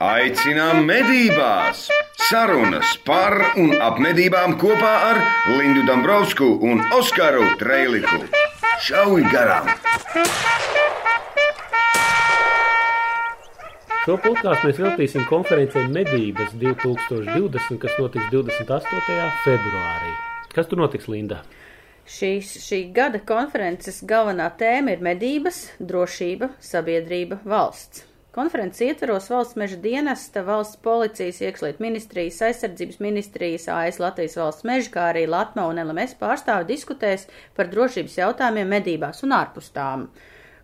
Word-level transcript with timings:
Aicinām 0.00 0.86
medībās! 0.88 1.82
Sarunas 2.24 2.94
par 3.04 3.34
un 3.60 3.74
ap 3.84 3.98
medībām 4.00 4.54
kopā 4.56 4.92
ar 5.10 5.20
Lindu 5.58 5.82
Dombrovskiju 5.84 6.54
un 6.64 6.80
Oskaru 6.96 7.44
Trēliku. 7.60 8.22
Šauj 8.80 9.26
garām! 9.28 9.68
Šo 14.06 14.16
podkāstu 14.24 14.70
mēs 14.70 14.80
veltīsim 14.86 15.28
konferencei 15.28 15.84
Medības 15.92 16.56
2020, 16.56 17.76
kas 17.84 18.00
notiks 18.00 18.32
28. 18.32 19.30
februārī. 19.44 20.16
Kas 20.56 20.72
tur 20.72 20.80
notiks, 20.80 21.12
Linda? 21.12 21.44
Šīs, 22.08 22.56
šī 22.64 22.86
gada 22.96 23.20
konferences 23.20 24.00
galvenā 24.00 24.48
tēma 24.56 24.96
ir 24.96 25.04
medības, 25.04 25.66
drošība, 25.76 26.54
sabiedrība, 26.72 27.44
valsts. 27.44 28.08
Konferences 28.30 28.84
ietveros 28.86 29.24
valsts 29.26 29.56
meža 29.58 29.74
dienesta, 29.82 30.44
valsts 30.46 30.78
policijas, 30.84 31.40
iekšliet 31.42 31.80
ministrijas, 31.82 32.36
aizsardzības 32.46 33.00
ministrijas, 33.02 33.64
AS 33.74 33.98
Latvijas 33.98 34.36
valsts 34.38 34.66
meža, 34.68 34.90
kā 34.94 35.06
arī 35.10 35.24
Latma 35.26 35.64
un 35.66 35.80
LMS 35.82 36.14
pārstāvi 36.20 36.68
diskutēs 36.68 37.26
par 37.56 37.66
drošības 37.72 38.14
jautājumiem 38.20 38.70
medībās 38.70 39.24
un 39.26 39.34
ārpus 39.34 39.72
tām. 39.74 40.06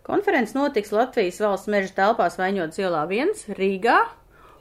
Konferences 0.06 0.54
notiks 0.54 0.94
Latvijas 0.94 1.40
valsts 1.42 1.72
meža 1.74 1.90
telpās 1.96 2.38
Vaņotas 2.38 2.78
ielā 2.84 3.02
1 3.10 3.58
Rīgā. 3.58 3.98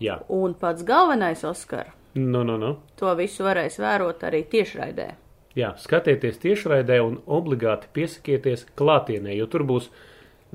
Jā. 0.01 0.17
Un 0.33 0.57
pats 0.57 0.81
galvenais 0.87 1.45
Oskar. 1.45 1.93
Nu, 2.17 2.41
nu, 2.41 2.57
nu. 2.57 2.73
To 2.97 3.13
visu 3.19 3.45
varēs 3.45 3.77
vērot 3.77 4.25
arī 4.25 4.41
tiešraidē. 4.49 5.07
Jā, 5.55 5.75
skatieties 5.77 6.41
tiešraidē 6.41 6.97
un 7.05 7.21
obligāti 7.29 7.87
piesakieties 7.93 8.65
klātienē, 8.75 9.37
jo 9.37 9.45
tur 9.45 9.63
būs 9.69 9.93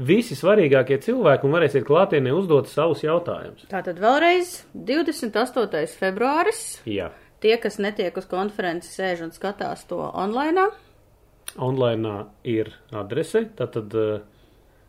visi 0.01 0.37
svarīgākie 0.39 0.99
cilvēki 1.05 1.47
un 1.47 1.57
varēsiet 1.57 1.87
klātienē 1.89 2.33
uzdot 2.37 2.71
savus 2.71 3.03
jautājumus. 3.05 3.67
Tātad 3.71 4.01
vēlreiz 4.01 4.63
28. 4.75 5.97
februāris. 6.01 6.63
Jā. 6.89 7.11
Tie, 7.41 7.55
kas 7.61 7.79
netiek 7.81 8.17
uz 8.20 8.27
konferenci, 8.29 8.91
sēž 8.92 9.25
un 9.25 9.34
skatās 9.34 9.87
to 9.89 10.01
online. 10.01 10.69
Online 11.61 12.17
ir 12.47 12.73
adrese, 12.95 13.47
tātad, 13.59 13.95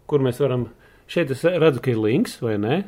kur 0.07 0.23
mēs 0.23 0.41
varam, 0.43 0.67
šeit 1.11 1.31
es 1.33 1.45
redzu, 1.47 1.83
ka 1.83 1.93
ir 1.93 2.01
links, 2.01 2.35
vai 2.43 2.57
ne? 2.61 2.81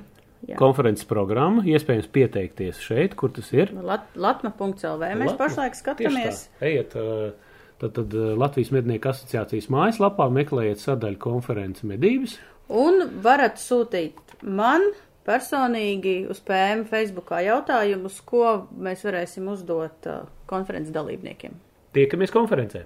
Jā. 0.44 0.58
Konferences 0.60 1.08
programma, 1.08 1.64
iespējams 1.64 2.10
pieteikties 2.12 2.82
šeit, 2.84 3.16
kur 3.16 3.32
tas 3.32 3.48
ir. 3.56 3.72
Lat, 3.80 4.10
latma.lv 4.20 4.74
mēs 5.16 5.32
Latma. 5.32 5.38
pašlaik 5.40 5.78
skatāmies. 5.80 6.42
Ejiet, 6.60 6.98
uh, 7.00 7.32
Tad, 7.84 7.92
tad 7.94 8.14
eh, 8.16 8.30
Latvijas 8.40 8.70
mednieku 8.72 9.10
asociācijas 9.12 9.66
mājaslapā 9.74 10.30
meklējiet 10.32 10.80
sadaļu 10.80 11.18
konferences 11.20 11.84
medības. 11.84 12.38
Un 12.72 13.02
varat 13.26 13.60
sūtīt 13.60 14.38
man 14.48 14.86
personīgi 15.28 16.22
uz 16.32 16.40
PM 16.48 16.86
Facebookā 16.88 17.42
jautājumus, 17.44 18.22
ko 18.24 18.70
mēs 18.80 19.04
varēsim 19.04 19.52
uzdot 19.52 20.08
uh, 20.08 20.24
konferences 20.48 20.96
dalībniekiem. 20.96 21.60
Tiekamies 21.92 22.32
konferencē! 22.32 22.86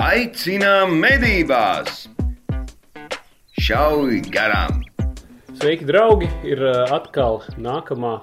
Aicinām 0.00 0.96
medībās! 0.96 2.06
Šauj 3.60 4.24
garām! 4.32 4.86
Sveiki, 5.60 5.84
draugi! 5.84 6.32
Ir 6.48 6.64
uh, 6.64 6.96
atkal 6.96 7.42
nākamā 7.60 8.22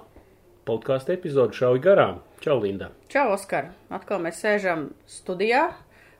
podkāstu 0.65 1.13
epizode 1.13 1.53
Šauj 1.53 1.83
garām! 1.85 2.23
Čau, 2.41 2.57
Linda! 2.65 2.89
Čau, 3.15 3.29
Oskar! 3.31 3.69
Atkal 3.95 4.19
mēs 4.19 4.41
sēžam 4.43 4.89
studijā. 5.07 5.69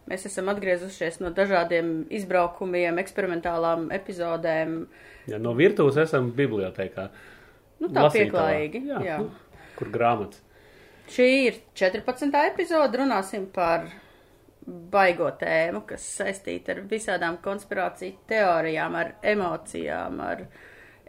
Mēs 0.07 0.21
esam 0.29 0.47
atgriezušies 0.47 1.17
no 1.19 1.27
dažādiem 1.35 2.05
izbraukumiem, 2.07 3.01
eksperimentālām 3.01 3.89
epizodēm. 3.91 4.77
Jā, 5.27 5.39
no 5.43 5.51
virtuves 5.59 5.99
esam 5.99 6.29
bibliotekā. 6.37 7.09
Nu, 7.81 7.89
tā 7.89 8.05
Lasītavā. 8.05 8.13
pieklājīgi. 8.15 8.81
Jā, 8.93 9.01
jā. 9.09 9.17
Nu, 9.19 9.59
kur 9.75 9.91
grāmatas? 9.91 10.39
Šī 11.11 11.27
ir 11.49 11.59
14. 11.75 12.31
epizode. 12.53 13.03
Runāsim 13.03 13.49
par 13.59 13.89
baigo 14.95 15.27
tēmu, 15.43 15.83
kas 15.91 16.07
saistīta 16.21 16.77
ar 16.77 16.83
visādām 16.95 17.41
konspirāciju 17.43 18.23
teorijām, 18.31 18.95
ar 19.03 19.17
emocijām, 19.35 20.23
ar 20.31 20.47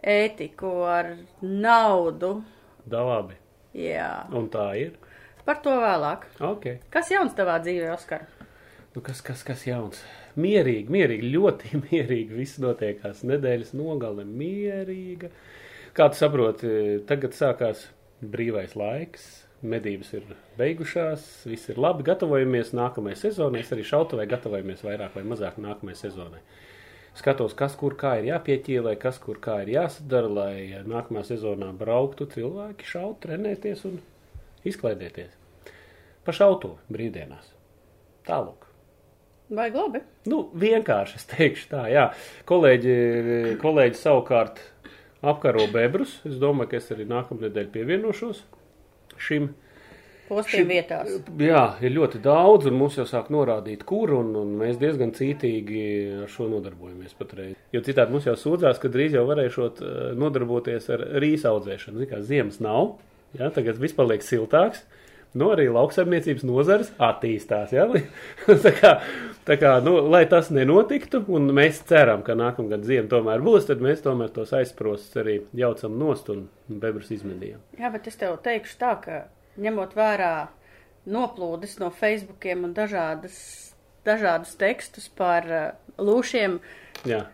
ētiku, 0.03 0.77
ar 0.99 1.15
naudu. 1.39 2.41
Da 2.83 3.07
labi. 3.07 3.39
Jā. 3.87 4.25
Un 4.35 4.51
tā 4.51 4.73
ir. 4.83 5.06
Par 5.47 5.61
to 5.63 5.71
vēlāk. 5.79 6.25
Okay. 6.43 6.81
Kas 6.91 7.07
jauns 7.13 7.35
tavā 7.37 7.55
dzīvē, 7.63 7.93
Oskar? 7.93 8.25
Nu, 8.91 8.99
kas, 9.05 9.21
kas, 9.23 9.45
kas 9.47 9.61
jauns? 9.63 10.01
Mierīgi, 10.35 10.91
mierīgi, 10.91 11.29
ļoti 11.31 11.71
mierīgi. 11.85 12.35
Viss 12.35 12.59
notiekās 12.59 13.23
nedēļas 13.29 13.71
nogale, 13.79 14.25
mierīga. 14.27 15.31
Kā 15.95 16.09
tu 16.11 16.19
saproti, 16.19 16.73
tagad 17.07 17.37
sākās 17.37 17.85
brīvais 18.19 18.75
laiks, 18.75 19.29
medības 19.63 20.11
ir 20.19 20.27
beigušās, 20.59 21.23
viss 21.47 21.71
ir 21.71 21.79
labi, 21.79 22.03
gatavojamies 22.11 22.75
nākamajai 22.75 23.21
sezonai. 23.23 23.63
Es 23.63 23.71
arī 23.71 23.87
šautavai 23.87 24.27
gatavojamies 24.27 24.83
vairāk 24.83 25.15
vai 25.15 25.25
mazāk 25.31 25.63
nākamajai 25.63 26.01
sezonai. 26.03 26.43
Skatos, 27.17 27.55
kas 27.57 27.79
kur 27.79 27.95
kā 27.97 28.17
ir 28.19 28.33
jāpieķīlē, 28.33 28.97
kas 28.99 29.23
kur 29.23 29.39
kā 29.41 29.61
ir 29.63 29.77
jāsadara, 29.77 30.35
lai 30.41 30.83
nākamā 30.91 31.23
sezonā 31.25 31.71
brauktu 31.79 32.27
cilvēki, 32.35 32.93
šaut, 32.97 33.21
trenēties 33.23 33.87
un 33.87 34.01
izklaidēties 34.67 35.36
pa 36.27 36.35
šauto 36.35 36.75
brīvdienās. 36.91 37.53
Tālāk. 38.27 38.67
Vai 39.47 39.69
labi? 39.71 40.01
Nu, 40.27 40.41
vienkārši 40.59 41.21
es 41.21 41.27
teikšu 41.31 41.69
tā, 41.71 41.85
jā. 41.87 42.09
Kolēģi, 42.49 42.95
kolēģi 43.61 43.99
savukārt 44.01 44.59
apkaro 45.23 45.69
bebrus. 45.71 46.17
Es 46.27 46.35
domāju, 46.41 46.73
ka 46.73 46.81
es 46.81 46.91
arī 46.91 47.07
nākamnedēļ 47.07 47.71
pievienošos 47.71 48.43
šim. 49.23 49.53
Postiem 50.27 50.67
vietās. 50.67 51.13
Jā, 51.39 51.61
ir 51.79 51.93
ļoti 51.95 52.19
daudz, 52.19 52.67
un 52.67 52.75
mums 52.75 52.97
jau 52.99 53.05
sāk 53.07 53.29
norādīt, 53.31 53.85
kur, 53.87 54.11
un, 54.17 54.33
un 54.35 54.49
mēs 54.59 54.75
diezgan 54.81 55.13
cītīgi 55.15 55.85
ar 56.25 56.31
šo 56.31 56.49
nodarbojamies 56.51 57.15
patreiz. 57.15 57.55
Jo 57.71 57.79
citādi 57.85 58.11
mums 58.11 58.27
jau 58.27 58.35
sūdzās, 58.35 58.81
ka 58.83 58.91
drīz 58.91 59.15
jau 59.15 59.23
varēšot 59.29 59.79
eh, 59.79 59.95
nodarboties 60.19 60.91
ar 60.91 61.05
rīsa 61.23 61.53
audzēšanu. 61.53 62.03
Zin 62.03 62.11
kā, 62.11 62.19
ziemas 62.27 62.59
nav, 62.63 62.97
jā, 63.39 63.47
tagad 63.55 63.79
viss 63.79 63.95
paliek 63.95 64.27
siltāks. 64.27 64.83
Nu, 65.37 65.51
arī 65.53 65.67
lauksaimniecības 65.73 66.45
nozars 66.47 66.91
attīstās. 67.03 67.73
Ja? 67.75 67.85
tā 68.65 68.73
kā, 68.77 68.93
tā 69.47 69.57
kā, 69.61 69.75
nu, 69.85 69.97
lai 70.09 70.23
tas 70.29 70.49
nenotiktu, 70.53 71.21
un 71.33 71.51
mēs 71.55 71.83
ceram, 71.89 72.23
ka 72.25 72.35
nākamgad 72.37 72.85
ziema 72.87 73.09
tomēr 73.11 73.43
būs, 73.45 73.69
tad 73.69 73.83
mēs 73.83 74.03
tomēr 74.05 74.33
tos 74.33 74.53
aizsprostus 74.57 75.21
arī 75.21 75.39
jaucam 75.57 75.97
nost 75.99 76.31
un 76.33 76.47
bebrus 76.67 77.13
izmedījam. 77.15 77.61
Jā, 77.79 77.91
bet 77.93 78.09
es 78.09 78.19
tev 78.19 78.39
teikšu 78.45 78.79
tā, 78.81 78.93
ka 79.03 79.23
ņemot 79.61 79.95
vērā 79.97 80.33
noplūdes 81.07 81.77
no 81.81 81.91
Facebookiem 81.93 82.65
un 82.67 82.75
dažādas, 82.77 83.37
dažādus 84.07 84.57
tekstus 84.59 85.07
par 85.13 85.47
uh, 85.47 85.71
lūšiem. 86.01 86.59
Jā. 87.07 87.25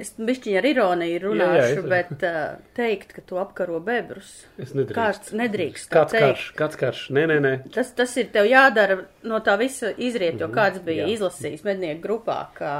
Es 0.00 0.14
bišķiņi 0.16 0.56
ar 0.56 0.66
ironiju 0.70 1.20
runāšu, 1.26 1.58
jā, 1.60 1.72
jā, 1.76 1.82
bet 1.90 2.22
uh, 2.24 2.36
teikt, 2.76 3.10
ka 3.12 3.24
tu 3.26 3.36
apkaro 3.40 3.82
bebrus. 3.84 4.30
Es 4.56 4.72
nedrīkst. 4.72 4.96
Kāds 4.96 5.34
nedrīkst. 5.36 5.90
Kāds 5.92 6.14
teikt. 6.14 6.24
karš, 6.24 6.46
kāds 6.56 6.80
karš. 6.80 7.02
Nē, 7.16 7.26
nē, 7.28 7.36
nē. 7.44 7.52
Tas, 7.74 7.90
tas 7.98 8.14
ir 8.20 8.30
tev 8.32 8.48
jādara 8.48 9.02
no 9.28 9.42
tā 9.44 9.58
visa 9.60 9.92
izriet, 9.92 10.40
jo 10.40 10.46
-hmm. 10.46 10.56
kāds 10.56 10.80
bija 10.86 11.04
jā. 11.04 11.12
izlasījis 11.16 11.66
mednieku 11.68 12.00
grupā, 12.06 12.38
kā 12.56 12.74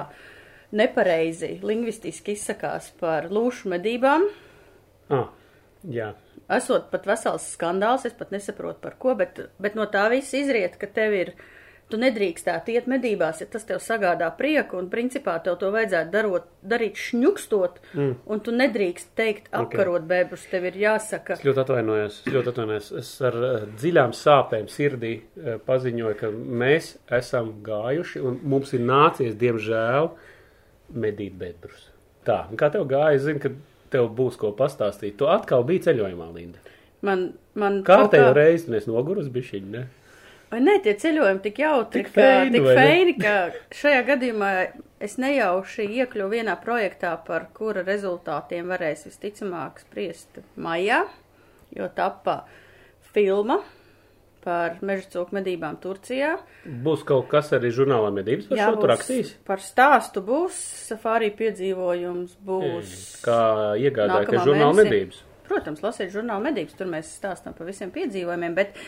nepareizi 0.70 1.58
lingvistiski 1.62 2.32
izsakās 2.38 2.90
par 3.00 3.28
lūšu 3.28 3.68
medībām. 3.68 4.24
Ah, 5.10 5.28
jā. 5.84 6.14
Esot 6.50 6.90
pat 6.90 7.06
vesels 7.06 7.46
skandāls, 7.56 8.06
es 8.06 8.16
pat 8.16 8.30
nesaprotu 8.30 8.80
par 8.80 8.96
ko, 8.98 9.14
bet, 9.14 9.40
bet 9.58 9.74
no 9.74 9.86
tā 9.86 10.08
visa 10.10 10.36
izriet, 10.36 10.78
ka 10.80 10.86
tev 10.86 11.14
ir 11.14 11.34
Tu 11.90 11.98
nedrīkstētu 11.98 12.74
iet 12.74 12.86
medībās, 12.90 13.40
ja 13.42 13.48
tas 13.50 13.64
tev 13.66 13.80
sagādā 13.82 14.28
prieku, 14.38 14.78
un 14.78 14.86
principā 14.92 15.34
tev 15.42 15.56
to 15.58 15.72
vajadzētu 15.74 16.12
darot, 16.12 16.46
darīt 16.62 17.00
šņukstot, 17.00 17.80
mm. 17.96 18.12
un 18.30 18.42
tu 18.46 18.54
nedrīkst 18.54 19.10
teikt 19.18 19.48
apkarot 19.50 20.04
okay. 20.04 20.10
bebrus, 20.12 20.46
tev 20.52 20.68
ir 20.70 20.78
jāsaka. 20.84 21.38
Es 21.38 21.46
ļoti 21.46 21.64
atvainojos, 21.64 22.20
es 22.22 22.34
ļoti 22.36 22.52
atvainojos. 22.54 22.90
Es 23.02 23.12
ar 23.26 23.38
uh, 23.40 23.56
dziļām 23.74 24.14
sāpēm 24.16 24.70
sirdī 24.70 25.14
uh, 25.18 25.56
paziņoju, 25.66 26.18
ka 26.22 26.30
mēs 26.62 26.92
esam 27.20 27.56
gājuši, 27.66 28.22
un 28.22 28.38
mums 28.54 28.74
ir 28.78 28.86
nācies, 28.86 29.34
diemžēl, 29.40 30.12
medīt 30.94 31.34
bebrus. 31.40 31.88
Tā, 32.26 32.44
un 32.52 32.60
kā 32.60 32.70
tev 32.70 32.86
gāja, 32.90 33.16
es 33.18 33.26
zinu, 33.26 33.42
ka 33.42 33.54
tev 33.90 34.10
būs 34.14 34.38
ko 34.38 34.52
pastāstīt. 34.56 35.18
Tu 35.18 35.26
atkal 35.30 35.66
biji 35.66 35.88
ceļojumā, 35.88 36.30
Linda. 36.36 36.62
Man, 37.06 37.30
man 37.58 37.80
Kārtējo 37.86 38.30
kā... 38.30 38.36
reizi, 38.36 38.68
un 38.68 38.76
es 38.78 38.86
nogurus 38.90 39.30
bišķiņi, 39.32 39.70
ne? 39.72 39.86
Vai 40.50 40.60
ne, 40.64 40.76
tie 40.82 40.96
ceļojumi 40.98 41.42
tik 41.44 41.60
jautri, 41.62 42.02
tik 42.02 42.12
feini, 42.14 42.52
tik 42.56 42.64
feini 42.74 43.12
ka 43.20 43.34
šajā 43.80 44.00
gadījumā 44.08 44.52
es 45.02 45.14
nejauši 45.22 45.86
iekļuvu 46.00 46.34
vienā 46.34 46.56
projektā, 46.62 47.12
par 47.26 47.48
kura 47.54 47.84
rezultātiem 47.86 48.72
varēs 48.72 49.06
visticamāk 49.06 49.78
spriest 49.84 50.42
maijā, 50.58 51.04
jo 51.76 51.86
tappa 51.94 52.42
filma 53.14 53.60
par 54.42 54.78
mežacūku 54.82 55.36
medībām 55.36 55.76
Turcijā. 55.82 56.34
Būs 56.64 57.04
kaut 57.06 57.28
kas 57.30 57.52
arī 57.54 57.70
žurnālā 57.76 58.10
medības 58.16 58.48
par 58.50 58.58
Jā, 58.58 58.68
šo 58.72 58.90
rakstīs? 58.90 59.34
Par 59.46 59.62
stāstu 59.62 60.24
būs, 60.24 60.58
safārī 60.90 61.28
piedzīvojums 61.36 62.38
būs. 62.42 62.94
Kā 63.22 63.40
iegādāja, 63.78 64.26
ka 64.32 64.46
žurnāla 64.48 64.80
medības? 64.82 65.26
protams, 65.50 65.82
lasīt 65.84 66.12
žurnālu 66.14 66.46
medības, 66.46 66.76
tur 66.78 66.90
mēs 66.90 67.10
stāstam 67.18 67.56
par 67.56 67.68
visiem 67.68 67.90
piedzīvojumiem, 67.94 68.56
bet 68.58 68.78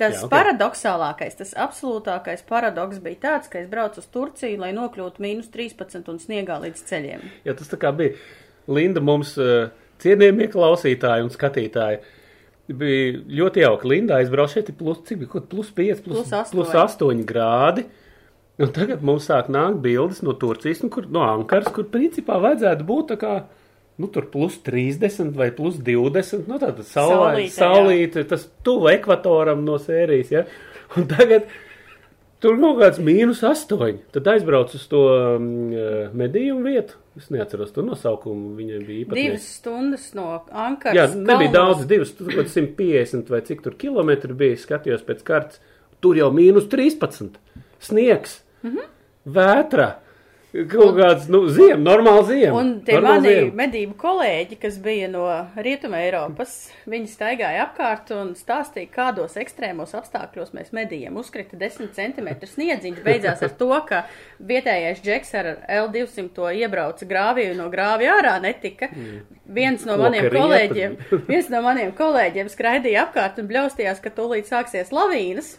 tas 0.00 0.16
Jā, 0.16 0.24
ok. 0.26 0.30
paradoxālākais, 0.32 1.36
tas 1.38 1.52
absolūtākais 1.66 2.42
paradoks 2.48 2.98
bija 3.04 3.20
tāds, 3.28 3.50
ka 3.52 3.60
es 3.62 3.68
braucu 3.70 4.00
uz 4.02 4.08
Turciju, 4.14 4.58
lai 4.62 4.72
nokļūtu 4.76 5.22
mīnus 5.24 5.50
13 5.54 6.08
un 6.12 6.18
sniegā 6.22 6.58
līdz 6.64 6.82
ceļiem. 6.90 7.24
Jā, 7.46 7.54
tas 7.58 7.70
tā 7.70 7.78
kā 7.80 7.92
bija. 7.96 8.16
Linda 8.66 9.00
mums 9.04 9.34
uh, 9.38 9.68
cienījamie 10.02 10.48
klausītāji 10.52 11.26
un 11.26 11.32
skatītāji. 11.34 12.00
Bija 12.74 13.18
ļoti 13.28 13.60
jauki. 13.60 13.88
Linda 13.92 14.16
aizbrauca 14.22 14.56
šeit, 14.56 14.70
plus, 14.78 15.02
cik 15.04 15.18
bija, 15.20 15.32
kaut 15.34 15.50
plus 15.52 15.68
5, 15.76 16.00
plus, 16.06 16.22
Plus 16.22 16.32
astoņi. 16.32 16.56
plus 16.56 16.72
8 16.80 17.24
grādi. 17.28 17.84
Un 18.62 18.70
tagad 18.72 19.02
mums 19.04 19.26
sāk 19.28 19.48
nākt 19.50 19.80
bildes 19.82 20.22
no 20.22 20.32
Turcijas, 20.38 20.80
nu, 20.84 20.88
kur, 20.94 21.08
no 21.10 21.24
Ankaras, 21.26 21.68
kur 21.74 21.88
principā 21.90 22.36
vajadzētu 22.40 22.86
būt 22.86 23.08
tā 23.10 23.16
kā, 23.20 23.32
nu, 24.00 24.08
tur 24.10 24.26
plus 24.30 24.58
30 24.66 25.36
vai 25.38 25.50
plus 25.54 25.78
20, 25.78 26.48
nu, 26.50 26.58
tāda 26.62 26.86
Saulīte, 26.86 27.54
saulīte, 27.54 28.24
tas 28.30 28.48
tuvu 28.66 28.90
ekvatoram 28.94 29.62
no 29.66 29.78
sērijas, 29.82 30.32
ja. 30.34 30.44
Un 30.98 31.06
tagad 31.10 31.46
tur 32.42 32.58
kaut 32.60 32.80
kāds 32.82 33.00
mīnus 33.02 33.40
8. 33.46 34.02
Tad 34.14 34.28
aizbrauc 34.34 34.74
uz 34.76 34.84
to 34.90 35.02
um, 35.14 35.48
medījumu 36.16 36.66
vietu. 36.66 36.98
Es 37.14 37.28
neatceros 37.30 37.70
to 37.70 37.84
nosaukumu, 37.86 38.56
viņai 38.58 38.78
bija 38.82 39.04
īpaši. 39.04 39.20
Divas 39.20 39.44
stundas 39.60 40.08
no 40.18 40.26
Ankaras. 40.34 40.96
Jā, 40.98 41.04
nebija 41.14 41.52
kalnos. 41.52 41.76
daudz, 41.78 41.84
divas, 41.90 42.10
tur 42.18 42.26
kaut 42.26 42.40
kāds 42.40 42.56
150 42.58 43.30
vai 43.30 43.40
cik 43.46 43.62
tur 43.62 43.76
kilometri 43.78 44.34
bija, 44.34 44.58
skatījos 44.58 45.04
pēc 45.06 45.22
kartes. 45.26 45.62
Tur 46.02 46.18
jau 46.18 46.32
mīnus 46.34 46.66
13. 46.72 47.38
Sniegs, 47.84 48.40
mm. 48.64 48.72
-hmm. 48.72 48.90
vētra, 49.38 49.88
kaut 50.70 50.92
kāds, 50.94 51.24
nu, 51.32 51.40
ziem, 51.50 51.80
normāli 51.82 52.24
ziem. 52.28 52.54
Un 52.54 52.68
tie 52.86 53.00
mani 53.02 53.26
ziem. 53.32 53.48
medību 53.58 53.96
kolēģi, 53.98 54.58
kas 54.62 54.76
bija 54.82 55.08
no 55.10 55.24
Rietuma 55.58 55.98
Eiropas, 56.04 56.52
viņi 56.86 57.08
staigāja 57.10 57.64
apkārt 57.64 58.12
un 58.14 58.30
stāstīja, 58.38 58.86
kādos 58.94 59.34
ekstrēmos 59.40 59.96
apstākļos 59.98 60.52
mēs 60.54 60.70
medījam. 60.76 61.18
Uzkrita 61.18 61.58
10 61.58 61.90
cm 61.96 62.30
sniedziņš, 62.52 63.00
beidzās 63.02 63.42
ar 63.42 63.50
to, 63.58 63.70
ka 63.88 64.04
vietējais 64.38 65.02
džeks 65.02 65.34
ar 65.40 65.50
L200 65.80 66.28
to 66.38 66.46
iebrauca 66.54 67.08
grāvī 67.10 67.48
un 67.50 67.58
no 67.64 67.66
grāvī 67.72 68.06
ārā 68.14 68.36
netika. 68.44 68.88
Viens 69.44 69.82
no 69.84 69.98
maniem 69.98 70.28
Loka 70.28 70.32
rieta. 70.32 70.46
kolēģiem, 70.46 70.96
viens 71.26 71.50
no 71.52 71.64
maniem 71.66 71.90
kolēģiem 71.98 72.48
skraidīja 72.54 73.08
apkārt 73.08 73.42
un 73.42 73.50
bļaustījās, 73.50 73.98
ka 74.00 74.14
tūlīt 74.14 74.46
sāksies 74.48 74.94
lavīnas. 74.94 75.56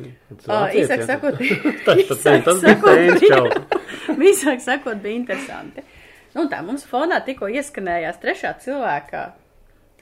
Īsāk 0.00 1.02
sakot, 1.04 1.38
tas, 1.86 2.02
tas, 2.08 2.24
īsāk 2.24 2.44
tas 2.46 2.64
bija- 2.64 3.20
čaus. 3.26 3.79
Visāk 4.22 4.62
sakot, 4.64 5.00
bija 5.02 5.18
interesanti. 5.20 5.84
Nu, 6.34 6.46
tā 6.50 6.60
mums 6.62 6.84
fonā 6.86 7.18
tikko 7.26 7.48
ieskanējās 7.50 8.20
trešā 8.22 8.54
cilvēka 8.62 9.30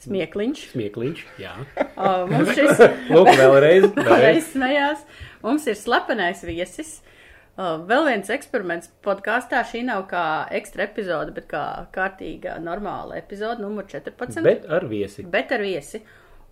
smiekliņš. 0.04 0.64
Smieklīņš, 0.74 1.22
jā. 1.42 1.54
Uh, 1.96 2.24
mums 2.30 2.52
šis 2.56 2.80
Lūk, 3.14 3.30
vēlreiz. 3.38 3.86
vēlreiz. 3.96 4.24
reiz 4.24 4.50
smējās. 4.52 5.04
Mums 5.44 5.66
ir 5.70 5.78
slepenais 5.78 6.44
viesis. 6.46 6.98
Uh, 7.58 7.80
vēl 7.88 8.06
viens 8.06 8.30
eksperiments 8.30 8.92
podkāstā. 9.02 9.64
Šī 9.66 9.82
nav 9.88 10.04
kā 10.10 10.24
ekstra 10.54 10.86
epizode, 10.86 11.34
bet 11.34 11.48
kā 11.50 11.64
kārtīga, 11.94 12.58
normāla 12.62 13.18
epizode, 13.18 13.62
numur 13.64 13.84
14. 13.90 14.42
Bet 14.46 14.68
ar 14.70 14.86
viesi. 14.90 15.26
bet 15.26 15.48
ar 15.56 15.62
viesi. 15.66 15.98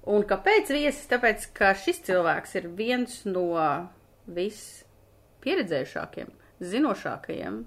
Un 0.07 0.23
kāpēc 0.27 0.71
viesis? 0.71 1.07
Tāpēc, 1.11 1.39
ka 1.55 1.75
šis 1.79 1.99
cilvēks 2.07 2.55
ir 2.59 2.65
viens 2.79 3.13
no 3.27 3.47
vispieredzējušākiem, 4.37 6.29
zinošākajiem 6.61 7.63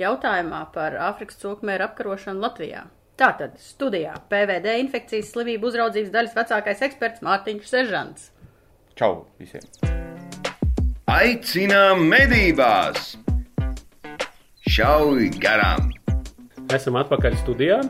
jautājumā 0.00 0.62
par 0.74 0.96
Āfrikas 1.08 1.38
cūkmēra 1.40 1.90
apkarošanu 1.90 2.42
Latvijā. 2.44 2.86
Tātad 3.16 3.54
studijā 3.62 4.12
PVD 4.28 4.74
infekcijas 4.82 5.30
slimību 5.32 5.70
uzraudzības 5.70 6.12
daļas 6.12 6.34
vecākais 6.36 6.82
eksperts 6.84 7.24
Mārtiņš 7.24 7.70
Sežants. 7.70 8.30
Čau 8.96 9.24
visiem! 9.40 9.64
Aicinām 11.08 12.04
medībās! 12.10 13.14
Šauj 14.68 15.30
garām! 15.40 15.92
Esam 16.74 16.98
atpakaļ 17.00 17.38
studijā. 17.40 17.80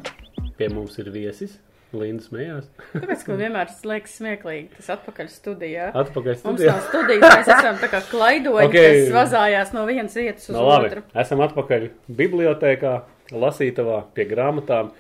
Pie 0.57 0.69
mums 0.71 0.99
ir 1.01 1.11
viesis. 1.11 1.57
Linda 1.95 2.25
smējās. 2.27 2.67
Tāpēc, 2.93 3.21
ka 3.25 3.31
man 3.33 3.39
vienmēr 3.41 3.69
tas 3.71 3.85
liekas 3.87 4.17
smieklīgi, 4.19 4.67
tas 4.77 4.89
atpakaļ 4.97 5.29
studijā. 5.33 5.87
Atpakaļ 5.97 6.33
Mums 6.33 6.43
studijā. 6.43 6.73
nav 6.75 6.83
studijas, 6.89 7.25
mēs 7.37 7.51
esam 7.55 7.79
tā 7.81 7.89
kā 7.93 8.01
klaidoņi, 8.11 8.67
Ok. 8.67 8.75
okay. 8.75 8.99
kas 9.05 9.15
vazājās 9.15 9.73
no 9.77 9.85
vienas 9.89 10.17
vietas 10.19 10.49
uz 10.51 10.57
No, 10.57 10.65
labi. 10.67 10.91
otru. 10.91 11.03
Esam 11.23 11.45
atpakaļ 11.47 11.87
bibliotēkā, 12.21 12.93
lasītavā, 13.33 14.01
pie 14.19 14.27
grāmatām. 14.33 14.91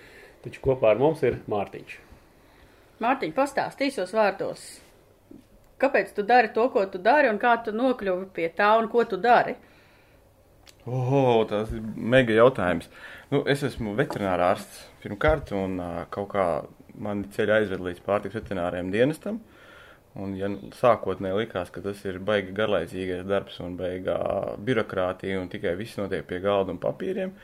Taču 0.46 0.62
kopā 0.62 0.92
ar 0.94 0.98
mums 1.02 1.22
ir 1.26 1.40
Mārtiņš. 1.50 1.96
Mārtiņ, 3.02 3.32
pastāst 3.36 3.82
īsos 3.82 4.14
vārdos. 4.14 4.62
Kāpēc 5.82 6.14
tu 6.16 6.22
dari 6.24 6.48
to, 6.54 6.68
ko 6.72 6.86
tu 6.88 6.98
dari, 7.02 7.28
un 7.28 7.36
kā 7.42 7.56
tu 7.66 7.74
nokļuvi 7.76 8.30
pie 8.32 8.46
tā, 8.56 8.70
un 8.80 8.86
ko 8.88 9.02
tu 9.04 9.18
dari? 9.20 9.56
Oh, 10.86 11.42
tas 11.50 11.72
ir 11.74 11.82
mega 11.98 12.32
jautājums. 12.32 12.86
Nu, 13.32 13.42
es 13.50 13.64
esmu 13.66 13.96
veterinārārsts 13.98 14.84
pirmkārt, 15.06 15.54
un 15.54 15.78
uh, 15.78 16.00
kaut 16.12 16.32
kā 16.34 16.46
mani 17.02 17.28
ceļi 17.34 17.54
aizved 17.60 17.84
līdz 17.86 18.02
pārtiks 18.06 18.38
veterināriem 18.40 18.90
dienestam. 18.94 19.40
Un, 20.16 20.32
ja 20.38 20.48
sākotnēji 20.78 21.42
likās, 21.42 21.68
ka 21.72 21.82
tas 21.84 21.98
ir 22.08 22.16
baigi 22.24 22.54
garlaicīgais 22.56 23.26
darbs 23.28 23.58
un 23.60 23.74
baigā 23.76 24.16
birokrātija 24.64 25.42
un 25.42 25.50
tikai 25.52 25.74
viss 25.76 25.98
notiek 26.00 26.24
pie 26.28 26.38
galda 26.40 26.72
un 26.72 26.80
papīriem, 26.80 27.34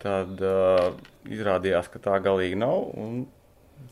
tad 0.00 0.40
uh, 0.40 0.94
izrādījās, 1.28 1.90
ka 1.92 2.00
tā 2.06 2.16
galīgi 2.24 2.56
nav. 2.60 2.88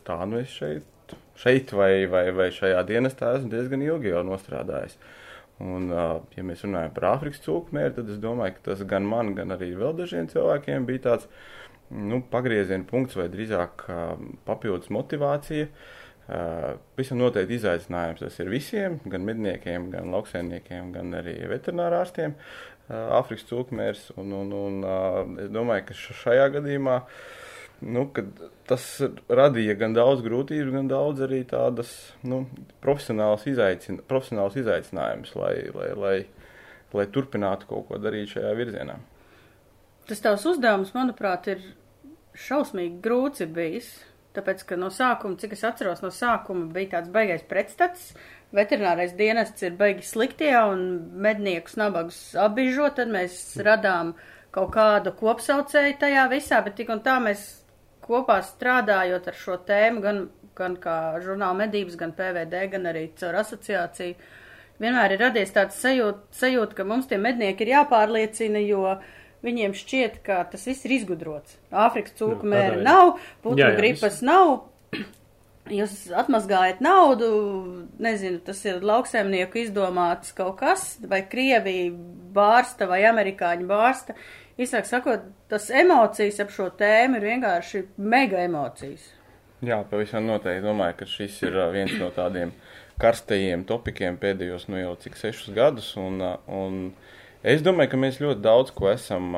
Tā 0.08 0.17
nu 0.31 0.40
es 0.40 0.55
šeit, 0.56 1.12
šeit 1.37 1.75
vai, 1.76 2.06
vai, 2.08 2.31
vai 2.32 2.49
šajā 2.55 2.81
dienestā 2.88 3.34
esmu 3.37 3.52
diezgan 3.52 3.84
ilgi 3.84 4.14
jau 4.14 4.25
nostrādājis. 4.25 4.96
Un, 5.60 5.90
uh, 5.93 6.17
ja 6.34 6.43
mēs 6.49 6.64
runājam 6.64 6.96
par 6.96 7.10
Āfrikas 7.12 7.44
cūku 7.44 7.76
mēru, 7.76 7.99
tad 8.00 8.08
es 8.10 8.17
domāju, 8.22 8.56
ka 8.56 8.70
tas 8.72 8.81
gan 8.88 9.05
man, 9.06 9.34
gan 9.37 9.52
arī 9.55 9.70
vēl 9.78 9.93
dažiem 10.00 10.32
cilvēkiem 10.32 10.88
bija 10.88 11.05
tāds 11.10 11.28
nu, 11.90 12.22
pagrieziena 12.31 12.86
punkts 12.88 13.19
vai 13.19 13.28
drīzāk 13.32 13.86
papildus 14.46 14.92
motivācija. 14.94 15.69
Visam 16.96 17.20
noteikti 17.20 17.58
izaicinājums 17.58 18.22
tas 18.25 18.38
ir 18.40 18.48
visiem, 18.48 18.96
gan 19.12 19.26
medniekiem, 19.28 19.90
gan 19.92 20.12
lauksaimniekiem, 20.14 20.92
gan 20.94 21.12
arī 21.20 21.36
veterinārārstiem. 21.50 22.36
Āfrikas 22.88 23.46
cūkmērs, 23.48 24.10
un, 24.20 24.32
un, 24.36 24.52
un 24.56 25.38
es 25.40 25.50
domāju, 25.52 25.88
ka 25.90 25.98
šajā 26.25 26.48
gadījumā 26.58 26.98
nu, 27.84 28.06
tas 28.69 28.84
radīja 29.28 29.76
gan 29.81 29.96
daudz 29.96 30.25
grūtību, 30.25 30.72
gan 30.78 30.88
daudz 30.88 31.25
arī 31.25 31.42
tādas 31.48 31.92
nu, 32.24 32.44
profesionālas, 32.84 33.46
izaicin 33.50 34.00
profesionālas 34.08 34.56
izaicinājumus, 34.60 35.34
lai, 35.41 35.55
lai, 35.76 35.88
lai, 35.96 36.14
lai 36.96 37.08
turpinātu 37.12 37.69
kaut 37.69 37.88
ko 37.88 38.00
darīt 38.00 38.32
šajā 38.36 38.53
virzienā. 38.56 39.00
Tas 40.08 40.20
tavs 40.20 40.44
uzdevums, 40.49 40.93
manuprāt, 40.96 41.49
ir 41.49 41.63
šausmīgi 42.37 43.01
grūts 43.05 43.44
ir 43.44 43.53
bijis. 43.55 43.89
Tāpēc, 44.34 44.65
ka 44.67 44.77
no 44.77 44.91
sākuma, 44.91 45.39
cik 45.39 45.55
es 45.55 45.63
atceros, 45.65 46.03
no 46.03 46.11
sākuma 46.13 46.67
bija 46.75 46.96
tāds 46.96 47.13
baigais 47.15 47.44
pretstats. 47.46 48.11
Veterinārais 48.55 49.15
dienests 49.19 49.63
ir 49.67 49.77
baigi 49.79 50.05
sliktie 50.06 50.53
un 50.58 50.82
medniekus 51.23 51.79
nabagus 51.79 52.19
apbižo, 52.39 52.91
tad 52.99 53.11
mēs 53.15 53.39
radām 53.67 54.13
kaut 54.55 54.70
kādu 54.75 55.15
kopsaucēju 55.19 55.96
tajā 56.03 56.29
visā, 56.31 56.61
bet 56.67 56.77
tik 56.79 56.93
un 56.94 57.03
tā 57.06 57.17
mēs 57.23 57.46
kopā 58.05 58.41
strādājot 58.44 59.29
ar 59.31 59.39
šo 59.39 59.58
tēmu, 59.67 60.03
gan, 60.05 60.23
gan 60.58 60.77
kā 60.82 60.99
žurnāla 61.25 61.65
medības, 61.65 61.96
gan 61.99 62.15
PVD, 62.15 62.67
gan 62.75 62.91
arī 62.91 63.08
caur 63.19 63.41
asociāciju, 63.41 64.15
vienmēr 64.82 65.17
ir 65.17 65.25
radies 65.25 65.55
tāds 65.55 65.81
sajūta, 65.82 66.29
sajūt, 66.39 66.75
ka 66.79 66.87
mums 66.87 67.11
tie 67.11 67.19
mednieki 67.19 67.67
ir 67.67 67.75
jāpārliecina, 67.79 68.63
jo 68.69 68.99
viņiem 69.44 69.74
šķiet, 69.77 70.22
ka 70.27 70.43
tas 70.51 70.65
viss 70.69 70.86
ir 70.86 70.96
izgudrots. 70.98 71.58
Āfrikas 71.70 72.17
cūku 72.19 72.46
Nu, 72.46 72.55
mēra 72.55 72.81
nav, 72.84 73.19
putnu 73.44 73.70
gripas 73.79 74.22
nav. 74.24 74.63
Jūs 75.72 76.10
atmazgājat 76.13 76.82
naudu, 76.84 77.29
nezinu, 78.05 78.43
tas 78.44 78.58
ir 78.69 78.82
lauksēmnieku 78.84 79.63
izdomāts 79.63 80.34
kaut 80.36 80.58
kas, 80.60 80.98
vai 81.08 81.22
Krievija 81.24 81.89
bārsta, 82.36 82.84
vai 82.91 83.01
amerikāņu 83.08 83.69
bārsta. 83.70 84.17
Īsāk 84.60 84.84
sakot, 84.86 85.24
tas 85.48 85.70
emocijas 85.72 86.43
ap 86.44 86.53
šo 86.53 86.69
tēmu 86.79 87.17
ir 87.17 87.29
vienkārši 87.31 87.81
mega 87.96 88.44
emocijas. 88.44 89.08
Jā, 89.65 89.81
pavisam 89.89 90.29
noteikti 90.29 90.67
domāju, 90.67 90.98
ka 91.01 91.08
šis 91.08 91.41
ir 91.46 91.56
viens 91.72 91.96
no 91.96 92.10
tādiem 92.13 92.53
karstajiem 93.01 93.65
topikiem 93.67 94.19
pēdējos 94.20 94.69
nu 94.69 94.82
jau 94.82 94.93
cik 95.01 95.17
sešus 95.17 95.55
gadus, 95.56 95.94
un, 95.96 96.20
un 96.44 96.77
es 97.44 97.63
domāju, 97.65 97.93
ka 97.94 98.01
mēs 98.01 98.20
ļoti 98.24 98.43
daudz 98.44 98.72
ko 98.77 98.91
esam 98.93 99.34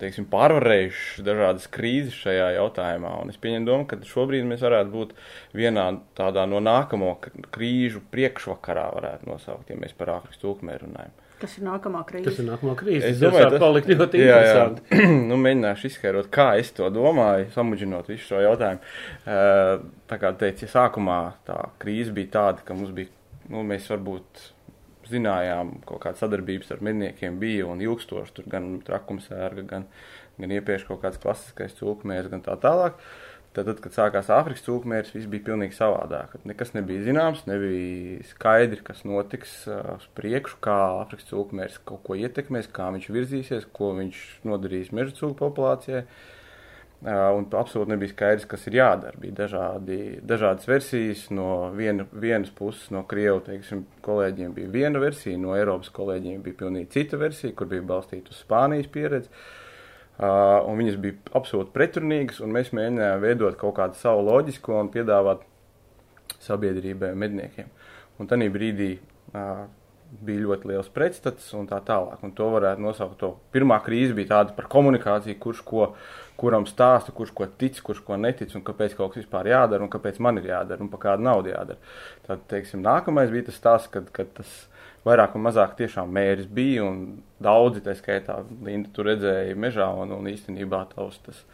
teiksim, 0.00 0.24
pārvarējuši 0.32 1.22
dažādas 1.24 1.68
krīzes 1.72 2.16
šajā 2.24 2.48
jautājumā, 2.56 3.12
un 3.22 3.30
es 3.30 3.36
pieņemu 3.40 3.68
domu, 3.68 3.84
ka 3.88 3.98
šobrīd 4.04 4.46
mēs 4.48 4.64
varētu 4.64 4.90
būt 4.92 5.12
vienā 5.56 5.84
tādā 6.18 6.42
no 6.50 6.58
nākamo 6.64 7.12
krīžu 7.54 8.02
priekšvakarā, 8.12 8.88
varētu 8.96 9.30
nosaukt, 9.30 9.70
ja 9.70 9.78
mēs 9.78 9.94
par 9.96 10.10
Āfrikas 10.18 10.42
tūkmēru 10.42 10.88
runājam. 10.88 11.14
Kas 11.36 11.58
ir 11.60 11.66
nākamā 11.68 12.00
krīze? 12.08 12.24
Tas 12.30 12.38
ir 12.40 12.46
nākamā 12.48 12.74
krīze. 12.80 13.10
Es 13.12 13.18
domāju, 13.20 13.50
tas- 13.52 13.60
palikt 13.60 13.90
ļoti 13.92 14.20
Jā, 14.22 14.26
jā. 14.26 14.36
interesanti. 14.40 15.06
nu, 15.28 15.36
mēģināšu 15.44 15.90
izskaidrot, 15.90 16.30
kā 16.32 16.46
es 16.62 16.70
to 16.72 16.88
domāju, 16.90 17.50
samudžinot 17.52 18.08
visu 18.08 18.30
šo 18.32 18.40
jautājumu. 18.46 18.80
Eh, 19.28 19.86
Tā 20.06 20.16
kā 20.22 20.30
teicu, 20.38 20.64
ja 20.64 20.70
sākumā 20.70 21.18
tā 21.44 21.56
krīze 21.82 22.12
bija 22.14 22.28
tāda, 22.38 22.62
ka 22.64 22.74
mums 22.78 22.92
bija, 22.94 23.10
nu, 23.50 23.64
mēs 23.66 23.88
varbūt 23.90 24.44
zinājām, 25.10 25.76
kaut 25.88 26.02
kāda 26.04 26.20
sadarbības 26.20 26.74
ar 26.74 26.82
medniekiem 26.86 27.38
bija 27.42 27.68
un 27.70 27.82
ilgstoši 27.84 28.36
tur 28.36 28.50
gan 28.52 28.76
trakumsērga, 28.86 29.64
gan, 29.70 29.88
gan 30.40 30.54
iepriekš 30.58 30.86
kaut 30.90 31.02
kāds 31.04 31.22
klasiskais 31.22 31.76
cūkmērs, 31.80 32.30
gan 32.32 32.44
tā 32.46 32.58
tālāk. 32.62 33.00
Tad, 33.56 33.70
tad, 33.70 33.78
kad 33.80 33.94
sākās 33.94 34.26
Āfrikas 34.36 34.66
cūkmērs, 34.66 35.14
viss 35.14 35.28
bija 35.32 35.46
pilnīgi 35.46 35.72
savādāk. 35.78 36.34
Nekas 36.44 36.74
nebija 36.74 37.06
zināms, 37.06 37.46
nebija 37.48 38.18
skaidri, 38.28 38.82
kas 38.84 39.00
notiks 39.08 39.62
uh, 39.64 39.94
uz 39.94 40.04
priekšu, 40.18 40.58
kā 40.66 40.74
Āfrikas 41.00 41.30
cūkmērs 41.30 41.78
kaut 41.88 42.02
ko 42.04 42.18
ietekmēs, 42.20 42.68
kā 42.68 42.90
viņš 42.92 43.08
virzīsies, 43.16 43.68
ko 43.72 43.94
viņš 43.96 44.24
nodarīs 44.44 44.92
meža 44.92 45.16
cūku 45.16 45.38
populācijai. 45.40 46.04
Uh, 46.04 46.35
un 47.04 47.44
absolūti 47.52 47.92
nebija 47.92 48.10
skaidrs, 48.14 48.46
kas 48.48 48.64
ir 48.70 48.78
jādara. 48.78 49.18
Bija 49.20 49.34
dažādi, 49.42 49.98
dažādas 50.24 50.68
versijas. 50.68 51.26
No 51.34 51.68
viena, 51.76 52.06
vienas 52.12 52.50
puses, 52.50 52.88
no 52.94 53.02
krievu 53.08 53.42
teiksim, 53.46 53.84
kolēģiem 54.06 54.54
bija 54.56 54.72
viena 54.72 55.02
versija, 55.02 55.36
no 55.38 55.54
Eiropas 55.58 55.92
kolēģiem 55.94 56.40
bija 56.42 56.60
pilnīgi 56.64 56.90
cita 56.96 57.20
versija, 57.20 57.52
kur 57.56 57.68
bija 57.70 57.84
balstīta 57.86 58.32
uz 58.32 58.40
Spānijas 58.40 58.88
pieredzi. 58.92 59.30
Uh, 60.16 60.64
viņas 60.78 60.96
bija 61.02 61.18
absolūti 61.36 61.74
pretrunīgas, 61.74 62.40
un 62.40 62.54
mēs 62.56 62.72
mēģinājām 62.72 63.20
veidot 63.20 63.58
kaut 63.60 63.76
kādu 63.76 64.00
savu 64.00 64.22
loģisko 64.24 64.78
un 64.80 64.88
piedāvāt 64.94 65.42
sabiedrībai 66.40 67.12
medniekiem. 67.12 67.68
Un 68.16 68.30
tajā 68.30 68.48
brīdī 68.54 68.94
uh, 68.96 69.66
bija 70.26 70.44
ļoti 70.44 70.70
liels 70.70 70.88
pretstats 70.92 71.48
un 71.56 71.66
tā 71.70 71.78
tālāk. 71.86 72.22
Un 72.24 72.32
to 72.36 72.48
varētu 72.52 72.82
nosaukt 72.82 73.18
to. 73.20 73.32
Pirmā 73.54 73.78
krīze 73.84 74.14
bija 74.16 74.32
tāda 74.34 74.54
par 74.56 74.68
komunikāciju, 74.72 75.38
kurš 75.42 75.62
ko, 75.66 75.88
kuram 76.40 76.66
stāsta, 76.68 77.14
kurš 77.16 77.32
ko 77.36 77.48
tic, 77.60 77.80
kurš 77.84 78.02
ko 78.06 78.18
netic, 78.20 78.54
un 78.56 78.64
kāpēc 78.66 78.96
kaut 78.96 79.14
kas 79.14 79.24
vispār 79.24 79.50
jādara, 79.52 79.84
un 79.84 79.92
kāpēc 79.92 80.20
man 80.22 80.40
ir 80.40 80.50
jādara, 80.52 80.82
un 80.84 80.90
par 80.92 81.02
kādu 81.02 81.26
naudu 81.26 81.52
jādara. 81.52 81.92
Tad, 82.28 82.46
teiksim, 82.50 82.82
nākamais 82.86 83.32
bija 83.32 83.48
tas 83.50 83.60
stāsts, 83.60 83.92
kad, 83.92 84.10
kad 84.14 84.32
tas 84.38 84.56
vairāk 85.06 85.36
un 85.38 85.46
mazāk 85.46 85.76
tiešām 85.78 86.10
mērķis 86.16 86.50
bija, 86.56 86.88
un 86.88 87.22
daudzi, 87.42 87.84
tā 87.84 87.94
skaitā, 87.98 88.40
Linda, 88.66 88.90
tu 88.94 89.06
redzēji 89.06 89.56
mežā, 89.58 89.88
un, 90.02 90.14
un 90.16 90.32
īstenībā 90.32 90.86
tavs 90.94 91.22
tas. 91.26 91.46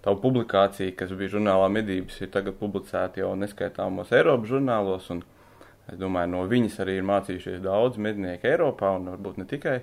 Tavu 0.00 0.16
publikāciju, 0.22 0.94
kas 0.96 1.10
bija 1.12 1.34
žurnālā 1.34 1.66
medības, 1.68 2.14
ir 2.24 2.30
tagad 2.32 2.54
publicēta 2.56 3.20
jau 3.20 3.34
neskaitāmos 3.36 4.14
Eiropas 4.16 4.48
žurnālos, 4.48 5.10
un 5.12 5.20
es 5.88 5.98
domāju, 6.00 6.32
no 6.34 6.46
viņas 6.50 6.80
arī 6.84 6.98
ir 7.00 7.06
mācījušies 7.08 7.62
daudz 7.64 8.00
mednieki 8.02 8.50
Eiropā, 8.52 8.92
un 8.98 9.12
varbūt 9.14 9.40
ne 9.40 9.46
tikai. 9.50 9.78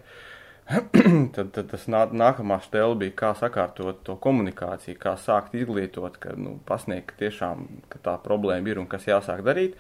tad, 1.36 1.54
tad 1.56 1.70
tas 1.72 1.86
nā, 1.88 2.02
nākamā 2.12 2.58
stela 2.66 2.96
bija, 3.00 3.14
kā 3.16 3.32
sakārtot 3.40 4.02
to 4.08 4.18
komunikāciju, 4.24 4.98
kā 5.00 5.16
sākt 5.20 5.56
izglītot, 5.56 6.20
ka, 6.20 6.36
nu, 6.36 6.58
pasniegt, 6.68 7.14
ka 7.14 7.22
tiešām 7.24 7.64
ka 7.94 8.02
tā 8.04 8.16
problēma 8.24 8.74
ir 8.74 8.82
un 8.82 8.90
kas 8.92 9.08
jāsāk 9.08 9.46
darīt. 9.48 9.78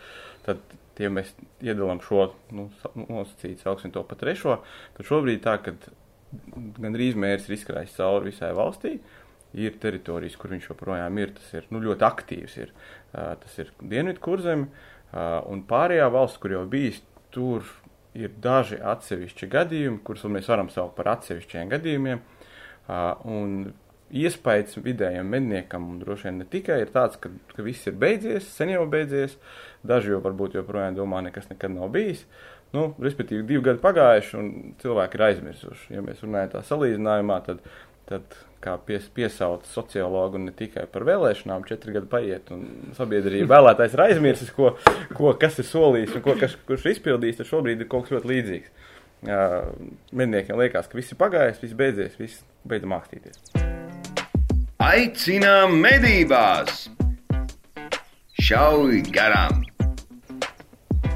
Tad, 0.47 0.63
ja 0.97 1.11
mēs 1.11 1.33
iedalām 1.59 1.99
šo 2.05 2.29
nu, 2.55 2.69
sa- 2.81 2.93
nosacītu, 2.95 3.59
sauksim 3.65 3.91
to 3.91 4.05
par 4.07 4.21
trešo, 4.21 4.61
tad 4.95 5.11
šobrīd 5.11 5.43
tā, 5.43 5.57
ka 5.65 5.75
gandrīz 6.79 7.19
mērķis 7.19 7.49
ir 7.49 7.57
izkrājis 7.59 7.99
cauri 7.99 8.31
visai 8.31 8.53
valstī. 8.55 8.97
Ir 9.57 9.75
teritorijas, 9.81 10.35
kur 10.39 10.51
viņš 10.51 10.65
joprojām 10.69 11.19
ir. 11.19 11.31
Tas 11.35 11.53
ir 11.55 11.67
nu, 11.71 11.79
ļoti 11.81 12.03
aktīvs. 12.03 12.55
Ir. 12.59 12.73
Tas 13.11 13.53
ir 13.63 13.69
Dienvidu 13.79 14.19
kurzeme, 14.21 14.67
uh, 14.67 14.96
un 15.13 15.63
pārējā 15.67 16.07
valsts, 16.13 16.39
kur 16.41 16.55
jau 16.55 16.63
bijis, 16.69 17.01
tur 17.31 17.67
ir 18.17 18.33
daži 18.41 18.79
atsevišķi 18.81 19.49
gadījumi, 19.53 20.01
kurus 20.03 20.25
mēs 20.31 20.49
varam 20.49 20.71
saukt 20.73 20.97
par 20.97 21.13
atsevišķiem 21.15 21.69
gadījumiem. 21.75 22.23
Uh, 22.87 23.13
un 23.27 23.73
iespējas 24.15 24.77
vidējam 24.79 25.27
medniekam, 25.31 25.89
un 25.91 25.99
droši 26.01 26.29
vien 26.29 26.37
ne 26.41 26.47
tikai, 26.47 26.79
ir 26.83 26.91
tāds, 26.93 27.19
ka, 27.19 27.31
ka 27.53 27.65
viss 27.65 27.87
ir 27.89 27.97
beidzies, 27.99 28.47
sen 28.55 28.71
jau 28.71 28.85
beidzies. 28.89 29.35
Daži 29.87 30.13
jau 30.13 30.21
varbūt 30.23 30.55
joprojām 30.57 30.95
domā, 30.97 31.21
nekas 31.25 31.49
nekad 31.51 31.75
nav 31.75 31.91
bijis. 31.93 32.23
Nu, 32.75 32.89
respektīvi, 32.99 33.45
divi 33.47 33.63
gadi 33.63 33.79
pagājuši, 33.83 34.33
un 34.39 34.47
cilvēki 34.81 35.15
ir 35.15 35.25
aizmirsuši. 35.29 35.91
Ja 35.95 36.01
mēs 36.03 36.23
runājam 36.23 36.55
tā 36.55 36.63
salīdzinājumā, 36.67 37.37
tad, 37.45 37.61
tad 38.07 38.37
kā 38.63 38.73
pies, 38.87 39.05
piesauc 39.13 39.67
sociologu 39.69 40.39
ne 40.41 40.53
tikai 40.55 40.87
par 40.91 41.05
vēlēšanām, 41.07 41.65
četri 41.69 41.93
gadi 41.95 42.09
paiet, 42.11 42.51
un 42.53 42.93
sabiedrība 42.97 43.51
vēlētājs 43.55 43.95
ir 43.95 44.03
aizmirsis, 44.07 44.51
ko, 44.55 44.73
ko 45.17 45.33
kas 45.39 45.59
ir 45.61 45.69
solījis 45.69 46.17
un 46.17 46.25
ko 46.25 46.37
kas, 46.39 46.57
kurš 46.67 46.87
ir 46.87 46.95
izpildījis, 46.95 47.41
tad 47.41 47.51
šobrīd 47.51 47.83
ir 47.83 47.91
kaut 47.91 48.07
kas 48.07 48.17
ļoti 48.17 48.31
līdzīgs. 48.33 48.75
Uh, 49.27 49.71
medniekiem 50.13 50.59
liekas, 50.59 50.89
ka 50.89 50.97
viss 50.99 51.13
ir 51.13 51.17
pagājis, 51.17 51.61
viss 51.63 51.77
beidzies, 51.77 52.19
viss 52.21 52.43
beidzam 52.69 52.93
mākstīties. 52.93 53.41
Aicinām 54.83 55.79
medībās! 55.81 56.85
Šauj 58.37 59.01
garām! 59.09 59.63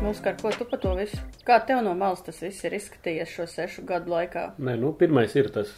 Oskar, 0.01 0.33
ko 0.41 0.49
tu 0.49 0.65
par 0.65 0.81
to 0.81 0.95
visu? 0.97 1.19
Kā 1.45 1.59
tev 1.61 1.83
no 1.85 1.93
malas 1.93 2.23
tas 2.25 2.39
viss 2.41 2.65
ir 2.65 2.73
izskatījies 2.73 3.29
šo 3.29 3.45
sešu 3.49 3.83
gadu 3.85 4.09
laikā? 4.15 4.47
Nē, 4.57 4.73
nu, 4.81 4.95
pirmais 4.97 5.35
ir 5.37 5.51
tas. 5.53 5.69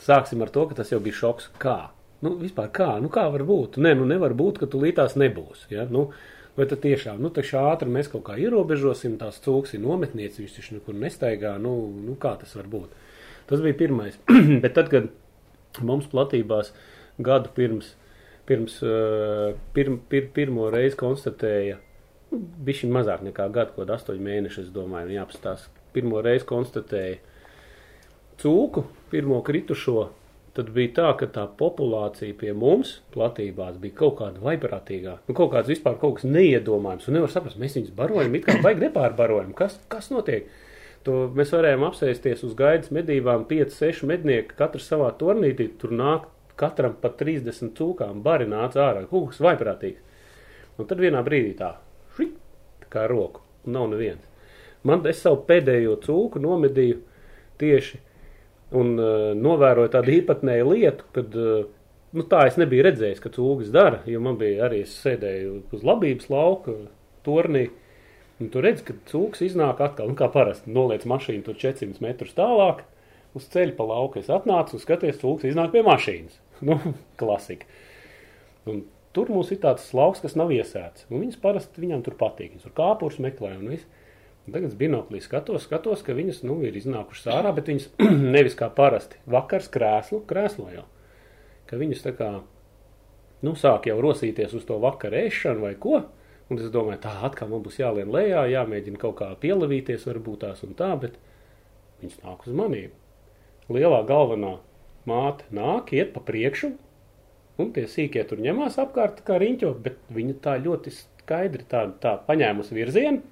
Sāksim 0.00 0.40
ar 0.44 0.52
to, 0.52 0.64
ka 0.68 0.78
tas 0.80 0.92
jau 0.92 1.00
bija 1.02 1.18
šoks. 1.18 1.50
Kā? 1.60 1.78
Nu, 2.24 2.34
vispār 2.40 2.68
kā? 2.72 2.90
Nu, 3.00 3.10
kā 3.12 3.26
var 3.32 3.44
būt? 3.48 3.78
Nē, 3.80 3.94
nu, 3.98 4.06
nevar 4.08 4.34
būt, 4.36 4.60
ka 4.60 4.68
tu 4.70 4.80
lītās 4.80 5.16
nebūs. 5.20 5.66
Ja? 5.72 5.86
Nu, 5.92 6.08
vai 6.56 6.66
tad 6.68 6.82
tiešām, 6.84 7.20
nu, 7.22 7.30
taču 7.32 7.58
ātri 7.60 7.92
mēs 7.92 8.10
kaut 8.12 8.26
kā 8.28 8.36
ierobežosim, 8.40 9.18
tās 9.20 9.40
cūks 9.44 9.76
ir 9.76 9.84
nometniec, 9.84 10.36
viņš 10.40 10.56
taču 10.56 10.76
nekur 10.76 10.96
nestaigā, 11.00 11.54
nu, 11.62 11.74
nu, 12.08 12.16
kā 12.20 12.34
tas 12.40 12.52
var 12.58 12.68
būt? 12.72 12.96
Tas 13.50 13.64
bija 13.64 13.78
pirmais. 13.80 14.18
Bet 14.64 14.76
tad, 14.76 14.90
kad 14.92 15.08
mums 15.84 16.08
platībās 16.12 16.74
gadu 17.20 17.52
pirms, 17.56 17.94
pirms 18.48 18.80
uh, 18.84 19.56
pirm, 19.76 20.00
pir, 20.10 20.28
pirmo 20.36 20.68
reizi 20.72 20.98
konstatēja, 21.00 21.80
nu, 22.32 22.40
bija 22.64 22.82
šī 22.82 22.92
mazāk 22.92 23.24
nekā 23.26 23.48
gadu, 23.54 23.76
kaut 23.76 23.92
astoņi 23.96 24.24
mēneši, 24.28 24.64
es 24.64 24.72
domāju, 24.74 25.12
jāpastāsta. 25.16 25.72
Pirmo 25.94 26.20
reizi 26.22 26.46
konstatēja 26.46 27.18
cūku, 28.40 28.84
pirmo 29.10 29.42
kritušo, 29.46 30.08
tad 30.56 30.70
bija 30.74 30.94
tā, 30.96 31.10
ka 31.20 31.28
tā 31.30 31.44
populācija 31.58 32.34
pie 32.38 32.54
mums 32.56 32.96
platībās 33.14 33.78
bija 33.82 33.98
kaut 34.00 34.16
kāda 34.20 34.42
vaiprātīgā. 34.42 35.20
Nu, 35.28 35.36
kaut 35.36 35.52
kāds 35.54 35.70
vispār 35.70 35.98
kaut 36.00 36.18
kas 36.18 36.26
neiedomājams. 36.26 37.06
Un 37.08 37.18
nevar 37.18 37.32
saprast, 37.32 37.60
mēs 37.60 37.78
viņus 37.78 37.94
barojam, 37.96 38.34
it 38.34 38.48
kā 38.48 38.58
baigi 38.64 38.86
nepārbarojam. 38.86 39.54
Kas, 39.58 39.78
kas 39.92 40.10
notiek? 40.14 40.50
To 41.06 41.30
mēs 41.36 41.54
varējām 41.54 41.86
apsēsties 41.86 42.42
uz 42.44 42.56
gaidas 42.58 42.90
medībām, 42.92 43.46
5, 43.48 43.72
6 43.78 44.08
mednieki, 44.10 44.56
katrs 44.58 44.90
savā 44.90 45.08
turnītī, 45.20 45.70
tur 45.80 45.94
nāk 45.96 46.26
katram 46.60 46.96
pa 47.00 47.08
30 47.16 47.72
cūkām, 47.78 48.20
bari 48.24 48.48
nāca 48.50 48.82
ārā, 48.90 49.06
kaut 49.08 49.30
kas 49.30 49.40
vaiprātīgs. 49.46 50.02
Un 50.76 50.88
tad 50.88 51.00
vienā 51.00 51.22
brīdī 51.24 51.54
tā, 51.56 51.74
šit, 52.16 52.34
tā 52.82 52.90
kā 52.92 53.06
roku, 53.08 53.40
un 53.64 53.76
nav 53.78 53.88
neviens. 53.94 54.26
Man 54.84 55.04
es 55.08 55.20
savu 55.24 55.42
pēdējo 55.48 55.96
cūku 56.04 56.40
nomedīju 56.40 57.00
tieši 57.60 58.00
un 58.76 58.94
uh, 58.98 59.30
novēroju 59.34 59.92
tādu 59.94 60.14
īpatnēju 60.18 60.70
lietu, 60.70 61.06
kad 61.16 61.36
uh, 61.38 61.68
nu, 62.16 62.24
tā 62.30 62.44
es 62.48 62.58
nebiju 62.60 62.86
redzējis, 62.86 63.22
ka 63.22 63.32
cūgas 63.34 63.72
dara, 63.74 64.00
jo 64.10 64.22
man 64.22 64.38
bija 64.40 64.66
arī 64.68 64.82
sēdēju 64.88 65.56
uz 65.74 65.86
labības 65.86 66.30
lauka 66.32 66.76
turnī. 67.26 67.68
Un 68.40 68.48
tu 68.52 68.62
redz, 68.64 68.80
ka 68.86 68.94
cūks 69.10 69.42
iznāk 69.44 69.82
atkal, 69.84 70.08
nu, 70.08 70.16
kā 70.16 70.30
parasti, 70.32 70.72
noliec 70.72 71.04
mašīnu 71.08 71.44
tur 71.44 71.58
400 71.60 72.00
metrus 72.04 72.32
tālāk, 72.38 72.86
uz 73.36 73.46
ceļa 73.52 73.76
pa 73.76 73.86
lauku 73.90 74.22
es 74.22 74.30
atnācu 74.32 74.78
un 74.78 74.82
skaties, 74.82 75.20
cūks 75.20 75.50
iznāk 75.50 75.74
pie 75.74 75.84
mašīnas. 75.86 76.40
Nu, 76.60 76.74
klasika. 77.16 77.64
Un 78.68 78.82
tur 79.16 79.30
mums 79.32 79.48
ir 79.54 79.62
tāds 79.62 79.86
lauks, 79.96 80.20
kas 80.20 80.34
nav 80.36 80.50
iesēts. 80.52 81.06
Un 81.08 81.22
viņas 81.22 81.38
parasti 81.40 81.80
viņām 81.80 82.02
tur 82.04 82.18
patīk. 82.20 82.50
Viņas 82.52 82.66
tur 82.66 82.74
kāpurs 82.76 83.16
meklē 83.22 83.54
un 83.56 83.70
viss. 83.72 83.86
Tagad 84.48 84.72
binoklī 84.78 85.20
skatos, 85.22 85.66
skatos, 85.66 86.00
ka 86.02 86.14
viņas 86.16 86.40
nu, 86.48 86.56
ir 86.66 86.78
iznākušas 86.78 87.28
ārā, 87.34 87.52
bet 87.54 87.68
viņas 87.70 87.90
nevis 88.36 88.56
kā 88.58 88.70
parasti 88.72 89.20
vakars 89.30 89.68
krēslu, 89.72 90.22
krēslo 90.30 90.70
jau. 90.72 90.86
Ka 91.70 91.78
viņas 91.78 92.06
tā 92.06 92.14
kā, 92.18 92.30
nu, 93.46 93.52
sāk 93.58 93.86
jau 93.90 93.98
rosīties 94.02 94.56
uz 94.56 94.64
to 94.66 94.80
vakara 94.82 95.20
ēšanu 95.26 95.66
vai 95.68 95.74
ko. 95.78 96.00
Un 96.50 96.58
es 96.58 96.72
domāju, 96.74 96.98
tā 97.04 97.12
atkal 97.28 97.52
man 97.52 97.62
būs 97.62 97.78
jālien 97.78 98.10
lejā, 98.10 98.42
jāmēģina 98.50 98.98
kaut 98.98 99.20
kā 99.20 99.28
pielavīties, 99.38 100.08
varbūt 100.08 100.42
tās 100.48 100.64
un 100.66 100.74
tā, 100.74 100.88
bet 100.98 101.20
viņas 102.00 102.24
nāk 102.24 102.42
uz 102.48 102.56
manību. 102.58 102.96
Lielā 103.70 104.00
galvenā 104.08 104.56
māte 105.06 105.46
nāk, 105.54 105.92
iet 105.94 106.10
pa 106.16 106.24
priekšu, 106.26 106.72
un 107.60 107.70
tie 107.76 107.84
sīkie 107.86 108.24
tur 108.26 108.42
ņemās 108.42 108.80
apkārt 108.82 109.22
kā 109.26 109.38
riņķo, 109.38 109.70
bet 109.84 110.00
viņa 110.10 110.34
tā 110.42 110.56
ļoti 110.64 110.92
skaidri 110.96 111.68
tā, 111.70 111.84
tā 112.02 112.16
paņēmusi 112.26 112.74
virzienu, 112.74 113.22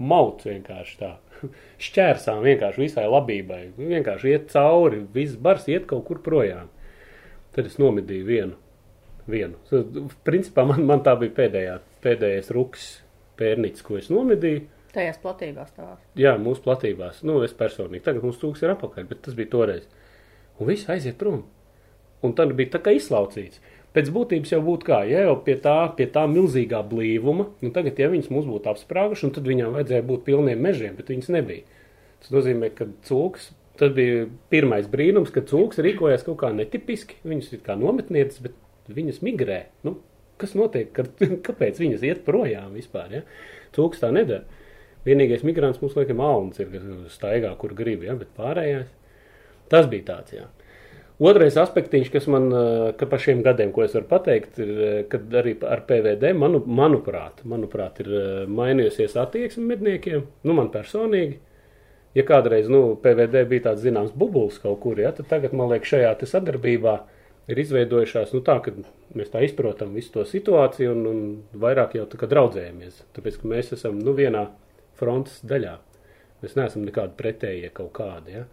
mauc 0.00 0.42
vienkārši 0.46 0.96
tā, 1.00 1.12
šķērsām 1.86 2.42
vienkārši 2.46 2.84
visai 2.84 3.06
labībai, 3.10 3.62
vienkārši 3.78 4.34
iet 4.34 4.50
cauri, 4.54 5.04
viss 5.14 5.38
bars 5.40 5.68
iet 5.70 5.86
kaut 5.90 6.06
kur 6.08 6.22
projām. 6.24 6.72
Tad 7.54 7.66
es 7.66 7.78
nomedīju 7.82 8.26
vienu, 8.26 8.58
vienu. 9.30 9.58
Principā 10.26 10.64
man, 10.68 10.84
man 10.86 11.04
tā 11.06 11.16
bija 11.20 11.36
pēdējā, 11.40 11.78
pēdējais 12.04 12.52
ruks 12.54 12.90
pērnicis, 13.40 13.86
ko 13.86 13.98
es 13.98 14.12
nomedīju, 14.12 14.68
Tajās 14.90 15.20
platībās 15.22 15.70
tavās. 15.70 15.98
Jā, 16.18 16.32
mūsu 16.42 16.64
platībās. 16.64 17.20
Nu, 17.22 17.36
es 17.46 17.52
personīgi. 17.54 18.02
Tagad 18.08 18.24
mums 18.26 18.40
cūks 18.40 18.64
ir 18.64 18.72
apakaļ, 18.72 19.04
bet 19.06 19.20
tas 19.22 19.36
bija 19.38 19.52
toreiz. 19.52 19.84
Un 20.58 20.66
viss 20.66 20.88
aiziet 20.90 21.14
prom. 21.20 21.44
Un 22.26 22.34
tad 22.36 22.56
bija 22.58 22.74
tā 22.74 22.80
kā 22.82 22.94
izlaucīts. 22.96 23.62
Pēc 23.90 24.10
būtības 24.14 24.52
jau 24.54 24.60
būtu 24.62 24.86
kā, 24.86 25.00
ja 25.10 25.24
jau 25.26 25.34
pie 25.42 25.56
tā, 25.58 25.76
pie 25.98 26.06
tā 26.14 26.22
milzīgā 26.30 26.78
blīvuma, 26.86 27.48
nu 27.58 27.70
tagad, 27.74 27.98
ja 27.98 28.10
viņas 28.12 28.28
mums 28.30 28.46
būtu 28.46 28.70
apsprāguši, 28.70 29.32
tad 29.34 29.48
viņām 29.50 29.74
vajadzēja 29.74 30.04
būt 30.06 30.22
pilniem 30.28 30.62
mežiem, 30.62 30.94
bet 30.98 31.10
viņas 31.10 31.32
nebija. 31.34 31.80
Tas 32.22 32.30
nozīmē, 32.36 32.70
ka 32.76 32.86
cūks, 33.08 33.48
tas 33.80 33.90
bija 33.96 34.28
pirmais 34.52 34.86
brīnums, 34.92 35.32
ka 35.34 35.42
cūks 35.42 35.82
rīkojās 35.82 36.22
kaut 36.28 36.38
kā 36.44 36.52
netipiski, 36.54 37.18
viņas 37.26 37.50
ir 37.56 37.64
kā 37.66 37.74
nometnieces, 37.80 38.38
bet 38.44 38.94
viņas 38.94 39.20
migrē. 39.26 39.64
Nu, 39.86 39.96
kas 40.38 40.54
notiek, 40.54 40.92
kad, 40.94 41.10
kāpēc 41.48 41.82
viņas 41.82 42.06
iet 42.06 42.22
projām 42.28 42.78
vispār, 42.78 43.18
ja? 43.18 43.26
Cūks 43.74 44.02
tā 44.04 44.12
nedara. 44.14 44.46
Vienīgais 45.06 45.42
migrants 45.48 45.80
mums 45.80 45.96
laikam 45.96 46.20
alns 46.22 46.60
ir, 46.60 46.70
kas 46.70 47.14
staigā, 47.16 47.50
kur 47.58 47.74
grib, 47.74 48.04
ja, 48.04 48.14
bet 48.20 48.30
pārējais. 48.36 48.90
Tas 49.72 49.86
bija 49.90 50.12
tāds, 50.12 50.34
jā. 50.36 50.46
Otrais 51.20 51.56
aspektiņš, 51.60 52.08
kas 52.14 52.26
man 52.32 52.48
ka 52.96 53.04
par 53.08 53.20
šiem 53.20 53.42
gadiem, 53.44 53.74
ko 53.76 53.84
es 53.84 53.92
varu 53.92 54.06
pateikt, 54.08 54.56
ir, 54.64 54.70
kad 55.12 55.34
arī 55.36 55.52
ar 55.68 55.82
PVD, 55.88 56.32
manu, 56.32 56.62
manuprāt, 56.64 57.42
manuprāt, 57.44 58.00
ir 58.00 58.46
mainījusies 58.48 59.18
attieksme 59.20 59.66
medniekiem, 59.68 60.24
nu 60.48 60.56
man 60.56 60.70
personīgi. 60.72 61.36
Ja 62.16 62.24
kādreiz, 62.26 62.70
nu, 62.72 62.96
PVD 63.02 63.44
bija 63.50 63.68
tāds 63.68 63.84
zināms 63.84 64.14
bubulis 64.16 64.56
kaut 64.62 64.80
kur, 64.82 64.98
ja, 64.98 65.12
tad 65.14 65.28
tagad, 65.30 65.52
man 65.54 65.68
liekas, 65.70 65.92
šajā 65.92 66.14
sadarbībā 66.26 66.96
ir 67.50 67.60
izveidojušās, 67.62 68.32
nu 68.34 68.40
tā, 68.46 68.56
ka 68.64 68.72
mēs 69.16 69.30
tā 69.30 69.44
izprotam 69.44 69.92
visu 69.94 70.14
to 70.16 70.24
situāciju 70.26 70.94
un, 70.94 71.04
un 71.10 71.20
vairāk 71.62 71.94
jau 71.98 72.06
tā 72.10 72.18
kā 72.18 72.30
draudzējamies. 72.30 73.04
Tāpēc, 73.16 73.38
ka 73.42 73.52
mēs 73.52 73.74
esam, 73.76 74.00
nu, 74.02 74.14
vienā 74.16 74.46
frontes 74.98 75.38
daļā. 75.46 75.76
Mēs 76.40 76.56
neesam 76.56 76.86
nekādi 76.86 77.16
pretējie 77.20 77.70
kaut 77.76 77.92
kādi, 78.00 78.40
ja. 78.40 78.46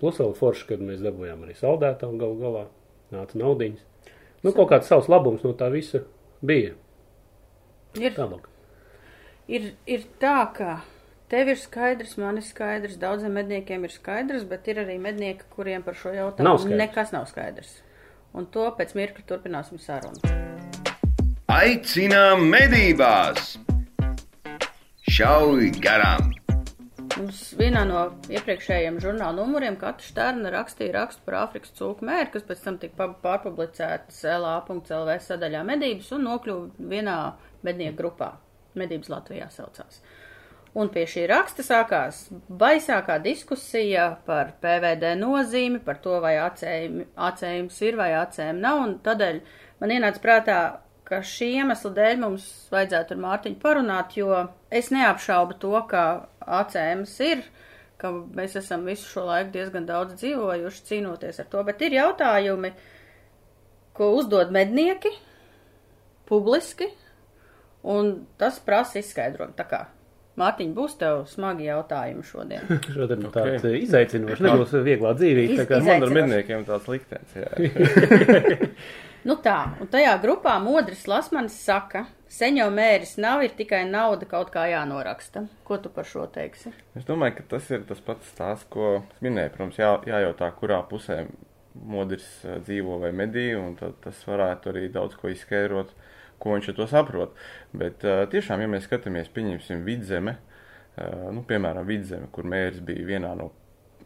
Plus 0.00 0.16
vēl 0.20 0.30
forši, 0.38 0.66
kad 0.70 0.80
mēs 0.84 1.02
dabūjām 1.04 1.42
arī 1.44 1.54
saldētā 1.58 2.08
un 2.08 2.20
galu 2.20 2.38
galā 2.40 2.62
nāca 3.12 3.36
naudiņas. 3.40 3.82
Nu, 4.46 4.54
kaut 4.56 4.70
kāds 4.70 4.88
savs 4.88 5.10
labums 5.12 5.42
no 5.44 5.52
tā 5.52 5.68
visa 5.72 6.00
bija. 6.40 6.72
Ir, 8.00 8.14
Tālāk. 8.16 8.46
ir, 9.50 9.72
ir 9.90 10.06
tā, 10.22 10.38
ka 10.56 10.78
tev 11.28 11.50
ir 11.52 11.58
skaidrs, 11.60 12.16
man 12.22 12.38
ir 12.40 12.46
skaidrs, 12.46 12.96
daudziem 13.02 13.34
medniekiem 13.36 13.84
ir 13.84 13.92
skaidrs, 13.92 14.46
bet 14.48 14.68
ir 14.72 14.80
arī 14.86 14.96
mednieki, 15.02 15.44
kuriem 15.52 15.82
par 15.84 15.98
šo 15.98 16.14
Nav 16.14 16.20
jautājumu 16.22 16.58
skaidrs. 16.64 16.78
nekas 16.80 17.12
nav 17.12 17.26
skaidrs. 17.28 17.74
Un 18.32 18.46
to 18.46 18.68
pēc 18.78 18.94
mirkļa 18.94 19.26
turpināsim 19.26 19.78
sarunu. 19.82 20.22
Aicinām 21.50 22.46
medībās! 22.48 23.56
Šauj 25.10 25.72
garām! 25.82 26.30
Mums 27.20 27.50
vienā 27.52 27.82
no 27.84 28.02
iepriekšējiem 28.32 28.94
žurnāla 29.02 29.36
numuriem 29.36 29.74
Katra 29.76 30.06
Šterna 30.06 30.48
rakstīja 30.54 30.94
rakstu 30.94 31.26
par 31.26 31.34
Āfrikas 31.42 31.74
cūku 31.76 32.06
mēru, 32.08 32.30
kas 32.32 32.46
pēc 32.48 32.62
tam 32.64 32.78
tika 32.80 33.08
pārpublicēts 33.20 34.22
LA.CLV 34.24 35.16
sadaļā 35.26 35.60
medības 35.68 36.08
un 36.16 36.24
nokļuva 36.24 36.88
vienā 36.94 37.16
mednieku 37.66 37.98
grupā. 37.98 38.30
Medības 38.80 39.12
Latvijā 39.12 39.50
saucās. 39.52 40.00
Un 40.80 40.88
pie 40.94 41.04
šī 41.12 41.26
raksta 41.28 41.66
sākās 41.66 42.22
baisākā 42.48 43.18
diskusija 43.20 44.06
par 44.24 44.54
PVD 44.62 45.12
nozīmi, 45.20 45.82
par 45.84 46.00
to, 46.00 46.16
vai 46.24 46.38
acējums 46.40 47.82
ir 47.84 48.00
vai 48.00 48.14
acējumi 48.22 48.64
nav, 48.64 48.84
un 48.86 48.96
tādēļ 49.04 49.42
man 49.82 49.92
ienāca 49.98 50.24
prātā, 50.24 50.60
ka 51.10 51.18
šī 51.26 51.48
iemesla 51.60 51.90
dēļ 51.96 52.20
mums 52.22 52.44
vajadzētu 52.70 53.16
ar 53.16 53.20
Mārtiņu 53.24 53.58
parunāt, 53.62 54.14
jo 54.20 54.30
es 54.70 54.92
neapšaubu 54.94 55.56
to, 55.62 55.72
ka 55.90 56.04
ACMs 56.60 57.16
ir, 57.26 57.42
ka 58.00 58.12
mēs 58.38 58.54
esam 58.60 58.86
visu 58.88 59.08
šo 59.10 59.26
laiku 59.28 59.50
diezgan 59.58 59.84
daudz 59.88 60.14
dzīvojuši 60.22 60.86
cīnoties 60.90 61.42
ar 61.42 61.48
to, 61.52 61.64
bet 61.66 61.82
ir 61.84 61.98
jautājumi, 61.98 62.70
ko 63.98 64.12
uzdod 64.20 64.54
mednieki 64.54 65.10
publiski, 66.30 66.86
un 67.82 68.12
tas 68.40 68.60
prasa 68.62 69.00
izskaidrojumu. 69.02 69.56
Tā 69.58 69.66
kā 69.68 69.82
Mārtiņ, 70.40 70.70
būs 70.72 70.94
tev 70.96 71.24
smagi 71.28 71.66
jautājumi 71.66 72.22
šodien. 72.24 72.68
Šodien 72.94 73.26
Ok. 73.26 73.34
okay. 73.34 73.58
tāds 73.58 73.74
izaicinošs, 73.82 74.40
nebūs 74.46 74.70
vieglā 74.86 75.10
dzīvība. 75.18 75.52
Iz- 75.52 75.60
tā 75.60 75.66
kā- 75.68 75.80
Man 75.84 76.06
ar 76.06 76.14
medniekiem 76.16 76.62
tāds 76.68 76.86
liktenis. 76.88 77.34
Nu 79.20 79.36
tā, 79.44 79.74
un 79.82 79.88
tajā 79.92 80.14
grupā 80.22 80.54
Modris 80.64 81.02
Lasmanis 81.10 81.58
saka, 81.60 82.06
seņo 82.32 82.70
mēris 82.72 83.18
nav, 83.20 83.42
ir 83.44 83.52
tikai 83.58 83.82
nauda 83.84 84.24
kaut 84.28 84.48
kā 84.54 84.64
jānoraksta. 84.70 85.42
Ko 85.68 85.76
tu 85.82 85.92
par 85.92 86.08
šo 86.08 86.24
teiksi? 86.32 86.72
Es 86.96 87.04
domāju, 87.08 87.36
ka 87.36 87.44
tas 87.52 87.68
ir 87.74 87.84
tas 87.88 88.00
pats 88.06 88.30
stāsts, 88.32 88.68
ko 88.72 89.02
minēju. 89.20 89.52
Protams, 89.56 89.80
jā, 89.82 89.90
jājautā, 90.08 90.48
kurā 90.56 90.80
pusē 90.88 91.26
modrs 91.74 92.28
eh, 92.46 92.62
dzīvo 92.64 92.96
vai 93.02 93.12
medī, 93.16 93.50
un 93.58 93.76
tad 93.76 93.98
tas 94.06 94.24
varētu 94.28 94.72
arī 94.72 94.88
daudz 94.94 95.20
ko 95.20 95.28
izskaidrot, 95.34 95.92
ko 96.40 96.56
viņš 96.56 96.72
to 96.78 96.88
saprot. 96.88 97.36
Bet 97.76 98.06
eh, 98.08 98.24
tiešām, 98.32 98.64
ja 98.64 98.72
mēs 98.72 98.88
skatāmies, 98.88 99.28
pieņemsim 99.36 99.84
vidzeme, 99.84 100.38
eh, 100.96 101.28
nu, 101.28 101.44
piemēram, 101.44 101.84
vidzeme, 101.88 102.32
kur 102.32 102.48
mērs 102.48 102.80
bija 102.88 103.04
vienā 103.12 103.36
no 103.36 103.52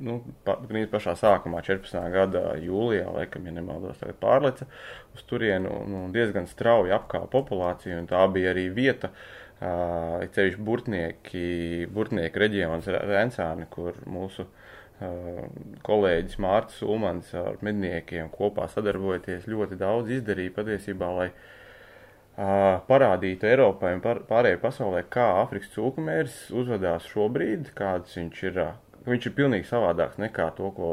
nu, 0.02 0.18
gandrīz 0.46 0.88
pašā 0.92 1.14
sākumā, 1.18 1.62
14. 1.64 2.00
gada 2.12 2.42
jūlijā, 2.61 3.07
laikam, 3.14 3.46
ja 3.48 3.54
nemaldos, 3.54 4.02
pārleca 4.20 4.66
uz 5.14 5.24
turienu 5.28 5.72
un, 5.85 5.96
un 6.04 6.12
diezgan 6.14 6.48
strauji 6.50 6.94
apkāpa 6.96 7.30
populāciju, 7.33 8.02
tā 8.11 8.24
bija 8.35 8.52
arī 8.54 8.68
vieta, 8.74 9.11
uh, 9.11 10.24
ceļš 10.35 10.59
burtnieki, 10.66 11.88
burtnieki 11.94 12.44
reģions 12.44 12.90
Rencāni, 12.90 13.68
kur 13.70 13.98
mūsu 14.11 14.46
uh, 14.46 15.42
kolēģis 15.87 16.40
Mārcis 16.42 16.87
Ulmans 16.87 17.35
ar 17.38 17.61
medniekiem 17.64 18.30
kopā 18.35 18.68
sadarbojoties 18.72 19.48
ļoti 19.50 19.80
daudz 19.80 20.16
izdarīja 20.18 20.57
patiesībā, 20.59 21.11
lai 21.20 21.28
uh, 21.30 22.80
parādītu 22.88 23.52
Eiropai 23.52 23.94
un 23.98 24.02
par, 24.04 24.24
pārējai 24.30 24.62
pasaulē, 24.62 25.04
kā 25.09 25.28
Afrikas 25.44 25.74
cūkumērs 25.76 26.48
uzvedās 26.57 27.07
šobrīd, 27.12 27.70
kāds 27.78 28.18
viņš 28.20 28.48
ir. 28.50 28.64
Uh, 28.68 28.80
viņš 29.07 29.29
ir 29.29 29.37
pilnīgi 29.37 29.69
savādāks 29.69 30.21
nekā 30.23 30.49
to, 30.59 30.71
ko. 30.77 30.90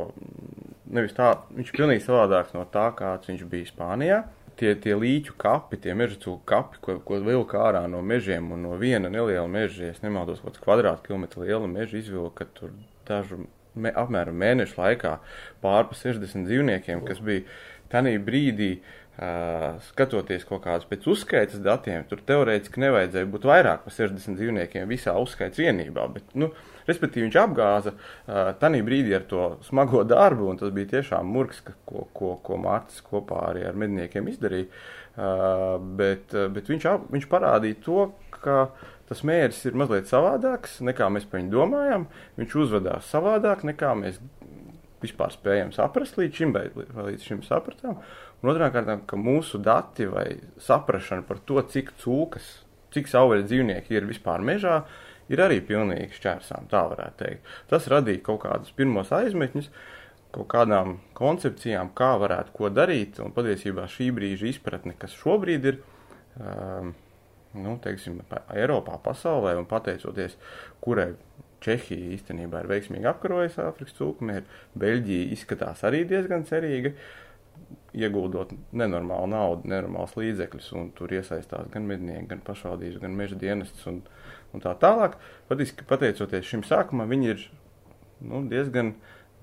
Nevis 0.91 1.15
tā, 1.15 1.31
viņš 1.55 1.71
ir 1.71 1.77
pilnīgi 1.79 2.03
savādāks 2.03 2.55
no 2.55 2.65
tā, 2.67 2.89
kāds 2.97 3.31
viņš 3.31 3.43
bija 3.51 3.69
Spānijā. 3.69 4.21
Tie, 4.59 4.73
tie 4.77 4.93
līķu 4.99 5.37
kapi, 5.41 5.79
tie 5.81 5.93
meža 5.97 6.19
cūku 6.21 6.43
kapi, 6.45 6.81
ko, 6.83 6.97
ko 7.07 7.17
vilka 7.23 7.61
ārā 7.63 7.85
no 7.89 8.01
mežiem 8.05 8.51
un 8.53 8.67
no 8.67 8.75
viena 8.77 9.09
neliela 9.09 9.47
meža, 9.49 9.87
ja 9.87 9.95
nemaldos, 10.03 10.41
kaut 10.43 10.57
kāds 10.57 10.65
kvadrātkilometru 10.65 11.47
liela 11.47 11.69
meža 11.71 11.97
izvilka 11.97 12.45
tur 12.57 12.75
dažu, 13.07 13.45
me, 13.73 13.93
apmēram 13.95 14.35
mēnešu 14.37 14.77
laikā 14.77 15.15
pār 15.63 15.87
pa 15.89 15.97
60 15.97 16.45
dzīvniekiem, 16.49 17.05
kas 17.07 17.23
bija 17.23 17.47
tanī 17.91 18.17
brīdī, 18.21 18.73
uh, 18.81 19.79
skatoties 19.89 20.45
kaut 20.47 20.63
kādus 20.65 20.87
pēc 20.89 21.07
uzskaitas 21.11 21.63
datiem, 21.63 22.05
tur 22.09 22.21
teorētiski 22.27 22.83
nevajadzēja 22.83 23.31
būt 23.31 23.47
vairāk 23.49 23.83
par 23.87 23.95
60 23.95 24.39
dzīvniekiem 24.39 24.87
visā 24.89 25.15
uzskaitas 25.19 25.61
vienībā, 25.61 26.07
bet, 26.13 26.35
nu, 26.35 26.51
respektīvi 26.89 27.27
viņš 27.27 27.37
apgāza 27.41 27.93
uh, 27.95 28.51
tanī 28.61 28.81
brīdī 28.85 29.15
ar 29.17 29.27
to 29.29 29.47
smago 29.67 30.03
darbu, 30.07 30.49
un 30.51 30.61
tas 30.61 30.73
bija 30.75 30.97
tiešām 30.97 31.29
murgs, 31.35 31.61
ko, 31.65 32.07
ko, 32.15 32.33
ko 32.45 32.59
Mārcis 32.61 33.03
kopā 33.05 33.45
arī 33.51 33.67
ar 33.69 33.77
medniekiem 33.79 34.29
izdarīja, 34.31 34.69
uh, 34.69 35.77
bet, 35.99 36.33
uh, 36.37 36.49
bet 36.53 36.71
viņš, 36.71 36.89
ap, 36.91 37.07
viņš 37.13 37.29
parādīja 37.31 37.81
to, 37.85 38.09
ka 38.41 38.63
tas 39.11 39.25
mērķis 39.27 39.65
ir 39.67 39.79
mazliet 39.79 40.07
savādāks 40.07 40.79
nekā 40.87 41.09
mēs 41.11 41.25
par 41.27 41.41
viņu 41.41 41.51
domājam, 41.51 42.07
viņš 42.39 42.59
uzvedās 42.63 43.09
savādāk 43.11 43.65
nekā 43.67 43.91
mēs 43.99 44.21
vispār 45.01 45.33
spējam 45.33 45.71
saprast 45.75 46.17
līdz 46.19 46.37
šim, 46.37 46.53
vai, 46.55 46.67
līdz 46.75 47.25
šim 47.25 47.45
sapratām. 47.45 47.99
Un 48.41 48.51
otrām 48.53 48.73
kārtām, 48.73 49.03
ka 49.09 49.19
mūsu 49.19 49.59
dati 49.61 50.07
vai 50.09 50.27
saprašana 50.61 51.25
par 51.27 51.41
to, 51.45 51.61
cik 51.73 51.93
cūkas, 52.01 52.47
cik 52.93 53.09
savvaļas 53.09 53.47
dzīvnieki 53.49 53.97
ir 53.97 54.07
vispār 54.09 54.43
mežā, 54.45 54.81
ir 55.29 55.43
arī 55.43 55.61
pilnīgi 55.65 56.17
šķērsām, 56.17 56.69
tā 56.71 56.83
varētu 56.91 57.19
teikt. 57.23 57.55
Tas 57.69 57.89
radīja 57.91 58.23
kaut 58.25 58.41
kādus 58.45 58.73
pirmos 58.77 59.11
aizmetņus, 59.15 59.69
kaut 60.35 60.47
kādām 60.51 60.97
koncepcijām, 61.17 61.91
kā 61.97 62.13
varētu 62.21 62.55
ko 62.55 62.71
darīt, 62.73 63.19
un 63.23 63.33
patiesībā 63.35 63.87
šī 63.91 64.11
brīža 64.15 64.49
izpratne, 64.51 64.95
kas 64.99 65.15
šobrīd 65.19 65.67
ir, 65.73 65.81
um, 66.39 66.93
nu, 67.59 67.75
teiksim, 67.83 68.21
Eiropā, 68.55 68.95
pasaulē, 69.03 69.57
un 69.59 69.67
pateicoties, 69.69 70.37
kurai 70.83 71.11
Čehija 71.61 72.15
īstenībā 72.15 72.63
ir 72.63 72.69
veiksmīgi 72.71 73.05
apkarojusi 73.05 73.59
Āfrikas 73.61 73.93
cūkumēru, 73.99 74.47
Beļģija 74.81 75.27
izskatās 75.35 75.83
arī 75.85 75.99
diezgan 76.09 76.47
cerīga, 76.49 76.95
ieguldot 77.93 78.53
nenormālu 78.77 79.29
naudu, 79.29 79.69
nenormāls 79.69 80.15
līdzekļus, 80.17 80.71
un 80.79 80.89
tur 80.97 81.13
iesaistās 81.13 81.69
gan 81.73 81.85
mednieki, 81.89 82.29
gan 82.31 82.41
pašvaldības, 82.47 83.01
gan 83.03 83.17
meža 83.19 83.37
dienestas 83.39 83.83
un, 83.91 83.99
un 84.55 84.63
tā 84.63 84.73
tālāk. 84.79 85.17
Patiesībā, 85.49 85.87
pateicoties 85.89 86.47
šim 86.47 86.63
sākumam, 86.67 87.09
viņi 87.11 87.31
ir 87.33 87.45
nu, 88.27 88.43
diezgan 88.51 88.95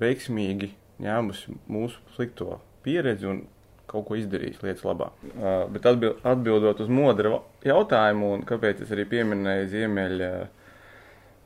veiksmīgi 0.03 0.73
ņēmusi 1.03 1.57
mūsu 1.71 2.03
slikto 2.17 2.59
pieredzi 2.85 3.29
un 3.31 3.45
kaut 3.89 4.05
ko 4.09 4.19
izdarījis 4.21 4.61
lietas 4.65 4.85
labā. 4.85 5.11
Uh, 5.31 5.65
bet 5.73 5.87
atbild, 5.89 6.21
atbildot 6.27 6.83
uz 6.85 6.91
modra 6.93 7.39
jautājumu, 7.67 8.35
un 8.37 8.45
kāpēc 8.49 8.83
es 8.85 8.93
arī 8.95 9.07
pieminēju 9.09 9.71
Ziemeļa 9.73 10.33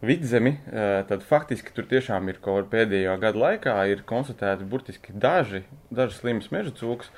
vidzemi, 0.03 0.57
tad 1.07 1.23
faktiski 1.23 1.71
tur 1.77 1.87
tiešām 1.87 2.27
ir 2.27 2.41
kaut 2.43 2.65
kādā 2.65 2.71
pēdējā 2.73 3.13
gada 3.23 3.39
laikā 3.39 3.75
ir 3.93 4.01
konstatēti 4.03 4.67
burtiski 4.67 5.15
daži, 5.15 5.61
daži 5.95 6.17
slimas 6.17 6.51
meža 6.51 6.75
cūks. 6.81 7.13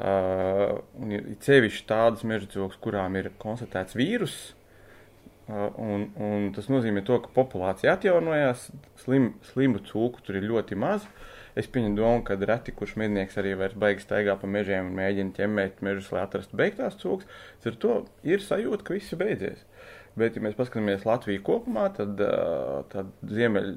Uh, 0.00 0.78
un 0.96 1.12
ir 1.12 1.26
sevišķi 1.44 1.84
tādas 1.90 2.24
meža 2.24 2.48
cūkas, 2.48 2.78
kurām 2.80 3.18
ir 3.20 3.28
konstatēts 3.42 3.98
vīruss, 3.98 4.54
uh, 4.54 4.59
un, 5.50 6.06
un 6.20 6.48
tas 6.54 6.68
nozīmē 6.70 7.02
to, 7.06 7.18
ka 7.24 7.32
populācija 7.34 7.96
atjaunojās, 7.96 8.68
slim, 9.02 9.32
slimu 9.50 9.82
cūku 9.88 10.22
tur 10.26 10.38
ir 10.40 10.48
ļoti 10.50 10.78
maz. 10.78 11.06
Es 11.58 11.66
pieņemu 11.66 11.98
domu, 11.98 12.22
ka 12.26 12.36
reti 12.38 12.72
kurš 12.76 12.94
mednieks 13.00 13.38
arī 13.40 13.56
vairs 13.58 13.74
baigs 13.78 14.06
staigā 14.06 14.36
pa 14.38 14.46
mežiem 14.46 14.92
un 14.92 14.98
mēģina 15.00 15.34
ķemmēt 15.34 15.82
mežus, 15.82 16.12
lai 16.14 16.22
atrastu 16.22 16.58
beigtās 16.60 16.98
cūkas. 17.00 17.26
Ar 17.66 17.78
to 17.82 17.96
ir 18.22 18.44
sajūta, 18.44 18.86
ka 18.86 18.94
viss 18.94 19.10
ir 19.12 19.20
beidzies. 19.20 19.64
Bet, 20.18 20.36
ja 20.36 20.42
mēs 20.42 20.56
paskatāmies 20.58 21.06
Latviju 21.06 21.42
kopumā, 21.46 21.88
tad, 21.94 22.18
tad 22.90 23.10
ziemeļ, 23.30 23.68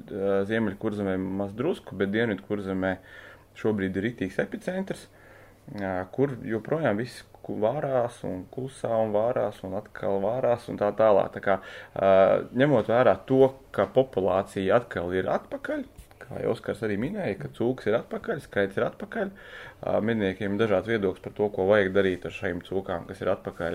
ziemeļ 0.50 0.78
kurzemē 0.82 1.18
maz 1.18 1.54
drusku, 1.56 1.98
bet 1.98 2.14
dienvidu 2.14 2.46
kurzemē 2.46 2.96
šobrīd 3.58 3.98
ir 3.98 4.08
rītīgs 4.08 4.40
epicentrs, 4.42 5.06
kur 6.14 6.34
joprojām 6.46 6.98
viss 7.02 7.22
vārās 7.48 8.20
un 8.26 8.44
klusā 8.54 8.92
un 9.04 9.12
vārās 9.14 9.60
un 9.66 9.76
atkal 9.78 10.20
vārās 10.24 10.68
un 10.72 10.80
tā 10.80 10.90
tālāk. 10.96 11.32
Tā 11.36 11.42
kā, 11.44 11.58
ņemot 12.56 12.88
vērā 12.90 13.16
to, 13.28 13.52
ka 13.74 13.88
populācija 13.94 14.80
atkal 14.80 15.12
ir 15.16 15.28
atpakaļ, 15.32 15.84
kā 16.24 16.40
jau 16.42 16.54
Oskars 16.54 16.82
arī 16.86 16.96
minēja, 17.00 17.36
ka 17.42 17.52
cūks 17.56 17.90
ir 17.90 17.98
atpakaļ, 18.00 18.40
skaits 18.46 18.78
ir 18.80 18.86
atpakaļ. 18.88 19.32
Medniekiem 19.84 20.54
ir 20.54 20.62
dažāds 20.62 20.88
viedoklis 20.88 21.20
par 21.20 21.32
to, 21.36 21.46
ko 21.52 21.66
vajag 21.68 21.90
darīt 21.92 22.22
ar 22.24 22.32
šīm 22.32 22.62
cūkām, 22.64 23.02
kas 23.08 23.18
ir 23.20 23.28
atpakaļ. 23.34 23.74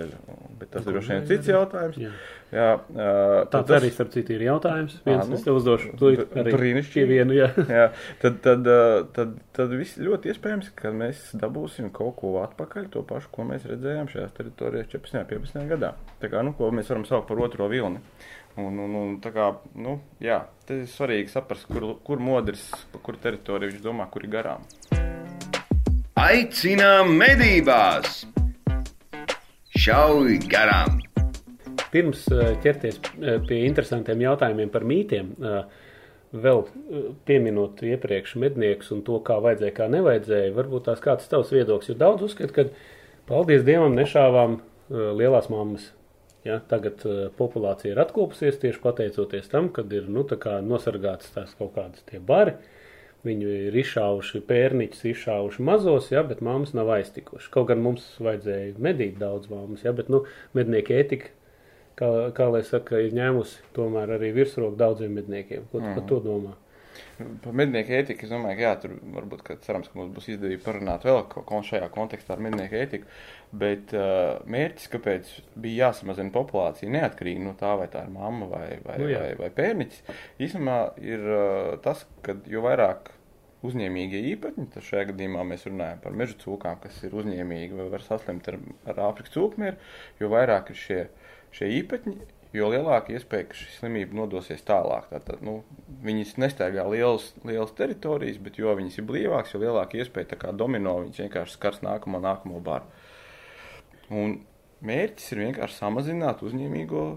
Bet 0.58 0.72
tas 0.74 0.88
ir 0.88 0.96
droši 0.96 1.12
vien 1.14 1.28
cits 1.30 1.50
jautājums. 1.52 2.00
Jā. 2.02 2.14
Jā, 2.50 2.70
Tāds 3.54 3.68
tas... 3.68 3.76
arī, 3.78 3.92
starp 3.94 4.10
citu, 4.16 4.34
ir 4.34 4.48
jautājums. 4.48 4.96
Viens, 5.06 5.22
à, 5.22 5.30
nu, 5.30 5.38
es 5.38 5.46
tev 5.46 5.60
uzdošu, 5.60 5.92
to 6.02 6.10
arī 6.10 6.56
brīnišķīgi. 6.56 7.06
Vienu, 7.12 7.36
jā. 7.38 7.52
jā. 7.78 7.86
Tad, 8.24 8.40
tad, 8.46 8.70
tad, 9.14 9.36
tad 9.54 9.76
viss 9.78 10.02
ļoti 10.02 10.34
iespējams, 10.34 10.72
ka 10.80 10.90
mēs 10.96 11.28
dabūsim 11.38 11.92
kaut 11.94 12.18
ko 12.24 12.40
atpakaļ, 12.42 12.90
to 12.96 13.06
pašu, 13.06 13.30
ko 13.36 13.46
mēs 13.52 13.70
redzējām 13.70 14.10
šajās 14.10 14.34
teritorijās 14.40 14.90
14. 14.96 15.22
un 15.22 15.30
15. 15.30 15.66
gadā. 15.76 15.94
Tā 16.24 16.34
kā, 16.34 16.42
nu, 16.46 16.56
ko 16.58 16.72
mēs 16.74 16.90
varam 16.90 17.06
saukt 17.06 17.30
par 17.30 17.46
otro 17.46 17.70
vilni. 17.70 18.02
Un, 18.58 18.80
un, 18.82 18.96
un 18.98 19.20
tā 19.22 19.30
kā, 19.36 19.52
nu, 19.78 20.00
jā, 20.24 20.42
tas 20.66 20.82
ir 20.82 20.90
svarīgi 20.90 21.30
saprast, 21.36 21.70
kur, 21.70 21.92
kur 22.02 22.24
modrs, 22.24 22.72
pa 22.90 23.04
kuru 23.06 23.22
teritoriju 23.22 23.76
viņš 23.76 23.86
domā, 23.86 24.10
kur 24.10 24.26
ir 24.26 24.34
garām. 24.40 24.66
Aicinām 26.20 27.14
medībās! 27.16 28.26
Šauj 29.80 30.34
garām! 30.52 30.98
Pirms 31.94 32.26
eh, 32.36 32.50
ķerties 32.60 32.98
eh, 33.00 33.38
pie 33.48 33.62
interesantiem 33.64 34.26
jautājumiem 34.26 34.72
par 34.74 34.84
mītiem, 34.90 35.30
eh, 35.40 35.62
vēl 36.44 36.66
pieminot 37.30 37.80
iepriekš 37.88 38.36
medniekus 38.44 38.92
un 38.92 39.06
to, 39.08 39.22
kā 39.24 39.38
vajadzēja, 39.46 39.78
kā 39.78 39.88
nevajadzēja, 39.94 40.58
varbūt 40.58 40.90
tās 40.90 41.00
kāds 41.06 41.32
tavs 41.32 41.54
viedoklis, 41.56 41.94
jo 41.94 41.96
daudz 42.02 42.28
uzskat, 42.28 42.52
ka 42.52 42.68
paldies 43.32 43.64
Dievam 43.64 43.96
nešāvām 43.96 44.60
lielās 44.90 45.48
mammas 45.54 45.88
Ja, 46.48 46.62
tagad 46.72 47.02
uh, 47.04 47.26
populācija 47.36 47.92
ir 47.92 48.00
atkopsies 48.00 48.60
tieši 48.62 48.80
pateicoties 48.80 49.50
tam, 49.52 49.68
kad 49.76 49.92
ir 49.92 50.06
nu, 50.08 50.24
nosargāts 50.64 51.34
tās 51.36 51.52
kaut 51.60 51.74
kādas 51.76 52.06
tie 52.08 52.22
bari. 52.24 52.54
Viņu 53.28 53.50
ir 53.68 53.76
izšāvuši 53.82 54.40
pērniķus, 54.48 55.02
izšāvuši 55.10 55.64
mazos, 55.68 56.08
ja, 56.14 56.22
bet 56.24 56.40
māmas 56.46 56.72
nav 56.78 56.88
aiztikuši. 56.96 57.50
Kaut 57.52 57.68
gan 57.68 57.82
mums 57.84 58.06
vajadzēja 58.24 58.78
medīt 58.80 59.18
daudz 59.20 59.52
māmas, 59.52 59.84
ja, 59.84 59.92
bet 59.96 60.08
nu, 60.14 60.22
mednieka 60.56 60.96
ētika, 61.02 61.34
kā, 62.00 62.10
kā 62.38 62.48
lai 62.54 62.64
saka, 62.68 63.02
ir 63.04 63.18
ņēmusi 63.18 63.74
tomēr 63.76 64.16
arī 64.16 64.32
virsroku 64.38 64.80
daudziem 64.80 65.20
medniekiem. 65.20 65.68
Ko 65.68 65.82
tu 65.82 65.90
mm. 65.90 65.98
par 65.98 66.08
to 66.14 66.22
domā? 66.24 66.56
Par 67.20 67.56
mednieku 67.56 67.94
ētiku 67.98 68.24
es 68.26 68.32
domāju, 68.32 68.56
ka 68.60 68.64
jā, 68.64 68.72
tur 68.80 68.94
varbūt, 69.16 69.44
cerams, 69.66 69.90
ka 69.92 70.00
mums 70.00 70.14
būs 70.16 70.30
izdevība 70.32 70.64
parunāt 70.70 71.04
vēl 71.08 71.22
kaut 71.32 71.46
ko 71.50 71.60
šajā 71.68 71.90
kontekstā 71.92 72.36
ar 72.36 72.44
mednieku 72.46 72.80
ētiku. 72.80 73.10
Bet 73.60 73.94
uh, 73.98 74.40
mērķis, 74.48 74.90
kāpēc 74.94 75.32
bija 75.60 75.90
jāsamazina 75.90 76.32
populācija, 76.36 76.92
neatkarīgi 76.96 77.44
no 77.44 77.56
tā, 77.60 77.74
vai 77.80 77.90
tā 77.92 78.06
ir 78.08 78.14
mamma 78.14 78.48
vai, 78.52 78.66
vai, 78.86 78.98
nu, 79.02 79.10
jā. 79.12 79.24
vai, 79.26 79.32
vai 79.44 79.52
pērniķis, 79.60 80.04
īstenībā 80.48 80.80
ir 81.04 81.28
uh, 81.28 81.72
tas, 81.84 82.06
ka 82.26 82.38
jo 82.48 82.64
vairāk 82.64 83.12
uzņēmīgie 83.68 84.22
īpatņi, 84.34 84.68
tad 84.74 84.86
šajā 84.88 85.10
gadījumā 85.12 85.44
mēs 85.48 85.66
runājam 85.68 86.00
par 86.04 86.16
meža 86.16 86.38
cūkām, 86.40 86.80
kas 86.84 87.02
ir 87.04 87.16
uzņēmīgi 87.20 87.76
vai 87.76 87.90
var 87.92 88.06
saslimt 88.06 88.48
ar, 88.52 88.60
ar 88.88 89.02
Āfrikas 89.10 89.36
cūkmieru, 89.36 89.76
jo 90.22 90.32
vairāk 90.32 90.72
ir 90.72 90.80
šie, 90.80 91.02
šie 91.56 91.72
īpatņi, 91.82 92.16
jo 92.56 92.70
lielāka 92.72 93.14
iespēja, 93.14 93.50
ka 93.50 93.58
šī 93.60 93.70
slimība 93.76 94.18
nodosies 94.18 94.64
tālāk. 94.66 95.10
Tātad, 95.12 95.44
nu, 95.46 95.60
viņas 96.06 96.36
nestaigā 96.42 96.86
lielas, 96.90 97.30
lielas 97.46 97.74
teritorijas, 97.78 98.40
bet 98.42 98.60
jo 98.62 98.74
viņas 98.78 99.00
ir 99.00 99.08
blīvākas, 99.10 99.54
jo 99.54 99.64
lielāka 99.64 100.00
iespēja 100.02 100.32
tā 100.34 100.40
kā 100.42 100.54
domino, 100.56 101.00
viņas 101.04 101.24
vienkārši 101.26 101.58
skars 101.58 101.84
nākamo, 101.86 102.22
nākamo 102.24 102.62
baru. 102.66 102.90
Un 104.10 104.40
mērķis 104.86 105.34
ir 105.36 105.44
vienkārši 105.46 105.82
samazināt 105.84 106.46
uzņēmīgo. 106.46 107.08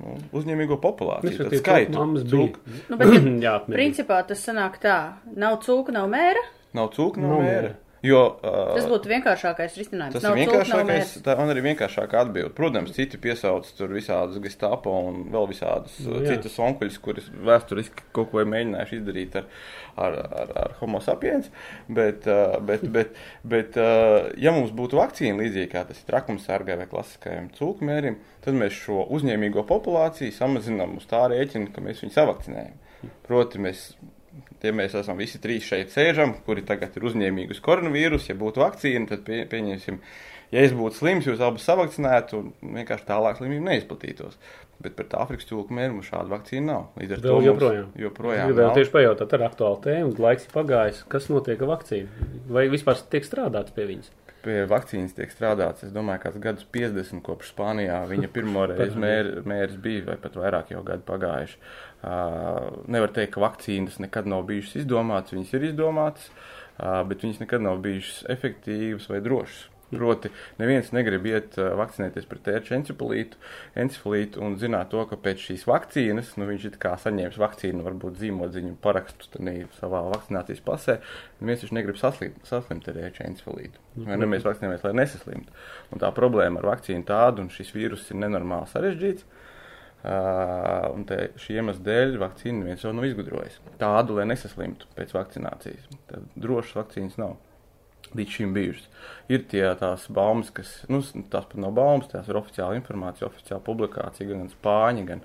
Nu, 0.00 0.12
uzņēmīgo 0.38 0.76
populāciju, 0.80 1.48
tad 1.48 1.54
skaitu. 1.58 2.02
Cūku. 2.30 2.60
Nu, 2.92 2.96
bet, 3.00 3.10
ja, 3.42 3.56
principā 3.74 4.20
tas 4.28 4.44
sanāk 4.46 4.78
tā, 4.80 4.98
nav 5.34 5.58
cūka, 5.66 5.90
nav 5.96 6.06
mēra. 6.12 6.44
Nav 6.78 6.92
cūka, 6.94 7.18
nav, 7.18 7.32
nav 7.34 7.42
mēra. 7.42 7.72
mēra. 7.72 7.89
Jo, 8.00 8.20
uh, 8.40 8.70
tas 8.72 8.86
būtu 8.88 9.10
vienkāršākais 9.10 9.74
risinājums. 9.76 10.14
Tas 10.16 10.24
nav 10.24 10.38
ir 10.38 10.46
vienkāršākais, 10.46 11.10
tā 11.24 11.34
man 11.36 11.52
arī 11.52 11.64
vienkāršākā 11.66 12.22
atbilde. 12.24 12.52
Protams, 12.56 12.94
citi 12.96 13.18
piesauc 13.20 13.68
tur 13.76 13.92
visādus 13.92 14.40
gestapo 14.40 14.94
un 15.10 15.26
vēl 15.34 15.48
visādus 15.50 15.98
nu, 16.06 16.22
jā. 16.24 16.32
citus 16.32 16.56
onkuļus, 16.64 16.96
kurus 17.04 17.26
vēsturiski 17.44 18.06
kaut 18.16 18.30
ko 18.32 18.40
ir 18.40 18.48
mēģinājuši 18.54 18.96
izdarīt 19.02 19.36
ar, 19.42 19.50
ar, 20.00 20.16
ar, 20.16 20.54
ar 20.62 20.76
homo 20.78 21.02
sapiens. 21.04 21.50
Bet, 21.92 22.24
uh, 22.30 22.56
bet, 22.64 22.86
bet, 22.94 23.18
bet 23.44 23.76
uh, 23.80 24.30
ja 24.40 24.54
mums 24.56 24.72
būtu 24.76 24.96
vakcīna 25.00 25.42
līdzīgi 25.42 25.72
kā 25.74 25.84
tas 25.88 26.00
ir 26.00 26.08
trakumsargai 26.08 26.78
vai 26.80 26.86
klasiskajam 26.88 27.50
cūkmērim, 27.58 28.16
tad 28.46 28.56
mēs 28.56 28.80
šo 28.80 29.04
uzņēmīgo 29.12 29.66
populāciju 29.68 30.32
samazinām 30.38 30.96
uz 30.96 31.04
tā 31.10 31.26
rēķina, 31.34 31.68
ka 31.74 31.84
mēs 31.84 32.00
viņu 32.06 32.16
savakcinējam. 32.16 32.80
Proti, 33.28 33.60
mēs 33.60 33.90
Tie 34.60 34.72
mēs 34.76 34.94
esam 34.98 35.16
visi 35.20 35.40
trīs 35.40 35.64
šeit 35.64 35.92
sēžam, 35.94 36.34
kuri 36.44 36.64
tagad 36.68 36.96
ir 36.98 37.06
uzņēmīgi 37.08 37.56
uz 37.56 37.60
koronavīrusu. 37.64 38.32
Ja 38.32 38.36
būtu 38.40 38.60
vakcīna, 38.60 39.08
tad 39.08 39.22
pie, 39.24 39.38
pieņemsim, 39.48 39.96
ja 40.52 40.64
es 40.66 40.74
būtu 40.76 41.00
slims, 41.00 41.28
jūs 41.28 41.40
abus 41.44 41.64
savakcinētu 41.68 42.40
un 42.40 42.50
vienkārši 42.76 43.08
tālāk 43.08 43.40
slimība 43.40 43.70
neizplatītos. 43.70 44.36
Bet 44.80 44.94
pret 44.96 45.12
Āfrikas 45.16 45.48
cūku 45.48 45.76
mēru 45.76 45.98
mums 45.98 46.08
šāda 46.08 46.32
vakcīna 46.32 46.66
nav. 46.66 46.86
Līdz 47.00 47.16
ar 47.16 47.24
Vēl 47.24 47.34
to 47.34 47.48
joprojām. 47.48 47.90
joprojām 48.00 48.54
vēl 48.56 48.70
tieši 48.78 48.94
pajautāt, 48.94 49.34
ar 49.36 49.44
aktuālu 49.50 49.82
tēmu, 49.84 50.14
laiks 50.24 50.48
ir 50.48 50.54
pagājis, 50.54 51.02
kas 51.12 51.28
notiek 51.32 51.60
ar 51.60 51.74
vakcīnu? 51.74 52.30
Vai 52.48 52.64
vispār 52.72 53.00
tiek 53.12 53.28
strādāts 53.28 53.76
pie 53.76 53.88
viņas? 53.90 54.16
Pie 54.40 54.62
vakcīnas 54.64 55.12
tiek 55.12 55.28
strādāts, 55.28 55.84
es 55.84 55.92
domāju, 55.92 56.22
kāds 56.22 56.40
gadus 56.40 56.64
50 56.72 57.20
kopš 57.26 57.50
Spānijā 57.52 57.98
viņa 58.08 58.30
pirmo 58.36 58.64
reizi 58.70 58.96
mēr, 58.96 59.34
mērs 59.44 59.76
bija, 59.84 60.06
vai 60.06 60.16
pat 60.22 60.40
vairāk 60.40 60.72
jau 60.72 60.80
gadu 60.86 61.04
pagājuši. 61.04 61.60
Uh, 61.60 61.89
nevar 62.02 63.12
teikt, 63.16 63.34
ka 63.34 63.44
vakcīnas 63.44 63.98
nekad 64.00 64.30
nav 64.30 64.46
bijušas 64.48 64.84
izdomātas, 64.84 65.34
viņas 65.36 65.52
ir 65.58 65.68
izdomātas, 65.72 66.30
bet 66.78 67.26
viņas 67.26 67.42
nekad 67.42 67.66
nav 67.66 67.82
bijušas 67.84 68.24
efektīvas 68.32 69.10
vai 69.12 69.20
drošas. 69.24 69.66
Proti, 69.90 70.30
neviens 70.60 70.92
negrib 70.94 71.24
iet 71.26 71.56
vakcinēties 71.58 72.28
pret 72.30 72.44
tērču 72.46 72.76
encefalītu, 72.76 73.40
encefalītu 73.82 74.38
un 74.46 74.54
zināt 74.62 74.92
to, 74.92 75.02
ka 75.10 75.18
pēc 75.18 75.42
šīs 75.48 75.64
vakcīnas, 75.66 76.36
nu, 76.38 76.46
viņš 76.46 76.66
ir 76.68 76.76
kā 76.78 76.92
saņēmis 77.02 77.40
vakcīnu, 77.42 77.82
varbūt 77.88 78.20
zīmodziņu 78.20 78.76
parakstu 78.84 79.42
savā 79.80 80.04
vakcinācijas 80.12 80.62
pasē, 80.62 81.00
neviens 81.40 81.66
viņš 81.66 81.74
negrib 81.74 81.98
saslimt, 81.98 82.38
saslimt 82.46 82.86
ar 82.86 83.00
tērču 83.00 83.26
encefalītu. 83.26 83.82
Vai 84.06 84.20
ne 84.22 84.30
mēs 84.30 84.46
vakcinējamies, 84.46 84.86
lai 84.86 84.94
nesaslimtu. 85.02 85.58
Un 85.90 86.06
tā 86.06 86.14
problēma 86.14 86.62
ar 86.62 86.70
vakcīnu 86.70 87.08
tādu, 87.10 87.42
un 87.42 87.50
šis 87.50 87.74
vīrus 87.74 88.06
ir 88.14 88.22
nenormāli 88.22 88.70
sarežģīts. 88.70 89.26
Uh, 90.00 90.86
un 90.94 91.02
šī 91.36 91.58
iemesla 91.60 91.84
dēļ 91.84 92.14
vakcīnu 92.22 92.62
neviens 92.62 92.86
jau 92.86 92.94
nav 92.96 93.04
izgudrojis. 93.04 93.58
Tādu, 93.82 94.16
lai 94.16 94.24
nesaslimtu 94.30 94.88
pēc 94.96 95.12
vakcinācijas. 95.12 95.90
Tad 96.08 96.24
drošas 96.40 96.78
vakcīnas 96.78 97.18
nav 97.20 97.34
līdz 98.16 98.34
šim 98.34 98.54
bijušas. 98.56 98.88
Ir 99.30 99.44
tie 99.50 99.62
tās 99.78 100.06
baumas, 100.12 100.50
kas, 100.54 100.72
nu, 100.90 101.02
tās 101.30 101.46
pat 101.50 101.58
nav 101.62 101.74
baumas, 101.76 102.08
tās 102.10 102.28
ir 102.30 102.38
oficiāla 102.40 102.78
informācija, 102.78 103.28
oficiāla 103.28 103.62
publikācija, 103.66 104.28
gan 104.32 104.50
spāņi, 104.50 105.04
gan, 105.10 105.22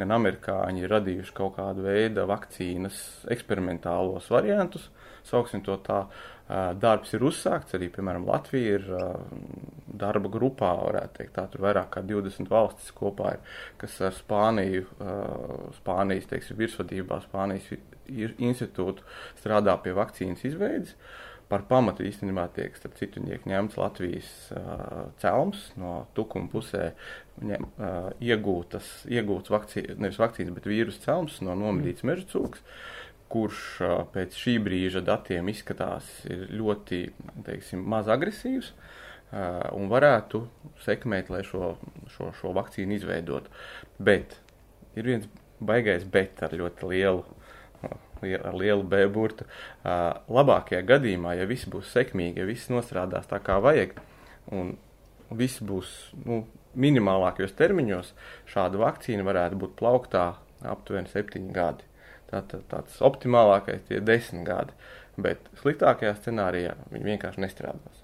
gan 0.00 0.16
amerikāņi 0.16 0.84
ir 0.84 0.94
radījuši 0.96 1.36
kaut 1.36 1.58
kādu 1.58 1.86
veidu 1.86 2.26
vakcīnas 2.30 3.00
eksperimentālos 3.34 4.30
variantus, 4.34 4.88
sauksim 5.28 5.62
to 5.66 5.78
tā. 5.86 6.04
Darbs 6.46 7.14
ir 7.16 7.24
uzsākts, 7.24 7.72
arī, 7.76 7.88
piemēram, 7.92 8.26
Latvija 8.28 8.78
ir 8.78 8.88
darba 9.96 10.28
grupā, 10.28 10.74
varētu 10.76 11.18
teikt, 11.18 11.32
tā 11.38 11.46
tur 11.48 11.64
vairāk 11.64 11.88
kā 11.94 12.02
20 12.04 12.50
valstis 12.52 12.92
kopā 12.92 13.36
ir, 13.38 13.54
kas 13.80 13.96
ar 14.04 14.12
Spāniju, 14.12 14.84
Spānijas, 15.78 16.28
teiksim, 16.28 16.58
virsvadībā, 16.60 17.22
Spānijas 17.24 17.70
institūtu 18.36 19.06
strādā 19.40 19.78
pie 19.80 19.96
vakcīnas 19.96 20.44
izveidas. 20.50 20.92
Uh, 20.92 21.34
par 21.48 21.64
pamatu 21.68 22.04
īstenībā 22.06 22.46
tiek, 22.56 22.74
starp 22.78 22.96
citu, 22.98 23.22
tiek 23.24 23.44
ņemts 23.48 23.76
Latvijas 23.78 24.30
uh, 24.56 25.04
celms 25.20 25.68
no 25.80 25.96
tukuma 26.16 26.48
pusē, 26.52 26.92
ņem, 27.44 27.68
uh, 27.76 28.08
iegūtas, 28.24 28.88
iegūts 29.12 29.52
vakcīnas, 29.52 30.00
nevis 30.00 30.20
vakcīnas, 30.22 30.54
bet 30.56 30.68
vīrusu 30.70 31.04
celms 31.04 31.40
no 31.44 31.56
nomedīts 31.58 32.06
meža 32.06 32.26
cūks, 32.32 32.64
kurš 33.34 33.60
pēc 34.14 34.38
šī 34.38 34.56
brīža 34.62 35.02
datiem 35.04 35.50
izskatās 35.50 36.06
ļoti, 36.30 37.00
teiksim, 37.46 37.82
maz 37.90 38.08
agresīvs 38.12 38.72
un 39.74 39.88
varētu 39.90 40.44
sekmēt, 40.84 41.30
lai 41.34 41.42
šo, 41.46 41.74
šo, 42.14 42.30
šo 42.38 42.54
vakcīnu 42.54 42.94
izveidotu. 42.94 43.50
Bet 43.98 44.38
ir 44.94 45.10
viens 45.10 45.30
baigais 45.58 46.06
bet 46.06 46.42
ar 46.46 46.54
ļoti 46.54 46.92
lielu 46.92 47.24
ar 48.24 48.54
lielu 48.56 48.84
B 48.88 49.04
burtu. 49.12 49.46
Labākajā 49.84 50.80
gadījumā, 50.88 51.34
ja 51.38 51.48
viss 51.48 51.68
būs 51.70 51.90
sekmīgi, 51.92 52.40
ja 52.40 52.48
viss 52.48 52.70
nostrādās 52.72 53.28
tā 53.30 53.40
kā 53.44 53.58
vajag, 53.60 53.98
un 54.54 54.74
viss 55.34 55.60
būs 55.64 55.90
nu, 56.24 56.44
minimālākajos 56.74 57.54
termiņos, 57.58 58.12
šāda 58.50 58.80
vakcīna 58.80 59.26
varētu 59.26 59.60
būt 59.60 59.76
plauktā 59.78 60.24
aptuveni 60.64 61.10
septiņi 61.12 61.52
gadi. 61.54 61.86
Tātad 62.34 62.64
tāds 62.70 63.02
optimālākais 63.04 63.92
ir 63.94 64.02
desmit 64.02 64.48
gadi, 64.48 64.74
bet 65.20 65.44
sliktākajā 65.60 66.16
scenārijā 66.18 66.74
viņi 66.90 67.12
vienkārši 67.12 67.44
nestrādās. 67.44 68.00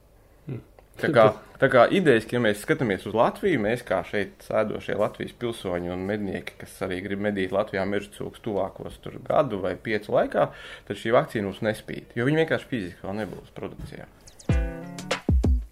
Tā 1.00 1.08
kā, 1.14 1.24
tā 1.56 1.68
kā 1.72 1.86
idejas, 1.96 2.26
ka 2.28 2.36
ja 2.36 2.42
mēs 2.44 2.60
skatāmies 2.60 3.06
uz 3.08 3.14
Latviju, 3.16 3.62
mēs 3.64 3.82
kā 3.88 4.02
šeit 4.04 4.44
sēdošie 4.44 4.98
Latvijas 5.00 5.32
pilsoņi 5.40 5.92
un 5.94 6.02
mednieki, 6.04 6.58
kas 6.60 6.74
arī 6.84 7.00
grib 7.04 7.22
medīt 7.24 7.54
Latvijā 7.56 7.86
meža 7.88 8.12
cūkus 8.18 8.42
tuvākos 8.44 8.98
gadu 9.24 9.62
vai 9.64 9.74
piecu 9.80 10.12
laikā, 10.12 10.50
tad 10.88 11.00
šī 11.00 11.14
vakcīna 11.16 11.48
mums 11.48 11.62
nespīd, 11.64 12.12
jo 12.18 12.28
viņi 12.28 12.42
vienkārši 12.42 12.70
fiziski 12.74 13.06
vēl 13.06 13.16
nebūs 13.22 13.54
produkcijā. 13.56 14.08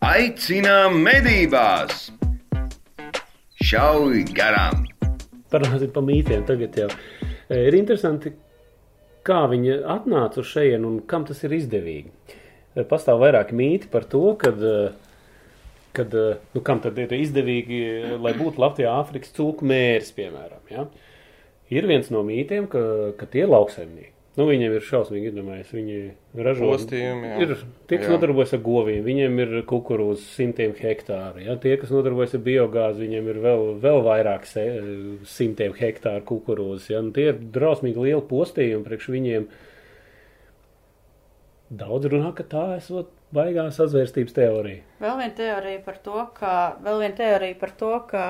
Aicinām 0.08 0.96
medībās! 1.04 2.08
Šauj 3.68 4.24
garām! 4.32 4.86
Parunāsim 5.52 5.92
par 5.92 6.04
mītiem 6.08 6.44
tagad 6.48 6.76
jau. 6.76 6.88
E, 7.48 7.66
Ir 7.68 7.76
interesanti, 7.76 8.32
kā 9.26 9.42
viņi 9.50 9.80
atnāca 9.96 10.42
uz 10.42 10.52
šejienu 10.52 10.92
un 10.92 11.02
kam 11.08 11.26
tas 11.28 11.42
ir 11.44 11.56
izdevīgi. 11.56 12.12
E, 12.74 12.84
Pastāv 12.88 13.22
vairāki 13.22 13.56
mīti 13.58 13.90
par 13.92 14.06
to, 14.08 14.24
kad 14.40 14.60
uh, 14.62 14.90
kad, 15.98 16.14
eh, 16.14 16.36
nu, 16.54 16.62
kam 16.62 16.82
tad 16.82 16.98
ir 16.98 17.12
izdevīgi, 17.16 17.80
eh, 17.86 18.14
lai 18.22 18.34
būtu 18.38 18.62
Latvijā 18.62 18.92
Āfrikas 19.00 19.34
cūku 19.36 19.66
mērs, 19.66 20.12
piemēram. 20.16 20.62
Ja? 20.70 20.86
Ir 21.74 21.88
viens 21.90 22.10
no 22.14 22.22
mītiem, 22.26 22.68
ka, 22.70 22.82
ka 23.18 23.26
tie 23.32 23.44
ir 23.44 23.52
lauksaimnieki. 23.52 24.14
Nu, 24.38 24.44
viņiem 24.46 24.76
ir 24.76 24.84
šausmīgi 24.86 25.32
iedomājies. 25.32 25.70
Viņi 25.74 25.94
ražo 26.46 26.68
Postījumi, 26.70 27.30
ir 27.42 27.54
tie, 27.90 27.96
kas 27.96 28.06
Jā. 28.06 28.12
nodarbojas 28.12 28.52
ar 28.54 28.60
govīm, 28.62 29.00
viņiem 29.02 29.40
ir 29.42 29.54
kukurūzas 29.66 30.28
simtiem 30.36 30.76
hektāru. 30.78 31.42
Ja? 31.42 31.56
Tie, 31.58 31.72
kas 31.80 31.90
nodarbojas 31.90 32.36
ar 32.38 32.44
biogāzi, 32.46 33.02
viņiem 33.02 33.32
ir 33.32 33.40
vēl, 33.42 33.64
vēl 33.82 33.98
vairāk 34.06 34.46
se, 34.46 34.64
simtiem 35.26 35.74
hektāru 35.74 36.22
kukurūzas. 36.28 36.86
Ja? 36.92 37.02
Nu, 37.02 37.10
tie 37.16 37.32
ir 37.32 37.40
drausmīgi 37.56 38.04
lieli 38.04 38.22
postījumi 38.30 38.86
priekš 38.86 39.10
viņiem. 39.16 39.48
Daudz 41.82 42.06
runā, 42.14 42.30
ka 42.38 42.46
tā 42.46 42.64
esot 42.76 43.10
baigā 43.34 43.66
sazvērstības 43.74 44.38
teorija. 44.38 44.86
Vēl 45.02 45.18
viena 45.18 45.34
teorija 45.42 45.82
par 45.84 45.98
to, 46.06 46.22
ka, 46.38 46.54
vēl 46.86 47.02
viena 47.02 47.18
teorija 47.18 47.58
par 47.58 47.74
to, 47.82 47.90
ka 48.06 48.22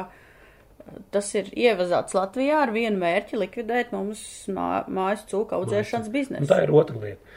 tas 1.15 1.29
ir 1.39 1.51
ievazāts 1.53 2.17
Latvijā 2.17 2.63
ar 2.65 2.73
vienu 2.75 2.99
mērķi 3.01 3.41
likvidēt 3.41 3.93
mums 3.97 4.23
mā, 4.53 4.85
mājas 4.89 5.27
cūku 5.31 5.57
audzēšanas 5.59 6.11
biznesu. 6.15 6.49
tā 6.51 6.63
ir 6.65 6.73
otra 6.75 6.99
lieta. 7.03 7.37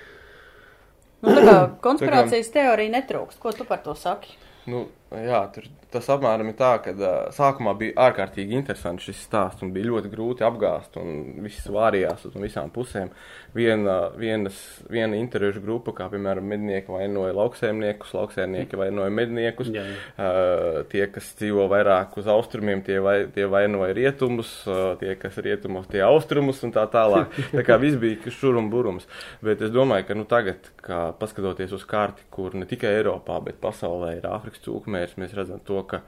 Nu, 1.22 1.36
tā 1.38 1.42
kā 1.46 1.58
konspirācijas 1.86 2.50
teorija 2.54 2.96
netrūkst. 2.96 3.38
Ko 3.42 3.54
tu 3.54 3.68
par 3.70 3.84
to 3.86 3.94
saki? 3.98 4.34
Nu, 4.70 4.88
jā, 5.20 5.42
tur 5.56 5.68
tas 5.92 6.08
apmēram 6.14 6.48
ir 6.52 6.56
tā, 6.60 6.72
ka 6.84 6.94
uh, 6.96 7.10
sākumā 7.36 7.74
bija 7.80 8.08
ārkārtīgi 8.08 8.56
interesants 8.56 9.04
šis 9.10 9.26
stāsts 9.28 9.64
un 9.66 9.74
bija 9.76 9.90
ļoti 9.90 10.12
grūti 10.14 10.46
apgāzt 10.48 10.96
un 11.02 11.42
viss 11.44 11.68
vārījās 11.68 12.24
uz 12.30 12.38
visām 12.40 12.72
pusēm. 12.72 13.12
Viena, 13.52 13.96
vienas, 14.16 14.56
viena 14.88 15.18
interešu 15.20 15.60
grupa, 15.66 15.92
kā 15.98 16.06
piemēram 16.14 16.46
mednieki 16.48 16.94
vainoja 16.94 17.34
lauksēmniekus, 17.36 18.14
lauksēmnieki 18.16 18.80
vainoja 18.80 19.12
medniekus, 19.12 19.74
Jā, 19.76 19.84
jā. 19.84 19.98
uh, 20.16 20.80
tie, 20.92 21.04
kas 21.12 21.34
dzīvo 21.42 21.68
vairāk 21.72 22.16
uz 22.22 22.30
austrumiem, 22.32 22.80
tie, 22.88 23.02
vai, 23.04 23.18
tie 23.36 23.50
vainoja 23.52 23.92
rietumus, 23.98 24.54
uh, 24.72 24.94
tie, 25.02 25.18
kas 25.20 25.36
rietumos, 25.44 25.90
tie 25.92 26.06
austrumus 26.08 26.64
un 26.64 26.72
tā 26.72 26.86
tālāk. 26.92 27.36
Tā 27.58 27.66
kā 27.68 27.76
viss 27.82 28.00
bija 28.00 28.32
šur 28.32 28.56
un 28.62 28.70
burums. 28.72 29.04
Bet 29.44 29.60
es 29.66 29.74
domāju, 29.74 30.08
ka 30.08 30.16
nu 30.16 30.24
tagad, 30.30 30.72
kā 30.80 31.02
paskatoties 31.20 31.76
uz 31.76 31.84
karti, 31.90 32.24
kur 32.32 32.56
ne 32.56 32.64
tikai 32.70 32.94
Eiropā, 33.02 33.42
bet 33.44 33.60
pasaulē 33.60 34.14
ir 34.22 34.32
Āfrikas 34.32 34.64
cūkmērs, 35.02 35.18
mēs 35.18 35.38
redzam 35.38 35.62
to, 35.66 35.82
ka 35.84 36.02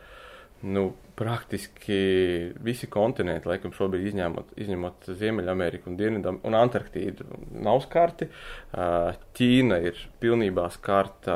nu, 0.63 0.93
praktiski 1.15 2.53
visi 2.63 2.87
kontinenti, 2.87 3.49
laikam, 3.49 3.73
šobrīd 3.75 4.07
izņemot, 4.07 4.53
izņemot 4.57 5.09
Ziemeļameriku 5.19 5.91
un 5.91 5.97
Dienvidu 5.99 6.39
un 6.41 6.55
Antarktīdu, 6.55 7.25
nav 7.61 7.81
skarti. 7.83 8.29
Ķīna 8.71 9.81
ir 9.83 9.99
pilnībā 10.23 10.69
skarta 10.71 11.35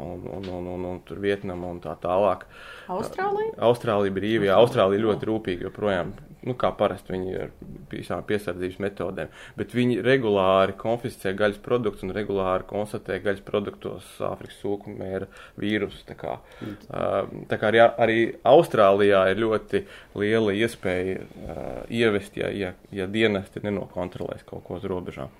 un, 0.00 0.22
un, 0.38 0.48
un, 0.48 0.68
un, 0.76 0.86
un 0.92 1.00
tur 1.04 1.20
Vietnama 1.20 1.72
un 1.74 1.82
tā 1.82 1.96
tālāk. 2.00 2.46
Austrālija? 2.92 3.56
Austrālija 3.66 4.14
brīvi, 4.14 4.48
jā, 4.48 4.60
Austrālija 4.62 5.08
ļoti 5.08 5.28
rūpīgi 5.28 5.68
joprojām, 5.68 6.14
nu, 6.46 6.54
kā 6.58 6.72
parasti 6.78 7.14
viņi 7.14 7.34
ir 7.34 7.52
visām 7.92 8.22
piesardzības 8.26 8.78
metodēm, 8.82 9.30
bet 9.58 9.74
viņi 9.76 10.00
regulāri 10.04 10.74
konfiscē 10.78 11.34
gaļas 11.38 11.60
produktus 11.64 12.06
un 12.06 12.14
regulāri 12.16 12.66
konstatē 12.68 13.18
gaļas 13.22 13.44
produktos 13.46 14.08
Āfrikas 14.26 14.58
sūku 14.62 14.92
mēra 14.96 15.28
vīrusu. 15.60 16.02
Tā 16.08 16.16
kā, 16.18 16.38
uh, 16.62 17.20
tā 17.50 17.60
kā 17.60 17.70
arī, 17.70 17.84
arī 18.06 18.18
Austrālijā 18.48 19.24
ir 19.32 19.42
ļoti 19.44 19.84
liela 20.18 20.56
iespēja 20.56 21.22
uh, 21.22 21.62
ievest, 21.92 22.36
ja, 22.40 22.50
ja, 22.50 22.74
ja 22.94 23.08
dienesti 23.10 23.62
nenokontrolēs 23.64 24.46
kaut 24.48 24.66
ko 24.66 24.80
uz 24.80 24.88
robežām. 24.88 25.32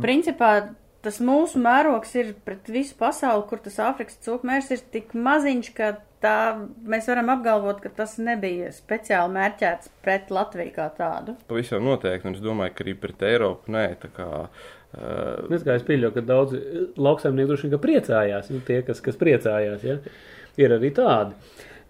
Principā 0.00 0.52
tas 1.04 1.20
mūsu 1.24 1.60
mērogs 1.62 2.14
ir 2.20 2.34
pret 2.44 2.68
visu 2.72 2.96
pasauli, 2.98 3.46
kur 3.48 3.62
tas 3.64 3.78
Āfrikas 3.82 4.20
cūkmērs 4.24 4.70
ir 4.74 4.82
tik 4.94 5.14
maziņš, 5.16 5.70
ka 5.76 5.94
tā 6.20 6.34
mēs 6.88 7.08
varam 7.08 7.32
apgalvot, 7.32 7.80
ka 7.80 7.92
tas 8.02 8.18
nebija 8.20 8.72
speciāli 8.76 9.32
mērķēts 9.36 9.94
pret 10.04 10.32
Latviju 10.34 10.74
kā 10.76 10.90
tādu. 10.98 11.36
Pavisam 11.48 11.86
noteikti, 11.88 12.28
un 12.28 12.36
es 12.36 12.44
domāju, 12.44 12.76
ka 12.76 12.84
arī 12.86 12.96
pret 13.00 13.24
Eiropu 13.30 13.72
nē. 13.72 13.86
tā 14.02 14.12
Kā, 14.16 14.28
uh, 14.44 14.68
Es 15.54 15.62
kā 15.62 15.76
es 15.78 15.86
pieļauju, 15.86 16.12
ka 16.16 16.22
daudzi 16.26 16.60
lauksaimnieki 16.98 17.48
droši 17.48 17.68
vien 17.68 17.74
ka 17.76 17.82
priecājās, 17.84 18.48
nu, 18.50 18.58
tie, 18.66 18.80
kas, 18.86 18.98
kas 19.04 19.18
priecājās, 19.20 19.84
ja? 19.86 20.00
ir 20.58 20.74
arī 20.74 20.90
tādi. 20.96 21.36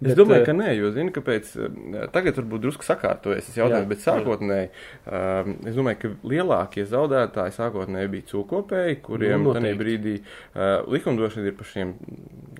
Es 0.01 0.15
Bet, 0.15 0.17
domāju, 0.17 0.41
eh, 0.41 0.45
ka 0.47 0.53
nē, 0.57 0.69
jo 0.79 0.87
zinu, 0.95 1.11
kāpēc. 1.13 1.49
eh, 1.61 2.07
Tagad 2.09 2.39
varbūt 2.39 2.63
drusku 2.63 2.85
sakārtojas 2.87 3.45
tas 3.45 3.57
jautājums, 3.59 3.85
Jā, 3.85 3.89
bet 3.91 3.99
sākotnēji 4.01 4.69
um, 5.05 5.51
es 5.69 5.75
domāju, 5.77 5.99
ka 6.01 6.09
lielākie 6.31 6.85
zaudētāji 6.89 7.53
sākotnēji 7.59 8.09
bija 8.15 8.27
cūkopēji, 8.31 8.97
kuriem 9.05 9.45
Nu, 9.45 9.53
tajā 9.53 9.75
brīdī 9.77 10.15
uh, 10.23 10.81
likumdošana 10.89 11.51
ir 11.51 11.53
par 11.59 11.69
šiem 11.69 11.93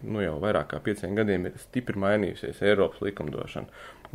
nu, 0.04 0.22
jau 0.22 0.38
vairāk 0.44 0.70
kā 0.76 0.80
pieciem 0.86 1.18
gadiem 1.18 1.50
ir 1.50 1.58
stipri 1.58 1.98
mainījusies 1.98 2.62
Eiropas 2.62 3.02
likumdošana. 3.02 3.68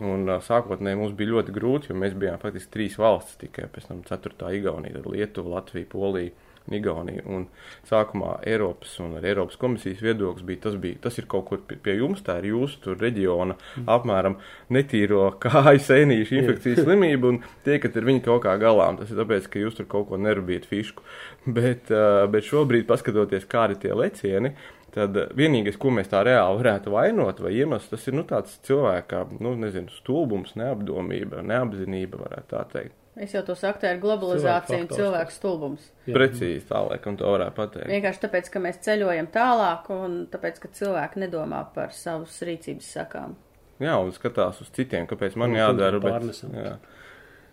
Un 0.07 0.29
uh, 0.29 0.39
sākotnēji 0.45 0.99
mums 1.03 1.15
bija 1.19 1.35
ļoti 1.35 1.55
grūti, 1.57 1.91
jo 1.91 1.99
mēs 1.99 2.15
bijām 2.15 2.39
faktiski 2.39 2.71
trīs 2.79 2.99
valstis 3.01 3.41
tikai 3.43 3.67
pēc 3.75 3.91
tam 3.91 4.03
ceturtā 4.07 4.55
Igaunija, 4.55 5.01
tad 5.01 5.11
Lietuva, 5.11 5.59
Latvija, 5.59 5.91
Polija. 5.91 6.31
Un 6.67 6.77
Igaunija. 6.79 7.25
Un 7.31 7.47
sākumā 7.89 8.37
Eiropas 8.47 8.95
un 9.03 9.17
arī 9.19 9.33
Eiropas 9.33 9.59
komisijas 9.61 10.03
viedoklis 10.05 10.47
bija, 10.47 10.63
tas, 10.67 10.79
bija, 10.83 11.01
tas 11.07 11.19
ir 11.21 11.29
kaut 11.31 11.47
kur 11.51 11.63
pie, 11.67 11.79
pie 11.83 11.97
jums, 12.01 12.23
tā 12.27 12.39
ir 12.43 12.51
jūsu 12.53 12.83
tur 12.85 13.01
reģiona 13.01 13.57
apmēram 13.97 14.39
netīro 14.75 15.29
kāju 15.45 15.83
sēnīšu 15.87 16.41
infekcijas 16.41 16.83
slimība 16.85 17.33
un 17.33 17.43
tiekat 17.67 17.97
ar 17.97 18.09
viņu 18.11 18.25
kaut 18.27 18.45
kā 18.47 18.57
galā. 18.63 18.91
Un 18.93 19.01
Tas 19.01 19.13
ir 19.13 19.21
tāpēc, 19.21 19.51
ka 19.53 19.61
jūs 19.61 19.77
tur 19.79 19.87
kaut 19.91 20.09
ko 20.11 20.19
nerūpējat 20.21 20.67
fišku. 20.71 21.05
Bet, 21.57 21.93
uh, 21.95 22.25
bet 22.27 22.43
šobrīd, 22.43 22.89
paskatoties, 22.89 23.45
kādi 23.47 23.77
ir 23.77 23.83
tie 23.85 23.93
lecieni, 23.95 24.51
tad 24.97 25.15
vienīgais, 25.39 25.79
ko 25.79 25.93
mēs 25.95 26.11
tā 26.11 26.25
reāli 26.27 26.59
varētu 26.63 26.91
vainot 26.95 27.43
vai 27.45 27.53
iemest, 27.61 27.93
tas 27.93 28.07
ir 28.09 28.17
nu, 28.19 28.25
tāds 28.27 28.57
cilvēka, 28.67 29.27
nu, 29.39 29.55
nezinu, 29.61 29.93
stulbums, 29.95 30.57
neapdomība, 30.59 31.45
neapzinība, 31.47 32.25
varētu 32.25 32.51
tā 32.55 32.65
teikt. 32.73 33.06
Es 33.17 33.33
jau 33.33 33.41
to 33.47 33.55
saku, 33.57 33.81
tā 33.81 33.95
ir 33.95 34.01
globalizācija 34.03 34.77
un 34.83 34.89
Cilvēku 34.89 34.91
faktors. 34.91 34.99
cilvēku 35.01 35.33
stulbums. 35.33 35.87
Jā. 36.05 36.13
Precīzi 36.19 36.67
tā, 36.69 36.83
laikam, 36.91 37.17
to 37.17 37.31
varētu 37.33 37.57
pateikt. 37.57 37.89
Vienkārši 37.89 38.23
tāpēc, 38.27 38.51
ka 38.53 38.61
mēs 38.61 38.83
ceļojam 38.85 39.31
tālāk 39.33 39.89
un 39.95 40.19
tāpēc, 40.35 40.61
ka 40.61 40.69
cilvēki 40.77 41.23
nedomā 41.25 41.63
par 41.73 41.95
savas 41.97 42.37
rīcības 42.45 42.91
sakām. 42.99 43.33
Jā, 43.81 43.97
un 44.01 44.13
skatās 44.13 44.61
uz 44.61 44.69
citiem, 44.77 45.09
kāpēc 45.09 45.35
man 45.41 45.51
Un 45.57 45.57
jādara. 45.63 46.01
Bet, 46.01 46.45
jā. 46.53 46.77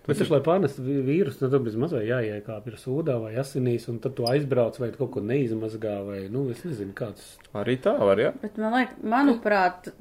Bet, 0.04 0.18
taču, 0.20 0.34
lai 0.34 0.42
pārnestu 0.44 0.84
vīrusu, 0.84 1.40
tad 1.40 1.54
tam 1.56 1.64
bezmaz 1.64 1.94
vai 1.96 2.04
jāiekāp 2.10 2.66
ir 2.68 2.76
sūdā 2.76 3.16
vai 3.24 3.34
asinīs, 3.40 3.86
un 3.88 4.02
tad 4.04 4.18
tu 4.18 4.26
aizbrauc 4.28 4.76
vai 4.84 4.90
kaut 4.92 5.14
ko 5.16 5.22
neizmazgā, 5.24 5.94
vai, 6.04 6.18
nu, 6.32 6.50
es 6.52 6.60
nezinu, 6.68 6.92
kāds. 6.98 7.38
Arī 7.56 7.78
tā 7.80 7.96
var, 8.04 8.20
jā. 8.20 8.34
Bet 8.42 8.60
man 8.60 8.76
liekas, 8.76 9.00
manuprāt, 9.16 9.94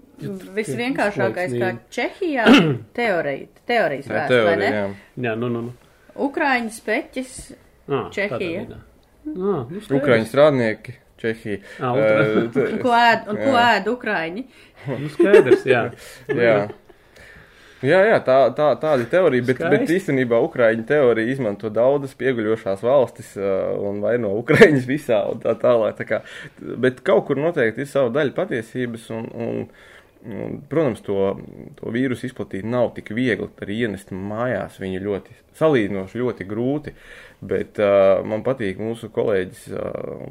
visvienkāršākais, 0.57 1.35
kā 1.35 1.45
izslēgsnīgi. 1.51 1.91
Čehijā, 1.97 2.47
teorija, 2.99 3.47
teorijas 3.69 4.09
ir 4.09 4.17
vēsts, 4.17 4.33
vai 4.33 4.57
teorija, 4.57 4.59
ne? 4.59 4.73
jā. 4.77 5.29
Jā, 5.29 5.37
nu, 5.43 5.49
nu, 5.53 5.63
nu. 5.69 5.93
Ukraiņu 6.29 6.75
speķis, 6.79 7.37
Ah, 7.93 8.07
Čehija. 8.15 8.63
veidā. 8.63 8.77
Ah, 9.27 9.65
nu. 9.71 9.81
Ukraiņu 9.99 10.29
strādnieki 10.31 10.95
Čehija. 11.23 11.59
Ah. 11.79 11.97
Uh, 11.99 12.77
ko 12.83 12.93
ēd, 12.99 13.27
un 13.31 13.37
ko 13.43 13.51
Jā. 13.55 13.65
ēd 13.79 13.91
Ukraiņi? 13.91 14.45
Nu, 14.89 15.11
skaidrs, 15.17 15.67
jā. 15.69 15.83
Jā. 16.47 16.57
Jā, 17.83 17.99
jā, 18.07 18.19
tā, 18.23 18.37
tā, 18.55 18.69
tāda 18.79 19.03
ir 19.03 19.09
teorija, 19.11 19.43
bet, 19.43 19.57
Skaisti. 19.59 19.75
bet 19.83 19.91
īstenībā 19.91 20.39
Ukrāņu 20.47 20.85
teorija 20.87 21.33
izmanto 21.33 21.67
daudzas 21.75 22.13
pieguļošās 22.15 22.85
valstis 22.87 23.33
uh, 23.41 23.73
un 23.83 23.99
vaino 24.05 24.31
Ukrāņus 24.39 24.85
visā 24.87 25.19
un 25.33 25.41
tā 25.43 25.57
tālāk. 25.59 25.97
Tā 25.99 26.07
kā, 26.07 26.21
bet 26.79 27.01
kaut 27.03 27.27
kur 27.27 27.41
noteikti 27.43 27.83
ir 27.83 27.91
sava 27.91 28.13
daļa 28.15 28.37
patiesības 28.37 29.09
un, 29.19 29.27
un 29.35 29.59
protams, 30.71 31.01
to, 31.03 31.17
to 31.79 31.91
vīrusu 31.95 32.29
izplatīt 32.29 32.67
nav 32.69 32.93
tik 32.97 33.11
viegli, 33.17 33.49
arī 33.65 33.79
ienest 33.87 34.13
mājās. 34.15 34.79
Viņu 34.83 35.01
ļoti, 35.03 35.35
salīdzinoši 35.59 36.21
ļoti 36.23 36.47
grūti, 36.49 36.95
bet 37.43 37.81
uh, 37.83 38.21
man 38.29 38.45
patīk 38.47 38.79
mūsu 38.83 39.11
kolēģis, 39.15 39.65
uh, 39.75 40.23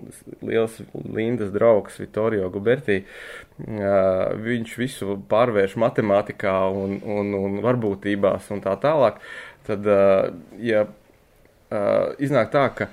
liels 0.47 0.79
Lindas 0.95 1.51
draugs 1.51 1.99
Vittorio 1.99 2.47
Guberti, 2.53 3.01
uh, 3.03 4.31
viņš 4.39 4.77
visu 4.79 5.19
pārvērš 5.31 5.77
matemātikā 5.83 6.55
un, 6.71 6.97
un, 7.03 7.35
un 7.35 7.61
varbūtībās 7.65 8.51
un 8.55 8.63
tā 8.63 8.77
tālāk, 8.81 9.19
tad, 9.67 9.91
uh, 9.91 10.31
ja 10.63 10.87
uh, 10.87 12.11
iznāk 12.23 12.53
tā, 12.55 12.67
ka 12.79 12.91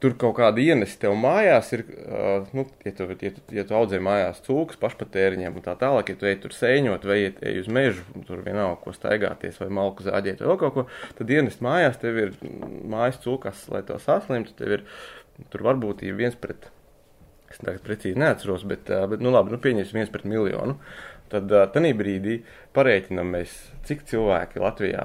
tur 0.00 0.14
kaut 0.20 0.36
kāda 0.38 0.62
ienesa 0.62 0.96
tev 1.02 1.14
mājās 1.20 1.70
ir, 1.76 1.82
uh, 2.06 2.48
nu, 2.56 2.64
ja 2.86 2.92
tu, 2.96 3.06
ja 3.10 3.32
tu, 3.36 3.42
ja 3.54 3.64
tu 3.68 3.76
audzē 3.76 4.00
mājās 4.02 4.40
cūkas 4.46 4.80
pašpatēriņiem 4.80 5.58
un 5.60 5.64
tā 5.64 5.74
tālāk, 5.80 6.12
ja 6.12 6.20
tu 6.20 6.28
ej 6.30 6.38
tur 6.44 6.56
sēņot 6.56 7.04
vai 7.08 7.18
ej, 7.26 7.30
ej 7.50 7.60
uz 7.60 7.70
mežu, 7.72 8.04
tur 8.28 8.40
vienalga, 8.46 8.80
ko 8.80 8.94
staigāties 8.96 9.60
vai 9.60 9.68
malku 9.80 10.06
zāģēt 10.08 10.40
vai 10.40 10.50
vēl 10.50 10.60
kaut 10.64 10.76
ko, 10.76 10.86
tad 11.20 11.32
ienest 11.36 11.64
mājās 11.64 12.00
tev 12.00 12.20
ir 12.24 12.34
mājas 12.40 13.20
cūkas, 13.24 13.66
lai 13.72 13.84
to 13.86 14.00
saslimtu, 14.00 14.56
tev 14.56 14.78
ir 14.78 14.86
tur 15.52 15.68
varbūtība 15.68 16.16
viens 16.24 16.36
pret, 16.40 16.70
es 17.52 17.60
tagad 17.60 17.84
precīzi 17.84 18.20
neatceros, 18.20 18.64
bet, 18.68 18.88
uh, 18.88 19.04
bet 19.10 19.24
nu 19.24 19.32
labi, 19.34 19.52
nu 19.52 19.60
pieņemsim 19.60 20.00
viens 20.00 20.12
pret 20.12 20.28
miljonu. 20.28 20.78
Tad 21.30 21.52
uh, 21.52 21.68
tanī 21.70 21.92
brīdī 21.94 22.40
pareiķinam 22.74 23.36
mēs, 23.36 23.52
cik 23.86 24.06
cilvēki 24.08 24.64
Latvijā 24.64 25.04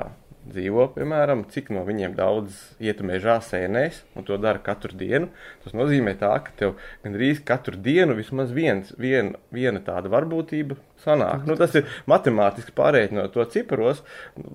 dzīvo, 0.49 0.87
piemēram, 0.95 1.43
cik 1.51 1.71
no 1.73 1.83
viņiem 1.87 2.15
daudz 2.17 2.57
iet 2.83 3.01
mežā 3.05 3.37
sēnēs, 3.43 4.01
un 4.17 4.27
to 4.27 4.37
dara 4.41 4.61
katru 4.63 4.95
dienu. 4.97 5.29
Tas 5.63 5.75
nozīmē 5.77 6.15
tā, 6.19 6.31
ka 6.45 6.53
tev 6.59 6.75
gandrīz 7.05 7.41
katru 7.47 7.79
dienu 7.81 8.17
vismaz 8.17 8.53
viens, 8.55 8.93
vien, 9.01 9.33
viena 9.55 9.81
tāda 9.85 10.11
varbūtība 10.13 10.77
sanāk. 11.03 11.45
Nu, 11.49 11.57
tas 11.59 11.75
ir 11.77 11.89
matemātiski 12.09 12.75
pārreikinot 12.77 13.33
to 13.33 13.45
ciparos. 13.51 14.03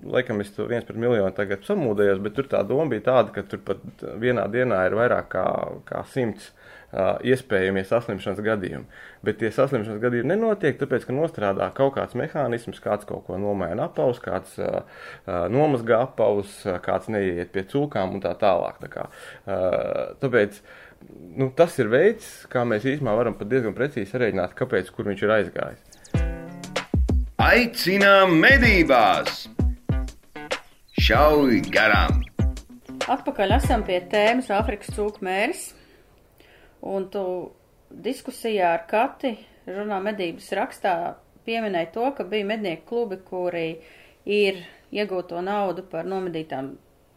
Laikam 0.07 0.41
es 0.43 0.53
to 0.55 0.67
viens 0.69 0.87
pret 0.87 0.99
miljonu 0.99 1.33
tagad 1.35 1.67
samūdējos, 1.67 2.23
bet 2.23 2.37
tur 2.39 2.49
tā 2.51 2.63
doma 2.67 2.87
bija 2.93 3.07
tāda, 3.11 3.35
ka 3.35 3.45
tur 3.47 3.63
pat 3.67 3.83
vienā 4.21 4.47
dienā 4.51 4.85
ir 4.87 4.97
vairāk 4.99 5.31
kā, 5.35 5.45
kā 5.87 6.05
simts 6.11 6.51
iespējamie 6.91 7.83
saslimšanas 7.87 8.41
gadījumi. 8.43 8.99
Bet 9.25 9.39
tie 9.39 9.51
saslimšanas 9.53 10.01
gadījumi 10.03 10.33
nenotiek, 10.33 10.77
tāpēc, 10.79 11.05
ka 11.07 11.15
nostrādā 11.15 11.69
kaut 11.77 11.95
kāds 11.95 12.17
mehānisms, 12.19 12.81
kāds 12.83 13.07
kaut 13.07 13.25
ko 13.27 13.39
nomaina 13.39 13.87
apavus, 13.87 14.19
kāds 14.23 14.57
uh, 14.59 14.81
nomazgā 15.51 16.01
apavus, 16.07 16.61
kāds 16.85 17.11
neiet 17.13 17.53
pie 17.55 17.65
cūkām 17.71 18.17
un 18.17 18.23
tā 18.23 18.33
tālāk. 18.41 18.81
Tā 18.83 18.91
kā, 18.91 19.07
uh, 19.07 20.11
tāpēc 20.23 20.59
nu, 21.39 21.51
tas 21.55 21.77
ir 21.81 21.91
veids, 21.91 22.29
kā 22.51 22.65
mēs 22.67 22.85
īstenībā 22.85 23.15
varam 23.17 23.37
pat 23.39 23.51
diezgan 23.51 23.75
precīzi 23.77 24.11
sarēķināt, 24.11 24.55
kāpēc, 24.57 24.91
kur 24.95 25.07
viņš 25.11 25.25
ir 25.25 25.35
aizgājis. 25.39 25.87
Aicinām 27.41 28.35
medībās! 28.41 29.47
Šauj 31.01 31.63
garām! 31.73 32.19
Atpakaļ 33.09 33.55
esam 33.55 33.81
pie 33.87 33.97
tēmas 34.11 34.51
Āfrikas 34.53 34.91
cūku 34.93 35.25
mērs. 35.25 35.71
Un 36.81 37.07
tu 37.13 37.23
diskusijā 37.91 38.71
ar 38.75 38.85
Kati 38.89 39.35
žurnāla 39.67 40.01
medības 40.11 40.47
rakstā 40.57 40.93
pieminēja 41.45 41.91
to, 41.95 42.07
ka 42.17 42.25
bija 42.27 42.47
mednieku 42.49 42.87
klubi, 42.89 43.19
kuri 43.25 43.67
ir 44.25 44.63
iegūto 44.93 45.41
naudu 45.45 45.85
par 45.91 46.07
nomedītām 46.09 46.73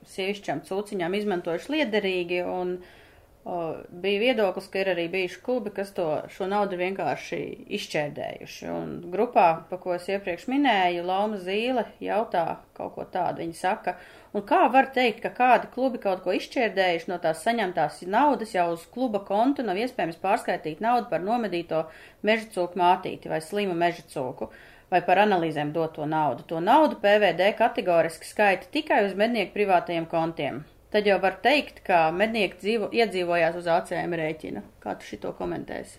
sievišķām 0.08 0.62
cūciņām 0.68 1.16
izmantojuši 1.18 1.72
liederīgi 1.74 2.42
un 2.48 2.74
o, 2.78 3.58
bija 4.04 4.20
viedoklis, 4.22 4.68
ka 4.72 4.82
ir 4.82 4.92
arī 4.94 5.06
bijuši 5.12 5.40
klubi, 5.44 5.72
kas 5.76 5.94
to, 5.96 6.08
šo 6.32 6.48
naudu 6.50 6.78
vienkārši 6.80 7.40
izšķērdējuši. 7.78 8.68
Un 8.72 8.92
grupā, 9.12 9.46
pa 9.70 9.80
ko 9.80 9.96
es 9.96 10.08
iepriekš 10.12 10.46
minēju, 10.52 11.06
Lauma 11.08 11.40
Zīle 11.40 11.86
jautā 12.04 12.44
kaut 12.76 12.94
ko 12.98 13.08
tādu. 13.16 13.44
Viņa 13.44 13.58
saka, 13.60 13.96
un 14.34 14.44
kā 14.48 14.64
var 14.74 14.90
teikt, 14.94 15.22
ka 15.22 15.30
kādi 15.38 15.70
klubi 15.74 16.00
kaut 16.02 16.24
ko 16.24 16.34
izšķērdējuši 16.36 17.10
no 17.10 17.18
tās 17.22 17.42
saņemtās 17.46 18.02
naudas 18.10 18.54
jau 18.56 18.66
uz 18.74 18.84
kluba 18.94 19.22
kontu 19.28 19.64
nav 19.66 19.78
iespējams 19.80 20.20
pārskaitīt 20.22 20.82
naudu 20.84 21.08
par 21.12 21.24
nomedīto 21.24 21.86
meža 22.26 22.50
cūku 22.56 22.80
mātīti 22.80 23.32
vai 23.32 23.40
slimu 23.44 23.76
meža 23.78 24.04
cūku 24.10 24.50
vai 24.90 25.00
par 25.06 25.22
analīzēm 25.22 25.72
doto 25.74 26.06
naudu. 26.06 26.44
To 26.50 26.60
naudu 26.60 27.00
PVD 27.02 27.54
kategoriski 27.58 28.28
skaita 28.28 28.70
tikai 28.74 29.04
uz 29.08 29.16
mednieku 29.18 29.54
privātajiem 29.56 30.06
kontiem. 30.10 30.62
Tad 30.94 31.08
jau 31.10 31.16
var 31.18 31.40
teikt, 31.42 31.80
ka 31.86 32.12
mednieki 32.14 32.60
dzīvo, 32.60 32.88
iedzīvojās 32.94 33.56
uz 33.58 33.66
ACM 33.66 34.12
rēķina. 34.20 34.60
Kā 34.82 34.94
tu 34.98 35.08
šito 35.08 35.32
komentēsi? 35.34 35.98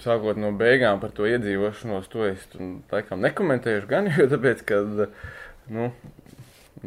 Sākot 0.00 0.36
no 0.40 0.50
beigām 0.56 1.00
par 1.00 1.12
to 1.16 1.24
iedzīvošanos, 1.28 2.10
to 2.12 2.26
es 2.28 2.44
tu, 2.52 2.66
laikam 2.92 3.20
nekomentēšu 3.24 3.88
gan, 3.88 4.10
jo 4.18 4.28
tāpēc, 4.28 4.60
ka, 4.68 4.82
nu, 5.72 5.88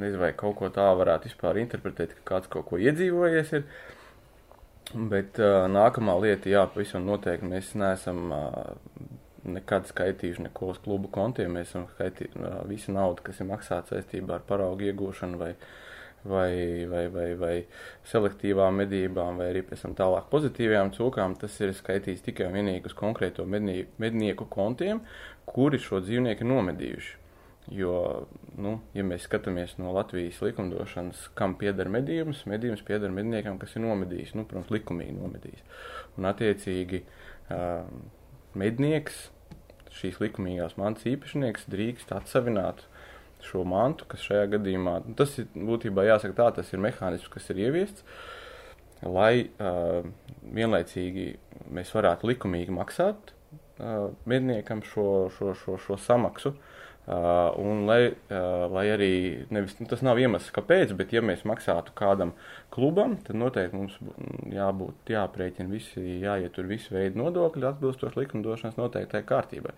nezinu, 0.02 0.22
vai 0.22 0.32
kaut 0.38 0.58
ko 0.60 0.70
tā 0.74 0.88
varētu 1.00 1.30
vispār 1.30 1.60
interpretēt, 1.62 2.16
ka 2.18 2.34
kāds 2.34 2.52
kaut 2.52 2.68
ko 2.70 2.80
iedzīvojies 2.82 3.54
ir. 3.60 3.68
Bet 4.94 5.40
uh, 5.42 5.66
nākamā 5.72 6.14
lieta, 6.22 6.50
jā, 6.52 6.66
pavisam 6.72 7.08
noteikti 7.08 7.48
mēs 7.50 7.72
neesam 7.80 8.20
uh, 8.32 8.60
nekad 9.46 9.90
skaitījuši 9.90 10.46
neko 10.46 10.70
uz 10.74 10.78
klubu 10.84 11.10
kontiem. 11.14 11.58
Mēs 11.58 11.72
esam 11.72 11.88
skaitījuši 11.96 12.42
uh, 12.44 12.62
visu 12.70 12.94
naudu, 12.94 13.26
kas 13.26 13.42
ir 13.42 13.50
maksāta 13.50 13.96
saistībā 13.96 14.38
ar 14.38 14.46
paraugu 14.48 14.86
iegūšanu 14.90 15.42
vai, 15.42 15.52
vai, 16.24 16.52
vai, 16.92 17.04
vai, 17.18 17.28
vai 17.42 17.56
selektīvām 18.12 18.82
medībām, 18.84 19.42
vai 19.42 19.50
arī 19.56 19.66
pēc 19.66 19.88
tam 19.88 19.98
tālāk 19.98 20.30
pozitīvajām 20.32 20.94
cūkām. 20.96 21.36
Tas 21.42 21.58
ir 21.66 21.74
skaitīts 21.76 22.24
tikai 22.30 22.50
un 22.50 22.60
vienīgi 22.60 22.92
uz 22.92 22.98
konkrēto 22.98 23.46
mednie, 23.50 23.88
mednieku 24.02 24.48
kontiem, 24.54 25.02
kuri 25.50 25.82
šo 25.82 26.04
dzīvnieku 26.06 26.48
nomedījuši. 26.48 27.25
Jo, 27.74 28.28
nu, 28.62 28.76
ja 28.94 29.02
mēs 29.06 29.24
skatāmies 29.26 29.74
no 29.80 29.90
Latvijas 29.96 30.38
likumdošanas, 30.46 31.24
kam 31.38 31.56
pieder 31.58 31.90
medījums, 31.90 32.44
medījums 32.50 32.84
pieder 32.86 33.14
medniekam, 33.14 33.58
kas 33.62 33.74
ir 33.74 33.82
nomedījis, 33.88 34.36
nu, 34.38 34.46
protams, 34.46 34.70
likumīgi 34.74 35.16
nomedījis. 35.18 35.64
Un, 36.20 36.28
attiecīgi, 36.30 37.02
mednieks, 38.62 39.24
šīs 39.96 40.22
likumīgās 40.22 40.78
mantas 40.78 41.08
īpašnieks, 41.10 41.66
drīkst 41.74 42.14
atsavināt 42.14 42.86
šo 43.46 43.64
mantu, 43.68 44.06
kas 44.14 44.22
šajā 44.28 44.46
gadījumā, 44.54 45.00
nu, 45.08 45.18
tas 45.18 45.34
ir 45.42 45.50
būtībā 45.58 46.06
jāsaka 46.06 46.38
tā, 46.38 46.52
tas 46.60 46.70
ir 46.74 46.86
mehānisms, 46.86 47.34
kas 47.34 47.50
ir 47.50 47.66
ieviests, 47.66 48.06
lai 49.06 49.48
uh, 49.48 50.06
vienlaicīgi 50.54 51.32
mēs 51.74 51.92
varētu 51.98 52.30
likumīgi 52.30 52.74
maksāt 52.78 53.34
uh, 53.34 54.14
medniekam 54.30 54.86
šo, 54.86 55.32
šo, 55.34 55.54
šo, 55.58 55.82
šo 55.82 56.02
samaksu. 56.06 56.54
Uh, 56.54 56.75
un 57.08 57.84
lai, 57.86 58.10
uh, 58.10 58.66
lai 58.74 58.86
arī 58.90 59.10
nevis, 59.54 59.76
nu, 59.78 59.86
tas 59.90 60.02
nav 60.02 60.18
iemesls, 60.18 60.50
kāpēc, 60.56 60.96
bet 60.98 61.12
ja 61.14 61.22
mēs 61.22 61.44
maksātu 61.46 61.94
kādam 61.98 62.32
klubam, 62.74 63.14
tad 63.28 63.38
noteikti 63.38 63.78
mums 63.78 64.00
jābūt 64.50 65.12
jāprēķina 65.14 65.70
visi, 65.70 66.02
jāietur 66.24 66.66
visi 66.70 66.96
veidi 66.96 67.22
nodokļi 67.22 67.68
atbilstoši 67.70 68.24
likumdošanas 68.24 68.80
noteiktai 68.80 69.22
kārtībai. 69.30 69.76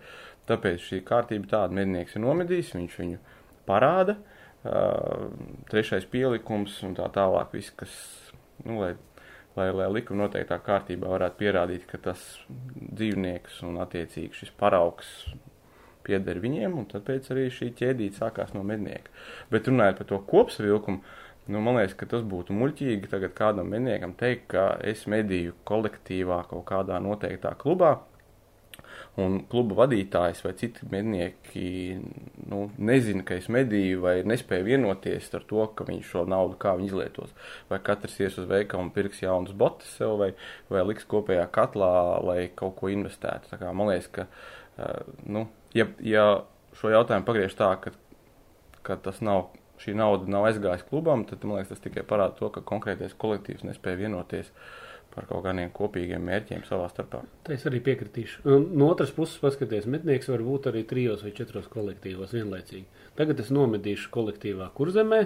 Tāpēc 0.48 0.86
šī 0.86 1.02
kārtība 1.04 1.50
tāda 1.52 1.76
mednieks 1.76 2.16
ir 2.16 2.24
nomedījis, 2.24 2.72
viņš 2.78 2.96
viņu 3.02 3.20
parāda, 3.68 4.16
uh, 4.16 5.28
trešais 5.68 6.08
pielikums 6.08 6.80
un 6.88 6.96
tā 6.96 7.10
tālāk 7.12 7.52
viss, 7.58 7.74
kas, 7.76 7.98
nu, 8.64 8.80
lai, 8.80 8.94
lai, 9.58 9.68
lai 9.76 9.90
likuma 9.98 10.24
noteiktā 10.24 10.56
kārtībā 10.64 11.12
varētu 11.12 11.42
pierādīt, 11.44 11.84
ka 11.92 12.00
tas 12.08 12.24
dzīvnieks 12.48 13.60
un 13.68 13.82
attiecīgi 13.84 14.40
šis 14.40 14.56
paraugs 14.56 15.12
pieder 16.08 16.42
viņiem, 16.42 16.74
un 16.80 16.88
tāpēc 16.90 17.30
arī 17.34 17.46
šī 17.54 17.70
ķēdīte 17.78 18.18
sākās 18.18 18.54
no 18.56 18.64
mednieka. 18.66 19.12
Bet 19.52 19.70
runājot 19.70 20.02
par 20.02 20.10
to 20.10 20.20
kopsavilkumu, 20.32 21.02
nu, 21.48 21.62
man 21.64 21.78
liekas, 21.78 21.96
ka 22.00 22.10
tas 22.10 22.26
būtu 22.28 22.56
muļķīgi 22.56 23.12
tagad 23.12 23.36
kādam 23.38 23.70
medniekam 23.72 24.16
teikt, 24.18 24.48
ka 24.52 24.68
es 24.84 25.06
medīju 25.08 25.56
kolektīvā 25.68 26.42
kaut 26.50 26.66
kādā 26.68 27.00
noteiktā 27.04 27.54
klubā, 27.60 27.98
un 29.18 29.40
kluba 29.50 29.82
vadītājs 29.82 30.42
vai 30.44 30.52
citi 30.58 30.86
mednieki 30.92 31.70
nu, 32.50 32.60
nezina, 32.90 33.24
ka 33.26 33.38
es 33.38 33.48
medīju 33.52 34.02
vai 34.04 34.14
nespēju 34.28 34.66
vienoties 34.68 35.28
ar 35.34 35.46
to, 35.50 35.64
ka 35.74 35.86
viņš 35.88 36.12
šo 36.12 36.24
naudu 36.30 36.58
kā 36.60 36.74
viņi 36.78 36.90
izlietos. 36.92 37.34
Vai 37.70 37.80
katrs 37.84 38.18
ies 38.22 38.38
uz 38.38 38.48
veikalu 38.50 38.86
un 38.86 38.92
pirks 38.94 39.22
jaunas 39.24 39.56
botas 39.58 39.90
sev 39.98 40.16
vai, 40.22 40.32
vai 40.72 40.84
liks 40.86 41.08
kopējā 41.10 41.48
katlā, 41.54 41.92
lai 42.24 42.40
kaut 42.58 42.76
ko 42.78 42.92
investētu. 42.92 43.50
Tā 43.52 43.60
kā 43.60 43.74
man 43.74 43.90
liekas, 43.92 44.10
ka 44.14 44.28
uh, 44.28 45.16
nu, 45.26 45.48
ja, 45.76 45.88
ja 46.04 46.26
šo 46.78 46.92
jautājumu 46.92 47.26
pagriež 47.28 47.56
tā, 47.58 47.70
ka, 47.82 47.92
ka 48.86 48.98
tas 49.04 49.22
nav, 49.24 49.48
šī 49.82 49.94
nauda 49.98 50.30
nav 50.30 50.48
aizgājusi 50.50 50.88
klubam, 50.90 51.24
tad 51.28 51.44
man 51.44 51.58
liekas, 51.58 51.74
tas 51.74 51.84
tikai 51.84 52.04
parāda 52.06 52.38
to, 52.38 52.50
ka 52.54 52.64
konkrētais 52.66 53.16
kolektīvs 53.18 53.66
nespēja 53.68 54.02
vienoties 54.04 54.52
par 55.14 55.26
kaut 55.26 55.46
kādiem 55.46 55.70
kopīgiem 55.74 56.22
mērķiem 56.28 56.62
savā 56.68 56.86
starpā. 56.92 57.22
Tā 57.46 57.54
es 57.56 57.64
arī 57.66 57.80
piekritīšu. 57.86 58.44
No 58.46 58.90
otras 58.92 59.10
puses, 59.16 59.38
paskaties, 59.42 59.88
mednieks 59.90 60.28
var 60.30 60.44
būt 60.44 60.68
arī 60.70 60.84
trijos 60.86 61.24
vai 61.24 61.32
četros 61.34 61.66
kolektīvos 61.72 62.36
vienlaicīgi. 62.36 62.86
Tagad 63.18 63.40
es 63.42 63.50
nomedīšu 63.54 64.12
kolektīvā 64.14 64.68
kurzemē, 64.76 65.22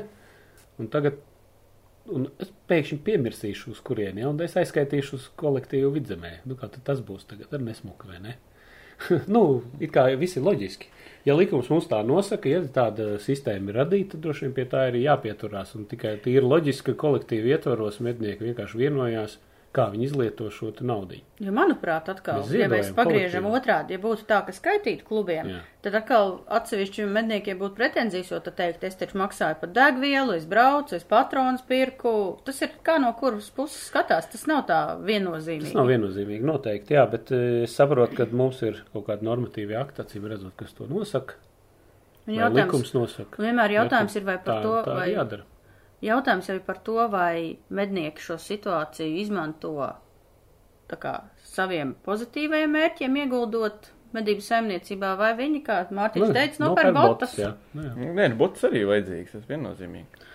un 0.81 0.89
tagad 0.93 1.19
un 2.11 2.27
es 2.43 2.51
pēkšņi 2.71 2.99
piemirsīšu, 3.07 3.75
uz 3.75 3.83
kurieni, 3.85 4.23
ja, 4.25 4.31
un 4.31 4.41
es 4.43 4.57
aizskaitīšu 4.59 5.19
uz 5.19 5.29
kolektīvu 5.39 5.93
vidzemē. 5.97 6.33
Nu, 6.49 6.57
kā 6.59 6.71
tas 6.73 7.03
būs 7.05 7.29
tagad 7.31 7.53
ar 7.55 7.63
nesmuku, 7.63 8.11
vai 8.11 8.23
ne? 8.23 8.39
nu, 9.35 9.63
it 9.81 9.93
kā 9.95 10.09
viss 10.19 10.39
ir 10.39 10.47
loģiski. 10.47 10.91
Ja 11.27 11.37
likums 11.39 11.69
mums 11.71 11.87
tā 11.87 12.01
nosaka, 12.03 12.51
ja 12.51 12.63
tāda 12.75 13.15
sistēma 13.23 13.71
ir 13.71 13.79
radīta, 13.79 14.17
tad 14.17 14.25
droši 14.25 14.49
vien 14.49 14.55
pie 14.57 14.65
tā 14.71 14.89
ir 14.91 14.99
jāpieturās. 15.05 15.77
Un 15.79 15.87
tikai 15.91 16.17
tīri 16.25 16.43
loģiski, 16.43 16.91
ka 16.91 17.03
kolektīvi 17.05 17.55
ietvaros 17.55 18.01
mednieki 18.03 18.49
vienkārši 18.49 18.81
vienojās, 18.81 19.37
kā 19.73 19.87
viņi 19.93 20.05
izlieto 20.05 20.51
šo 20.53 20.71
naudu. 20.85 21.17
Jo, 21.41 21.53
manuprāt, 21.57 22.09
atkal, 22.13 22.43
Mēs 22.45 22.53
ja 22.61 22.69
mēs 22.69 22.91
pagriežam 22.97 23.47
kolektīvi. 23.47 23.61
otrādi, 23.61 23.97
ja 23.97 24.01
būtu 24.03 24.27
tā, 24.29 24.41
ka 24.47 24.53
skaitītu 24.53 25.07
klubiem, 25.09 25.49
Jā. 25.49 25.61
tad 25.83 25.97
atkal 25.99 26.35
atsevišķiem 26.59 27.13
medniekiem 27.17 27.59
būtu 27.61 27.75
pretenzijas, 27.79 28.31
jo 28.31 28.41
tad 28.45 28.57
teikt, 28.61 28.85
es 28.85 28.99
taču 29.01 29.19
maksāju 29.21 29.59
par 29.63 29.73
degvielu, 29.75 30.37
es 30.37 30.45
braucu, 30.47 30.95
es 30.97 31.05
patrons 31.09 31.65
pirku. 31.69 32.13
Tas 32.45 32.61
ir 32.63 32.75
kā 32.85 32.99
no 33.03 33.13
kuras 33.19 33.49
puses 33.51 33.89
skatās, 33.89 34.29
tas 34.33 34.45
nav 34.51 34.67
tā 34.69 34.81
viennozīmīgi. 35.01 35.71
Tas 35.73 35.79
nav 35.81 35.89
viennozīmīgi 35.91 36.45
noteikti, 36.53 36.95
jā, 36.99 37.07
bet 37.11 37.33
eh, 37.33 37.63
es 37.65 37.77
saprotu, 37.77 38.17
ka 38.21 38.29
mums 38.33 38.61
ir 38.63 38.85
kaut 38.93 39.09
kāda 39.09 39.25
normatīva 39.27 39.81
akta, 39.83 40.05
acīm 40.07 40.29
redzot, 40.29 40.53
kas 40.61 40.77
to 40.77 40.87
nosaka. 40.91 41.41
Vai 42.27 42.37
likums 42.55 42.93
nosaka. 42.95 43.41
vienmēr 43.43 43.73
jautājums 43.81 44.15
Ja, 44.15 44.21
ir, 44.21 44.27
vai 44.29 44.37
par 44.39 44.61
tā, 44.61 44.63
to, 44.63 44.75
tā 44.87 44.95
vai 45.01 45.09
jādara. 45.11 45.43
Jautājums 46.03 46.49
jau 46.51 46.57
ir 46.59 46.65
par 46.67 46.81
to, 46.83 46.97
vai 47.13 47.59
mednieki 47.71 48.25
šo 48.25 48.39
situāciju 48.43 49.21
izmanto 49.23 49.75
kā 50.93 51.13
saviem 51.49 51.95
pozitīvajiem 52.05 52.75
mērķiem 52.77 53.15
ieguldot 53.23 53.87
medību 54.13 54.45
saimniecībā, 54.45 55.15
vai 55.17 55.31
viņi, 55.39 55.63
kā 55.65 55.79
Mārtiņš 55.89 56.27
Nu, 56.27 56.35
teica, 56.37 56.61
nopērk 56.67 56.91
nopērk 56.93 56.97
botas. 56.99 57.37
jā. 57.41 57.53
Nu, 57.73 57.87
jā. 57.87 58.11
Nē, 58.19 58.27
nu, 58.35 58.37
bots 58.43 58.67
arī 58.69 58.83
vajadzīgs, 58.91 59.33
tas 59.39 59.47
viennozīmīgi. 59.49 60.27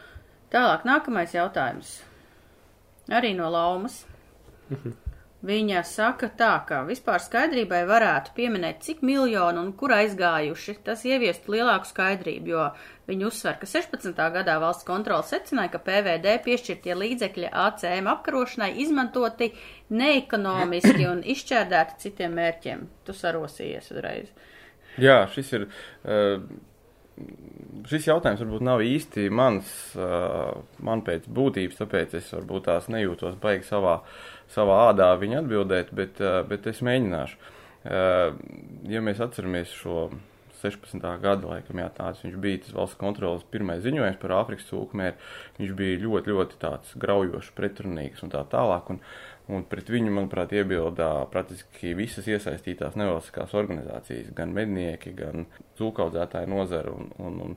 Tālāk, 0.56 0.88
nākamais 0.88 1.36
jautājums. 1.36 1.92
Arī 3.14 3.36
no 3.38 3.52
Laumas. 3.54 4.00
Viņa 5.46 5.84
saka 5.86 6.32
tā, 6.34 6.50
ka 6.66 6.80
vispār 6.88 7.22
skaidrībai 7.22 7.84
varētu 7.86 8.32
pieminēt, 8.34 8.80
cik 8.82 9.04
miljonu 9.06 9.62
un 9.62 9.68
kur 9.78 9.92
aizgājuši. 9.94 10.80
Tas 10.88 11.04
ieviestu 11.06 11.54
lielāku 11.54 11.86
skaidrību, 11.86 12.50
jo 12.50 12.64
viņi 13.06 13.28
uzsver, 13.28 13.60
ka 13.62 13.70
16. 13.70 14.18
gadā 14.34 14.56
valsts 14.64 14.88
kontrola 14.88 15.22
secināja, 15.22 15.76
ka 15.76 15.84
PVD 15.86 16.40
piešķirtie 16.48 16.96
līdzekļi 16.98 17.52
ACM 17.54 18.10
apkarošanai 18.16 18.72
izmantoti 18.82 19.52
neekonomiski 19.94 21.06
un 21.06 21.22
izšķērdēti 21.22 22.02
citiem 22.02 22.34
mērķiem. 22.42 22.88
Tu 23.06 23.18
sarosījies 23.22 23.94
uzreiz. 23.94 24.34
Jā, 24.98 25.22
šis 25.36 25.54
ir. 25.54 25.70
Uh, 26.02 26.42
Šis 27.88 28.08
jautājums 28.10 28.42
varbūt 28.44 28.64
nav 28.68 28.82
īsti 28.86 29.28
mans, 29.34 29.70
man 30.86 31.04
pēc 31.08 31.26
būtības, 31.34 31.80
tāpēc 31.80 32.18
es 32.20 32.32
varbūt 32.36 32.68
tās 32.68 32.90
nejūtos 32.94 33.38
baigi 33.42 33.66
savā, 33.66 34.00
savā 34.54 34.80
ādā 34.92 35.12
viņa 35.18 35.42
atbildēt, 35.42 35.94
bet, 35.98 36.22
bet 36.50 36.68
es 36.70 36.84
mēģināšu. 36.86 37.40
Ja 38.92 39.04
mēs 39.06 39.22
atceramies 39.24 39.72
šo 39.80 40.10
16. 40.62 41.02
gada, 41.22 41.48
laikam, 41.48 41.80
jā, 41.82 41.88
tāds 41.94 42.24
viņš 42.26 42.38
bija 42.42 42.62
tas 42.66 42.76
valsts 42.76 43.00
kontrolas 43.00 43.46
pirmais 43.54 43.84
ziņojums 43.86 44.20
par 44.22 44.34
Āfrikas 44.40 44.68
cūkmēri, 44.72 45.18
viņš 45.60 45.74
bija 45.78 46.00
ļoti, 46.04 46.34
ļoti 46.34 46.62
tāds 46.62 46.94
graujošs, 47.00 47.54
pretrunīgs 47.58 48.26
un 48.26 48.34
tā 48.34 48.42
tālāk, 48.52 48.90
un, 48.94 49.02
un 49.54 49.64
pret 49.68 49.88
viņu, 49.92 50.12
manuprāt, 50.12 50.52
iebildā 50.58 51.10
praktiski 51.32 51.94
visas 51.96 52.28
iesaistītās 52.28 52.98
nevalstiskās 53.00 53.54
organizācijas, 53.58 54.34
gan 54.36 54.52
mednieki, 54.56 55.14
gan 55.16 55.46
cūkaudzētāju 55.80 56.50
nozara, 56.52 56.92
un, 56.92 57.14
un, 57.24 57.38
un 57.46 57.56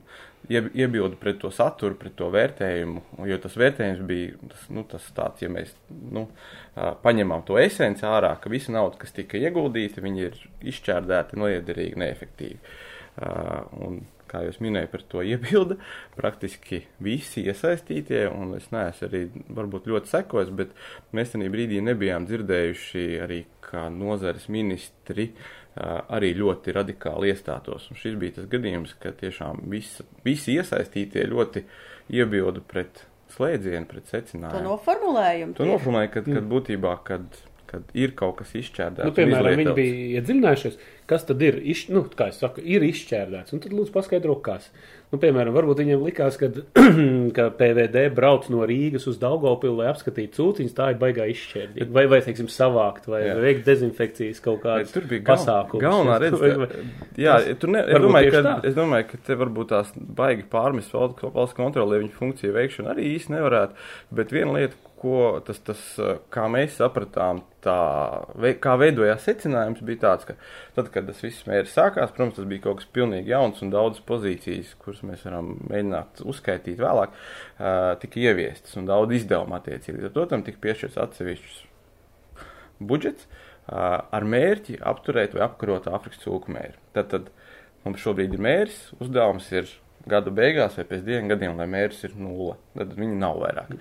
ieb- 0.51 0.71
iebilda 0.77 1.19
pret 1.19 1.41
to 1.41 1.51
saturu, 1.51 1.97
pret 1.99 2.15
to 2.19 2.29
vērtējumu, 2.31 3.03
jo 3.27 3.39
tas 3.43 3.57
vērtējums 3.59 4.05
bija, 4.07 4.39
tas, 4.53 4.63
nu, 4.71 4.85
tas 4.93 5.09
tāds, 5.17 5.43
ja 5.43 5.51
mēs, 5.51 5.75
nu, 6.15 6.27
paņemam 7.03 7.43
to 7.47 7.59
esenci 7.59 8.07
ārā, 8.07 8.37
ka 8.39 8.53
visa 8.53 8.71
nauda, 8.75 9.01
kas 9.01 9.15
tika 9.17 9.41
ieguldīta, 9.41 10.03
viņi 10.05 10.25
ir 10.29 10.39
izšķērdēti, 10.71 11.41
noiederīgi, 11.43 12.01
neefektīvi. 12.05 12.61
Uh, 13.11 13.67
un, 13.83 13.97
kā 14.31 14.45
jau 14.45 14.53
es 14.53 14.59
minēju, 14.63 14.89
par 14.93 15.03
to 15.11 15.23
iebilda 15.27 15.77
praktiski 16.19 16.81
visi 17.03 17.43
iesaistītie, 17.51 18.23
un 18.31 18.55
es 18.57 18.69
neesmu 18.73 19.09
arī 19.09 19.23
varbūt 19.59 19.89
ļoti 19.91 20.13
sekojis, 20.15 20.53
bet 20.55 20.71
mēs 21.17 21.35
tajā 21.35 21.51
brīdī 21.53 21.81
nebijām 21.83 22.25
dzirdējuši 22.29 23.05
arī, 23.27 23.43
kā 23.67 23.89
nozares 23.93 24.47
ministri 24.51 25.29
arī 25.75 26.33
ļoti 26.35 26.73
radikāli 26.75 27.29
iestātos. 27.31 27.85
Un 27.91 27.99
šis 27.99 28.17
bija 28.19 28.39
tas 28.41 28.49
gadījums, 28.51 28.91
ka 28.99 29.13
tiešām 29.15 29.61
visa, 29.71 30.03
visi 30.25 30.57
iesaistītie 30.59 31.23
ļoti 31.31 31.63
iebilda 32.11 32.59
pret 32.67 33.05
slēdzienu, 33.31 33.87
pret 33.87 34.03
To 34.09 34.17
secinājumu. 34.17 34.65
noformulējumu. 34.67 35.55
To 35.55 35.67
noformulēja, 35.69 36.11
kad, 36.17 36.27
kad 36.27 36.49
būtībā, 36.51 36.95
kad, 37.07 37.39
kad 37.71 37.91
ir 37.97 38.11
kaut 38.19 38.41
kas 38.41 38.51
izšķērdēts. 38.59 39.07
Nu, 39.07 39.15
piemēram, 39.15 39.59
viņi 39.61 39.75
bija 39.77 40.21
iedziļinājušies, 40.21 40.79
kas 41.11 41.25
tad 41.27 41.41
ir, 41.43 41.57
iš, 41.73 41.85
nu, 41.91 42.03
kā 42.15 42.29
es 42.31 42.39
saku, 42.41 42.63
ir 42.63 42.83
izšķērdēts. 42.87 43.55
Un 43.55 43.61
tad 43.63 43.75
lūdzu 43.75 43.93
paskaidro, 43.95 44.35
kas. 44.43 44.67
Nu, 45.11 45.17
piemēram, 45.19 45.51
varbūt 45.55 45.81
viņiem 45.81 46.03
likās, 46.07 46.37
ka, 46.39 46.47
ka 47.35 47.45
PVD 47.59 48.05
brauc 48.15 48.45
no 48.53 48.63
Rīgas 48.67 49.07
uz 49.11 49.17
Daugopilu, 49.19 49.81
lai 49.81 49.89
apskatītu 49.91 50.37
cūciņas, 50.37 50.75
tā 50.77 50.87
ir 50.93 50.99
baigā 51.01 51.25
izšķērdīga. 51.33 51.87
Vai, 51.97 52.05
vai, 52.11 52.21
teiksim, 52.23 52.47
savākt, 52.51 53.09
vai 53.11 53.23
Jā. 53.25 53.33
veikt 53.43 53.65
dezinfekcijas 53.67 54.39
kaut 54.45 54.61
kādas 54.63 54.93
Tur 54.95 55.09
bija 55.11 55.25
gal, 55.27 55.33
pasākumus. 55.35 55.83
galvenā 55.83 56.55
vai- 56.63 56.85
Jā, 57.19 57.35
tur 57.59 57.73
ne, 57.75 57.83
es, 57.87 57.99
domāju, 58.05 58.31
ka, 58.37 58.43
tā. 58.47 58.55
es 58.71 58.77
domāju, 58.77 59.09
ka 59.11 59.19
te 59.27 59.39
varbūt 59.41 59.73
tās 59.73 59.91
baigi 60.21 60.47
pārmest 60.51 60.95
valsts 60.95 61.57
kontrolē 61.59 61.99
viņu 62.05 62.15
funkciju 62.15 62.55
veikšanu 62.55 62.93
arī 62.95 63.11
īsti 63.17 63.35
nevarētu. 63.35 63.75
Bet 64.15 64.31
viena 64.31 64.55
lieta, 64.55 64.79
ko 65.01 65.41
tas, 65.45 65.57
tas 65.65 65.81
kā 66.33 66.45
mēs 66.51 66.77
sapratām, 66.77 67.41
tā, 67.65 67.75
kā 68.61 68.75
veidojās 68.79 69.25
secinājums, 69.25 69.81
bija 69.85 70.03
tāds, 70.05 70.27
ka 70.29 70.35
tad, 70.77 70.91
kad 70.93 71.09
tas 71.09 71.21
viss 71.25 71.47
mērķis 71.49 71.75
sākās, 71.77 72.13
protams, 72.13 72.37
tas 72.37 72.49
bija 72.49 72.65
kaut 72.67 72.81
kas 72.81 72.89
pilnīgi 72.93 73.33
jauns 73.33 73.61
un 73.65 73.73
daudzas 73.73 74.05
pozīcijas, 74.07 74.75
kuras 74.81 75.01
mēs 75.07 75.25
varam 75.27 75.55
mēģināt 75.71 76.23
uzskaitīt 76.29 76.81
vēlāk, 76.81 77.17
tika 78.03 78.21
ieviestas 78.21 78.77
un 78.77 78.89
daudz 78.89 79.17
izdevumu 79.17 79.57
attiecīgi. 79.57 80.05
Ar 80.09 80.15
to 80.15 80.27
tam 80.29 80.45
tika 80.45 80.61
piešķirts 80.67 81.01
atsevišķus 81.05 81.61
budžets 82.91 83.29
ar 83.71 84.25
mērķi 84.25 84.79
apturēt 84.91 85.35
vai 85.37 85.45
apkarot 85.45 85.89
Āfrikas 85.91 86.21
cūku 86.23 86.53
mēri. 86.53 86.77
Tad, 86.95 87.11
tad 87.13 87.29
mums 87.85 88.01
šobrīd 88.03 88.33
ir 88.35 88.43
mērķis, 88.43 88.81
uzdevums 89.01 89.47
ir 89.53 89.69
gada 90.09 90.31
beigās 90.33 90.77
vai 90.79 90.85
pēc 90.89 91.03
diviem 91.05 91.27
gadiem, 91.29 91.55
lai 91.59 91.67
mērķis 91.69 92.05
ir 92.07 92.13
nulle. 92.19 92.55
Tad 92.77 92.93
viņi 92.97 93.17
nav 93.19 93.37
vairāk. 93.41 93.73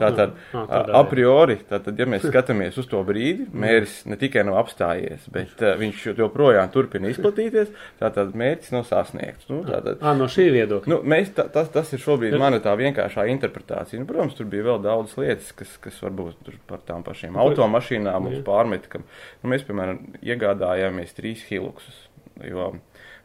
Tātad, 0.00 0.36
Ah, 0.56 0.86
a, 1.00 1.02
priori, 1.08 1.56
tātad, 1.68 1.98
ja 1.98 2.06
mēs 2.08 2.24
skatāmies 2.26 2.76
uz 2.80 2.86
to 2.88 3.00
brīdi, 3.06 3.48
mērķis 3.52 3.96
ne 4.10 4.16
tikai 4.20 4.44
nav 4.46 4.56
apstājies, 4.62 5.26
bet 5.32 5.60
uh, 5.62 5.74
viņš 5.80 6.04
joprojām 6.18 6.70
turpina 6.72 7.10
izplatīties, 7.12 7.72
tātad 8.00 8.32
mērķis 8.38 8.72
nav 8.74 8.86
sasniegts. 8.88 9.48
Nu, 9.50 9.60
tātad, 9.66 10.00
Ā, 10.00 10.14
no 10.18 10.28
šī 10.30 10.46
viedokļa. 10.54 10.92
Nu, 10.92 11.00
mēs, 11.02 11.32
tā, 11.36 11.48
tas, 11.52 11.68
tas 11.74 11.92
ir 11.92 12.02
šobrīd 12.02 12.38
mana 12.40 12.60
tā 12.64 12.72
vienkāršā 12.78 13.26
interpretācija. 13.34 14.00
Nu, 14.00 14.08
protams, 14.08 14.36
tur 14.38 14.48
bija 14.52 14.68
vēl 14.70 14.82
daudz 14.86 15.16
lietas, 15.20 15.52
kas, 15.56 15.76
kas 15.82 15.98
varbūt 16.06 16.40
tur 16.46 16.58
par 16.70 16.82
tām 16.86 17.04
pašām 17.06 17.36
automašīnām 17.42 18.26
mums 18.28 18.42
pārmet, 18.46 18.86
ka 18.92 19.02
nu, 19.02 19.50
mēs, 19.52 19.66
piemēram, 19.68 20.00
iegādājāmies 20.22 21.14
trīs 21.18 21.44
hiluksus. 21.50 22.04
Jo 22.44 22.74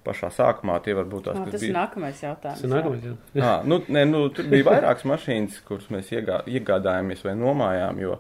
pašā 0.06 0.30
sākumā 0.34 0.78
tie 0.86 0.94
varbūt 0.98 1.28
tās, 1.30 1.38
Ā, 1.40 1.44
kas 1.46 1.56
Tas 1.58 1.62
bija. 1.66 1.74
nākamais 1.80 2.22
jautājums. 2.24 2.62
Tas 2.62 2.64
ir 2.64 2.72
nākamais. 2.76 3.04
jā. 3.06 3.16
Jā, 3.42 3.52
nu, 3.70 3.82
nē, 3.88 4.06
nu, 4.10 4.22
tur 4.34 4.48
bija 4.52 4.68
vairākas 4.72 5.06
mašīnas, 5.10 5.60
kuras 5.68 5.90
mēs 5.94 6.10
iegā, 6.16 6.42
iegādājāmies 6.50 7.22
vai 7.28 7.36
nomājām, 7.40 8.00
jo, 8.02 8.18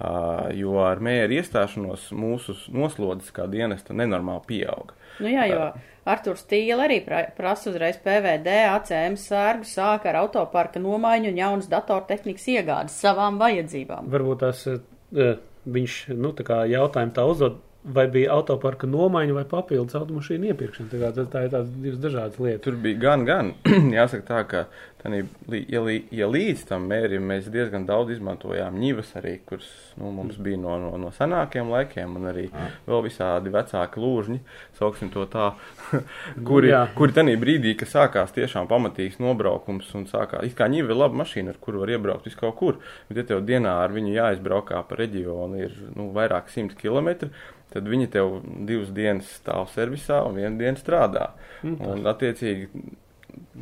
uh, 0.00 0.50
jo 0.56 0.76
ar 0.84 1.00
mēru 1.04 1.38
iestāšanos 1.40 2.10
mūsu 2.16 2.56
noslodzes 2.74 3.32
kā 3.36 3.46
dienesta 3.50 3.94
nenormāli 3.96 4.44
pieauga. 4.50 4.94
Nu 5.22 5.28
jā, 5.28 5.44
jo 5.50 5.70
Arturs 6.08 6.42
Tīla 6.50 6.86
arī 6.88 6.96
pra- 7.04 7.28
prasa 7.36 7.70
uzreiz 7.70 7.98
PVD, 8.02 8.48
ACM 8.72 9.14
sērgu 9.20 9.68
sāka 9.68 10.08
ar 10.10 10.16
autoparka 10.24 10.80
nomaiņu 10.82 11.28
un 11.30 11.36
jaunas 11.38 11.68
datortehnikas 11.70 12.48
iegādes 12.50 12.96
savām 13.04 13.36
vajadzībām. 13.38 14.08
Varbūt 14.10 14.40
tās 14.42 14.64
eh, 14.72 15.36
viņš, 15.68 15.98
nu, 16.18 16.32
tā 16.34 16.42
kā 16.48 16.62
jautājumu 16.66 17.14
tā 17.14 17.26
uzdod, 17.30 17.60
vai 17.82 18.06
bija 18.06 18.30
autoparka 18.36 18.86
nomaiņa 18.86 19.34
vai 19.34 19.44
papildus 19.50 19.96
automašīnu 19.98 20.52
iepirkšana. 20.52 20.88
Tā, 20.92 21.10
tā, 21.16 21.24
tā 21.32 21.40
ir 21.46 21.50
tās 21.50 21.70
divas 21.82 21.98
dažādas 22.02 22.38
lietas. 22.38 22.62
Tur 22.62 22.76
bija 22.78 23.00
gan, 23.02 23.24
gan. 23.26 23.52
Jāsaka 23.96 24.26
tā, 24.28 24.42
ka 24.46 24.60
tanī, 25.02 25.24
li- 25.50 25.64
ja, 25.72 25.82
ja 26.14 26.28
līdz 26.30 26.62
tam 26.68 26.86
mērim 26.90 27.24
mēs 27.26 27.48
diezgan 27.50 27.82
daudz 27.88 28.12
izmantojām 28.14 28.76
ņivas 28.78 29.10
arī, 29.18 29.32
kuras 29.48 29.66
nu, 29.98 30.12
mums 30.14 30.38
bija 30.38 30.60
no, 30.62 30.76
no, 30.78 30.92
no 31.02 31.10
senākiem 31.16 31.72
laikiem, 31.74 32.14
un 32.20 32.28
arī 32.30 32.44
vēl 32.86 33.02
visādi 33.08 33.50
vecāki 33.50 33.98
lūžņi, 34.04 34.38
sauksim 34.78 35.10
to 35.10 35.26
tā, 35.32 35.48
kuri, 36.48 36.70
Jā. 36.70 36.84
kuri 36.94 37.16
tanī 37.16 37.34
brīdī, 37.40 37.74
kad 37.80 37.90
sākās 37.90 38.34
tiešām 38.36 38.70
pamatīgs 38.70 39.18
nobraukums 39.22 39.90
un 39.98 40.06
sākās, 40.10 40.46
it 40.46 40.54
kā 40.58 40.70
ņiva 40.70 40.94
ir 40.94 41.00
laba 41.02 41.18
mašīna, 41.24 41.56
ar 41.56 41.58
kuru 41.58 41.82
var 41.82 41.96
iebraukt 41.96 42.30
vis 42.30 42.38
kaut 42.38 42.54
kur, 42.62 42.78
bet 43.10 43.24
ja 43.24 43.26
tev 43.32 43.42
dienā 43.48 43.74
ar 43.82 43.90
viņu 43.90 44.14
jāizbraukā 44.14 44.84
pa 44.86 45.00
reģionu 45.02 45.64
ir 45.66 45.74
nu, 45.96 46.12
vairāk 46.14 46.46
simt 46.54 46.78
kilometri, 46.78 47.32
tad 47.72 47.88
viņi 47.88 48.10
tev 48.12 48.38
divas 48.68 48.92
dienas 48.94 49.30
stāv 49.40 49.68
servisā 49.74 50.22
un 50.28 50.40
vienu 50.40 50.60
dienu 50.60 50.80
strādā. 50.80 51.30
Un, 51.66 52.06
attiecīgi, 52.10 52.68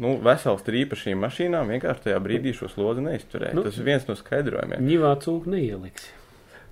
nu, 0.00 0.14
vesels 0.24 0.64
trīpa 0.66 0.98
šīm 0.98 1.20
mašīnām 1.24 1.74
vienkārši 1.74 2.08
tajā 2.08 2.22
brīdī 2.24 2.54
šo 2.56 2.70
slodzi 2.72 3.04
neizturēja. 3.06 3.56
Nu. 3.56 3.64
Nu, 3.64 3.68
tas 3.68 3.78
ir 3.80 3.90
viens 3.90 4.08
no 4.08 4.16
skaidrojumiem. 4.18 4.88
Ņivā 4.90 5.14
cūku 5.24 5.54
neieliks. 5.54 6.08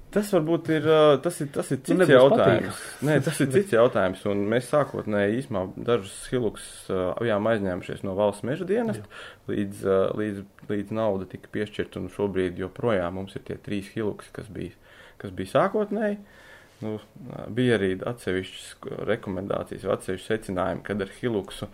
Tas 0.08 0.30
varbūt 0.32 0.70
ir, 0.72 0.86
tas 1.20 1.36
ir, 1.44 1.50
tas 1.52 1.68
ir 1.74 1.82
cits 1.82 1.98
nebūs 2.00 2.14
jautājums. 2.14 2.78
Nē, 3.04 3.18
tas 3.26 3.40
ir 3.44 3.50
cits 3.58 3.74
jautājums, 3.76 4.22
un 4.30 4.40
mēs 4.48 4.70
sākotnēji 4.72 5.42
īsumā 5.42 5.66
dažus 5.84 6.14
hiluks 6.32 6.64
bijām 6.88 7.48
aizņēmušies 7.50 8.06
no 8.08 8.14
valsts 8.16 8.46
meža 8.48 8.64
dienesta, 8.68 9.04
līdz, 9.50 9.84
līdz, 10.16 10.46
līdz 10.72 10.96
nauda 10.96 11.28
tika 11.28 11.52
piešķirta, 11.52 12.00
un 12.00 12.08
šobrīd 12.14 12.60
joprojām 12.62 13.20
mums 13.20 13.36
ir 13.36 13.44
tie 13.50 13.58
trīs 13.60 13.92
hiluks, 13.92 14.32
kas 14.32 14.48
bija, 14.52 14.72
kas 15.20 15.34
bija 15.36 15.58
sākotnēji. 15.58 16.22
Nu, 16.80 16.98
bija 17.50 17.74
arī 17.78 17.92
atsevišķas 18.06 18.66
rekomendācijas, 19.08 19.82
vai 19.88 19.96
atsevišķi 19.98 20.28
secinājumi, 20.32 20.84
kad 20.86 21.00
ar 21.02 21.08
hiluksu, 21.20 21.66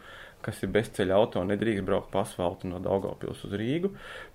kas 0.45 0.59
ir 0.65 0.69
bezceļa 0.73 1.17
auto, 1.17 1.41
nedrīkst 1.49 1.85
braukt 1.85 2.11
pa 2.13 2.21
asfaltu 2.25 2.69
no 2.69 2.79
Daugavpils 2.85 3.45
uz 3.47 3.53
Rīgu. 3.57 3.91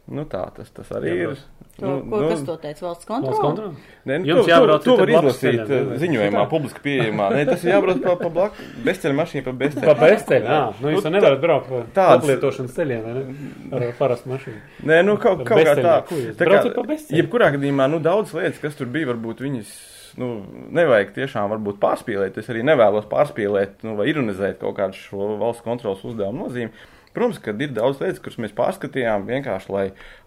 Nu 0.10 0.24
tā, 0.26 0.44
tas, 0.56 0.70
tas 0.74 0.90
arī 0.98 1.10
Jā, 1.12 1.18
ir. 1.28 1.42
To, 1.78 1.86
Nu, 1.86 1.92
ko, 2.10 2.18
nu, 2.22 2.30
kas 2.32 2.42
to 2.48 2.56
teica? 2.60 2.82
Valsts 2.88 3.06
Valsts 3.08 3.40
kontrole? 3.40 3.76
Nē, 4.10 4.16
nu, 4.24 4.26
Jums 4.32 4.42
to, 4.42 4.50
jābrauc 4.52 4.82
to, 4.84 4.90
to 4.90 4.96
var 5.04 5.12
izlasīt 5.14 5.60
ceļam, 5.70 5.92
eh, 5.94 6.00
ziņojumā, 6.02 6.42
publiski 6.50 6.82
pieejamā. 6.86 7.28
Nē, 7.38 7.44
tas 7.50 7.64
ir 7.64 7.72
jābrauc 7.76 8.02
pa, 8.04 8.16
pa 8.24 8.32
blaku, 8.40 8.66
bezceļa 8.88 9.18
mašīna 9.20 9.46
pa 9.46 9.54
Pa 9.54 9.94
bezceļa. 10.02 10.50
jā. 10.50 10.58
Nu, 10.82 10.90
jūs 10.96 10.98
Nu, 10.98 11.06
jau 11.06 11.14
nevarat 11.14 11.40
braukt 11.46 11.70
pa 11.70 11.84
tāds- 12.00 12.24
aplietošanas 12.26 12.74
ceļiem, 12.76 13.06
vai 13.06 13.14
ne? 13.14 13.86
Ar 13.88 13.94
parastu 14.02 14.34
mašīnu. 14.34 14.60
Nē, 14.90 14.98
nu 15.06 15.18
kaut, 15.18 15.46
kaut 15.46 15.62
kā 15.62 15.76
tā. 15.78 15.96
tā 16.10 16.10
kā, 16.10 16.50
Braucat 16.50 16.76
pa 16.76 16.84
bezceļu? 16.90 17.22
jebkurā 17.22 17.52
gadījumā, 17.56 17.90
nu 17.94 18.00
daudz 18.00 18.34
lietas, 18.34 18.60
kas 18.66 18.76
tur 18.76 18.88
bija, 18.88 19.14
varbūt 19.14 19.46
viņas, 19.46 19.72
nu, 20.20 20.30
nevajag 20.76 21.14
tiešām 21.16 21.52
varbūt 21.54 21.80
pārspīlēt. 21.82 22.38
Es 22.42 22.50
arī 22.52 22.64
nevēlos 22.68 23.08
pārspīlēt, 23.12 23.84
nu, 23.88 23.96
vai 24.00 24.10
ironizēt 24.12 24.60
kaut 24.62 24.78
kādu 24.80 24.98
šo 24.98 25.34
valsts 25.42 25.66
kontrolas 25.66 26.06
uzdevumu 26.08 26.48
nozīmi. 26.48 26.74
Protams, 27.14 27.40
ka 27.42 27.54
ir 27.58 27.74
daudz 27.74 28.02
lietas, 28.04 28.22
kuras 28.24 28.38
mēs 28.42 28.54
pārskatījām 28.58 29.26
vienkārši, 29.30 29.72
lai 29.74 29.86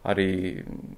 arī 0.08 0.28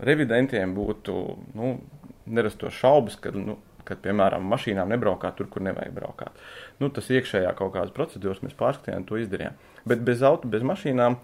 revidentiem 0.04 0.72
būtu, 0.76 1.16
nu, 1.58 1.76
nerastos 2.24 2.76
šaubas, 2.78 3.18
ka, 3.20 3.34
nu, 3.36 3.58
kad, 3.84 4.00
piemēram, 4.04 4.46
mašīnām 4.48 4.94
nebraukāt 4.94 5.36
tur, 5.38 5.50
kur 5.52 5.64
nevajag 5.66 5.92
braukāt. 5.96 6.44
Nu, 6.80 6.88
tas 6.88 7.10
iekšējā 7.12 7.52
kaut 7.58 7.74
kādas 7.76 7.92
procedūras 7.96 8.40
mēs 8.44 8.56
pārskatījām, 8.58 9.04
to 9.08 9.20
izdarījām. 9.20 9.60
Bet 9.84 10.00
bez 10.04 10.22
auto, 10.24 10.48
bez 10.48 10.62
mašīnām, 10.64 11.18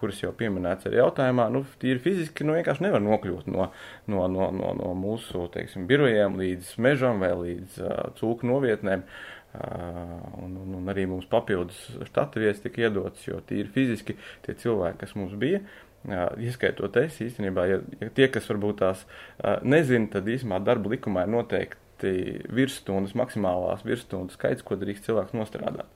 kuras 0.00 0.18
jau 0.18 0.32
pieminēts 0.34 0.88
arī 0.88 0.98
jautājumā, 0.98 1.46
nu, 1.54 1.62
tīri 1.78 2.02
fiziski, 2.02 2.46
nu, 2.46 2.56
vienkārši 2.58 2.82
nevar 2.88 3.04
nokļūt 3.04 3.46
no, 3.54 3.68
no, 4.10 4.24
no, 4.30 4.48
no, 4.54 4.72
no 4.80 4.90
mūsu, 4.98 5.46
teiksim, 5.54 5.86
birojiem 5.90 6.34
līdz 6.40 6.74
mežam 6.82 7.22
vai 7.22 7.30
līdz 7.38 7.78
uh, 7.84 7.94
cūku 8.18 8.50
novietnēm. 8.50 9.06
Uh, 9.54 10.18
un, 10.42 10.56
un, 10.58 10.74
un 10.80 10.90
arī 10.90 11.04
mums 11.06 11.28
papildus 11.30 11.78
štata 12.08 12.42
vietas 12.42 12.64
tika 12.64 12.88
iedotas, 12.88 13.22
jo 13.28 13.38
tīri 13.46 13.70
fiziski 13.70 14.16
tie 14.42 14.56
cilvēki, 14.58 14.98
kas 15.04 15.14
mums 15.14 15.36
bija, 15.38 15.60
uh, 15.62 16.32
ieskaitot 16.42 16.98
es 17.04 17.20
īstenībā, 17.22 17.68
ja, 17.70 17.78
ja 18.02 18.10
tie, 18.16 18.26
kas 18.34 18.50
varbūt 18.50 18.80
tās 18.82 19.06
uh, 19.06 19.60
nezina, 19.62 20.10
tad 20.16 20.26
īstenībā 20.26 20.58
darba 20.66 20.90
likumā 20.96 21.28
ir 21.28 21.36
noteikti 21.36 22.16
virsstundas, 22.50 23.14
maksimālās 23.14 23.86
virsstundas 23.86 24.34
skaits, 24.34 24.66
ko 24.66 24.74
drīkst 24.80 25.06
cilvēks 25.06 25.38
nostrādāt. 25.38 25.86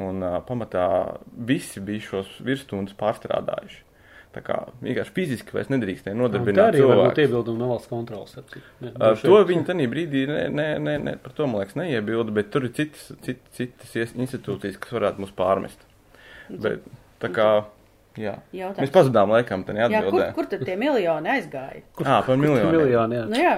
Un 0.00 0.22
uh, 0.24 0.38
pamatā 0.48 0.84
visi 1.36 1.80
bija 1.84 2.00
šos 2.00 2.28
virsstundas 2.40 2.94
pārstrādājuši. 2.96 3.82
Tā 4.32 4.40
kā 4.40 4.54
vienkārši 4.80 5.12
fiziski 5.12 5.52
vairs 5.52 5.68
nedrīkstēja 5.68 6.14
Tā 6.14 6.18
nodarbināt 6.22 6.70
arī 6.70 6.80
var 6.88 6.96
būt 6.96 7.18
cilvēku. 7.18 7.24
iebildumi 7.26 7.60
no 7.60 7.66
valsts 7.74 7.90
kontrolas. 7.90 8.36
Ne, 8.80 8.92
Uh, 8.96 9.12
to 9.20 9.34
vien. 9.42 9.48
viņi 9.50 9.66
tajā 9.68 9.88
brīdī 9.92 10.22
ne, 10.30 10.38
ne, 10.48 10.66
ne, 10.80 10.94
ne, 10.98 11.16
par 11.20 11.34
to, 11.36 11.44
man 11.46 11.60
liekas, 11.60 11.76
neiebilda, 11.76 12.32
bet 12.32 12.48
tur 12.54 12.64
ir 12.64 12.72
citas, 12.72 13.10
cit, 13.26 13.42
citas 13.52 13.92
institūcijas, 14.16 14.78
kas 14.80 14.94
varētu 14.96 15.20
mums 15.20 15.34
pārmest. 15.36 15.84
Bet, 16.48 16.80
tā 17.20 17.28
kā, 17.28 17.50
jā. 18.16 18.38
Jautājums. 18.56 18.80
Mēs 18.86 18.94
pazudām 18.96 19.28
laikam, 19.36 19.66
tad 19.68 19.76
Jā, 19.76 19.90
kur, 19.90 19.98
neatbildējām. 19.98 20.32
kur 20.40 20.48
tad 20.54 20.64
tie 20.64 20.76
miljoni 20.80 21.28
aizgāja? 21.36 21.84
Ā, 22.00 22.22
par 22.24 22.36
miljonu. 22.40 22.72
Miljoni, 22.72 23.20
jā. 23.20 23.26
Nu 23.28 23.36
jā, 23.44 23.54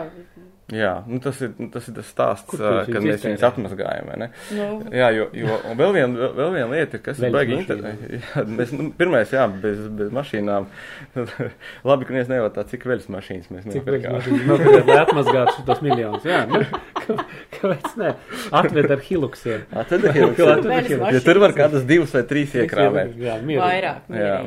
Jā, 0.72 0.94
nu 1.04 1.18
tas 1.20 1.36
ir 1.44 1.50
tas, 1.74 1.84
ir 1.90 1.94
tas 1.98 2.06
stāsts, 2.08 2.54
kad 2.56 2.86
viņus 2.88 2.88
mēs 2.88 3.04
viņus 3.04 3.18
iztērējat? 3.20 3.42
atmazgājam, 3.50 4.06
vai 4.08 4.14
ne? 4.22 4.28
nu, 4.56 4.92
Jā, 4.96 5.10
jo, 5.12 5.26
jo 5.36 5.58
un 5.68 5.76
vēl 5.76 5.90
viena 5.92 6.28
vēl, 6.38 6.52
viena 6.54 6.68
lieta, 6.70 7.00
kas 7.04 7.18
ir 7.20 7.34
baigi 7.34 7.58
interesanti. 7.58 8.20
Mēs, 8.56 8.72
nu, 8.72 8.86
pirmais, 8.96 9.34
jā, 9.36 9.44
bez, 9.60 9.82
bez 9.98 10.14
mašīnām. 10.16 10.68
Labi, 11.90 12.08
ka 12.08 12.14
neviens 12.16 12.30
nevaicā, 12.32 12.64
cik 12.70 12.86
veļas 12.88 13.10
mašīnas 13.12 13.50
mēs 13.52 13.68
Cik 13.74 13.84
nopirkām. 13.84 14.88
lai 14.88 14.96
atmazgātu 15.02 15.58
šos 15.66 15.82
miljonus? 15.84 16.24
Jā, 16.32 16.40
nu, 16.48 16.62
kā- 17.02 17.18
kāpēc 17.58 17.90
ne? 18.00 18.14
Atved 18.62 18.88
ar 18.96 19.04
hiluksiem. 19.10 19.66
Atved 19.84 20.08
ar 20.08 20.16
hiluksiem. 20.16 21.04
Ja 21.12 21.20
tur 21.28 21.42
var 21.44 21.52
kādas 21.60 21.84
divas 21.88 22.16
vai 22.16 22.24
trīs 22.32 22.56
iekrāvēt. 22.56 23.12
Jā, 23.20 23.36
mierīgi. 23.44 23.60
vairāk 23.60 24.16
Jā. 24.24 24.40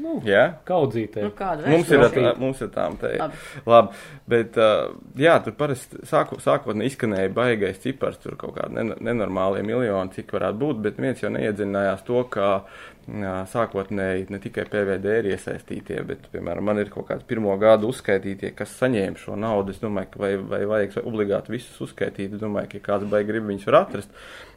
Nu, 0.00 0.16
Jā? 0.26 0.44
kaudzītē. 0.68 1.22
Nu, 1.22 1.30
Mums 1.72 1.90
ir, 1.90 1.98
tā, 2.14 2.32
mums 2.40 2.60
ir 2.64 2.68
tām 2.74 2.96
te. 3.00 3.12
Labi. 3.20 3.40
Labi, 3.66 4.00
bet, 4.28 4.56
uh, 4.60 4.90
jā, 5.16 5.36
tur 5.44 5.52
parasti 5.58 6.00
sāku, 6.08 6.38
sākotnē 6.42 6.86
izskanēja 6.90 7.32
baigais 7.36 7.78
cipars, 7.82 8.18
tur 8.22 8.36
kaut 8.40 8.56
kādi 8.58 8.74
nen- 8.78 8.96
nenormālie 9.00 9.62
miljoni, 9.66 10.12
cik 10.16 10.32
varētu 10.36 10.58
būt, 10.62 10.82
bet 10.82 11.00
viens 11.02 11.22
jau 11.22 11.30
neiedziļinājās 11.30 12.04
to, 12.06 12.24
ka 12.30 12.50
sākotnēji 13.06 14.26
ne 14.34 14.40
tikai 14.42 14.64
PVD 14.70 15.12
ir 15.20 15.28
iesaistītie, 15.30 16.00
bet, 16.08 16.26
piemēram, 16.32 16.64
man 16.66 16.80
ir 16.82 16.90
kaut 16.90 17.06
kāds 17.10 17.26
pirmo 17.28 17.54
gadu 17.60 17.92
uzskaitītie, 17.92 18.50
kas 18.58 18.74
saņēma 18.80 19.22
šo 19.22 19.36
naudu. 19.38 19.70
Es 19.70 19.82
domāju, 19.82 20.10
ka 20.12 20.22
vai, 20.24 20.32
vai 20.36 20.60
vajag 20.66 20.98
obligāti 21.04 21.54
visus 21.54 21.78
uzskaitīt. 21.86 22.34
Es 22.34 22.42
domāju, 22.42 22.72
ka 22.72 22.80
ja 22.80 22.86
kāds 22.90 23.10
baigi 23.10 23.30
grib 23.30 23.46
viņus 23.46 23.66
var 23.70 23.80
atrast. 23.84 24.10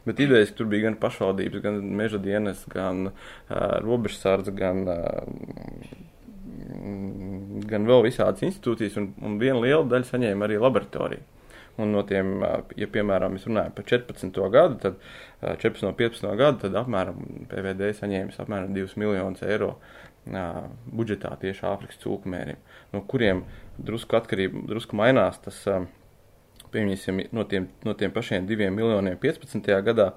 Bet 0.06 0.22
idejas 0.22 0.50
tur 0.56 0.66
bija 0.70 0.88
gan 0.88 0.98
pašvaldības, 0.98 1.62
gan 1.62 1.82
meža 2.00 2.18
dienas, 2.22 2.64
gan 2.72 3.10
uh, 3.12 3.16
robežsardze, 3.84 4.54
gan 4.56 4.86
uh, 4.88 5.98
gan 7.70 7.86
vēl 7.86 8.06
visādas 8.08 8.42
institūcijas, 8.46 8.96
un, 9.00 9.12
un 9.22 9.38
viena 9.40 9.60
liela 9.62 9.84
daļa 9.86 10.10
saņēma 10.10 10.46
arī 10.46 10.58
laboratoriju. 10.60 11.39
Un 11.80 11.94
no 11.94 12.02
tiem, 12.06 12.40
ja 12.76 12.88
piemēram 12.92 13.36
mēs 13.36 13.46
runājam 13.48 13.74
par 13.76 13.86
14. 13.88 14.40
gadu, 14.52 14.78
tad 14.82 14.98
ā, 15.40 15.54
14. 15.62 15.86
un 15.88 15.96
15. 15.98 16.32
gadu, 16.40 16.60
tad 16.64 16.76
apmēram 16.82 17.20
PVD 17.50 17.92
saņēmis 17.98 18.40
apmēram 18.42 18.74
2 18.76 19.00
miljonus 19.00 19.44
eiro 19.46 19.76
budžetā 20.92 21.32
tieši 21.40 21.64
Āfrikas 21.70 22.00
cūku 22.02 22.28
mērim, 22.30 22.60
no 22.92 23.00
kuriem 23.08 23.46
drusku 23.80 24.18
atkarība, 24.20 24.66
drusku 24.68 24.98
mainās 25.00 25.40
tas. 25.46 25.64
Pieņemsim, 26.70 27.16
no 27.34 27.42
tiem, 27.50 27.64
no 27.82 27.96
tiem 27.98 28.12
pašiem 28.14 28.44
diviem 28.46 28.76
miljoniem 28.78 29.16
15. 29.18 29.72
gadā 29.82 30.12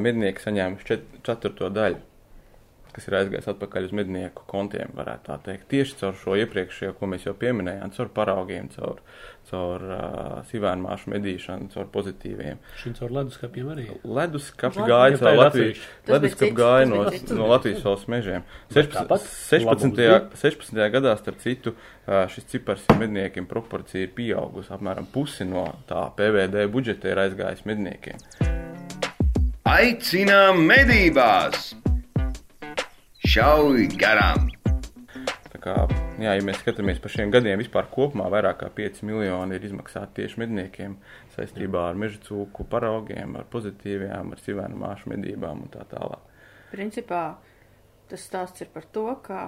mednieki 0.00 0.40
saņēma 0.40 0.80
ceturto 1.26 1.68
daļu 1.68 1.98
kas 2.94 3.06
ir 3.08 3.16
aizgājis 3.20 3.48
atpakaļ 3.52 3.88
uz 3.88 3.94
mednieku 3.96 4.44
kontiem, 4.50 4.92
varētu 4.96 5.28
tā 5.28 5.36
teikt. 5.46 5.68
Tieši 5.70 5.98
caur 6.00 6.16
šo 6.18 6.36
iepriekšējo, 6.42 6.94
ko 6.98 7.08
mēs 7.10 7.26
jau 7.26 7.34
pieminējām, 7.38 7.92
caur 7.96 8.10
paraugiem, 8.16 8.70
caur, 8.74 9.02
caur 9.50 9.82
uh, 9.84 10.36
sīvēnmāšu 10.50 11.10
medīšanu, 11.12 11.70
caur 11.74 11.88
pozitīviem. 11.92 12.60
Šim 12.80 12.94
caur 12.98 13.14
leduskapiem 13.18 13.70
arī. 13.74 13.86
Leduskapi 14.04 14.86
gāja 14.88 15.18
caur 15.20 15.42
bija 15.54 15.74
leduskapi 16.10 16.56
gāja 16.56 16.88
no, 16.90 17.02
no 17.38 17.48
Latvijas 17.50 17.84
valsts 17.86 18.10
mežiem. 18.12 18.46
tāpat 18.70 19.26
16. 19.26 19.66
labums 19.66 20.00
16. 20.00 20.38
16. 20.44 20.84
gadā, 20.94 21.16
starp 21.20 21.42
citu, 21.42 21.74
šis 22.34 22.48
cipars 22.52 22.86
ir 22.90 23.02
medniekiem 23.02 23.48
proporcija 23.50 24.06
ir 24.06 24.14
pieaugusi. 24.16 24.72
Apmēram 24.74 25.08
pusi 25.10 25.46
no 25.48 25.66
tā 25.90 26.06
PVD 26.16 26.66
budžeta 26.72 27.12
ir 27.12 27.24
aizgājis 27.26 27.66
medniekiem. 27.68 28.22
Aicinām 29.70 30.64
medībās! 30.66 31.70
Šauj 33.30 33.86
garām! 34.00 34.48
Kā, 35.60 35.74
jā, 36.16 36.32
ja 36.38 36.44
mēs 36.46 36.62
skatāmies 36.62 37.00
par 37.04 37.12
šiem 37.12 37.32
gadiem, 37.34 37.60
vispār 37.60 37.88
kopumā 37.92 38.30
vairāk 38.32 38.62
kā 38.62 38.70
5 38.78 39.02
miljoni 39.04 39.58
ir 39.58 39.66
izmaksāti 39.68 40.22
tieši 40.22 40.40
medniekiem 40.40 40.94
saistībā 41.34 41.82
ar 41.90 41.98
meža 42.00 42.20
cūku 42.24 42.64
paraugiem, 42.72 43.36
ar 43.36 43.48
pozitīvajām, 43.52 44.32
ar 44.32 44.40
sivēnu 44.40 44.80
māšu 44.80 45.12
medībām 45.12 45.66
un 45.66 45.72
tā 45.74 45.84
tālāk. 45.90 46.22
Principā 46.72 47.24
tas 48.08 48.24
stāsts 48.24 48.64
ir 48.64 48.70
par 48.72 48.86
to, 48.94 49.04
ka 49.26 49.42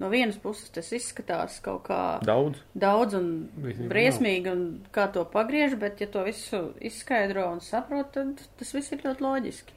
no 0.00 0.08
vienas 0.10 0.38
puses 0.42 0.72
tas 0.74 0.88
izskatās 0.96 1.60
kaut 1.64 1.84
kā 1.90 2.00
Daudz. 2.24 2.62
daudz 2.72 3.18
un 3.18 3.28
Visiem 3.66 3.90
briesmīgi, 3.92 4.50
un 4.50 4.64
kā 4.94 5.10
to 5.12 5.26
pagriež, 5.28 5.76
bet 5.80 6.00
ja 6.00 6.08
to 6.10 6.24
visu 6.26 6.70
izskaidro 6.80 7.50
un 7.52 7.60
saprot, 7.60 8.14
tad 8.16 8.40
tas 8.58 8.72
viss 8.74 8.96
ir 8.96 9.04
ļoti 9.04 9.28
loģiski. 9.28 9.76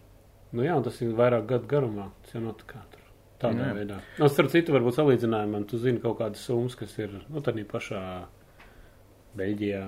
Nu 0.55 0.63
jā, 0.63 0.77
un 0.79 0.87
tas 0.87 1.01
ir 1.03 1.11
vairāk 1.17 1.49
gadu 1.49 1.67
garumā. 1.75 2.07
Tas 2.23 2.37
jau 2.37 2.45
notika 2.45 2.79
tur. 2.93 3.06
Tādā 3.41 3.67
Jā. 3.69 3.73
veidā. 3.77 3.99
No, 4.17 4.27
starp 4.33 4.49
citu, 4.49 4.73
varbūt 4.73 4.95
salīdzinājumam, 4.97 5.67
tu 5.69 5.77
zini 5.77 6.01
kaut 6.01 6.17
kādas 6.17 6.41
summas, 6.41 6.73
kas 6.79 6.95
ir, 6.97 7.11
nu, 7.29 7.41
tādā 7.45 7.61
pašā 7.69 8.01
Beļģijā, 9.37 9.81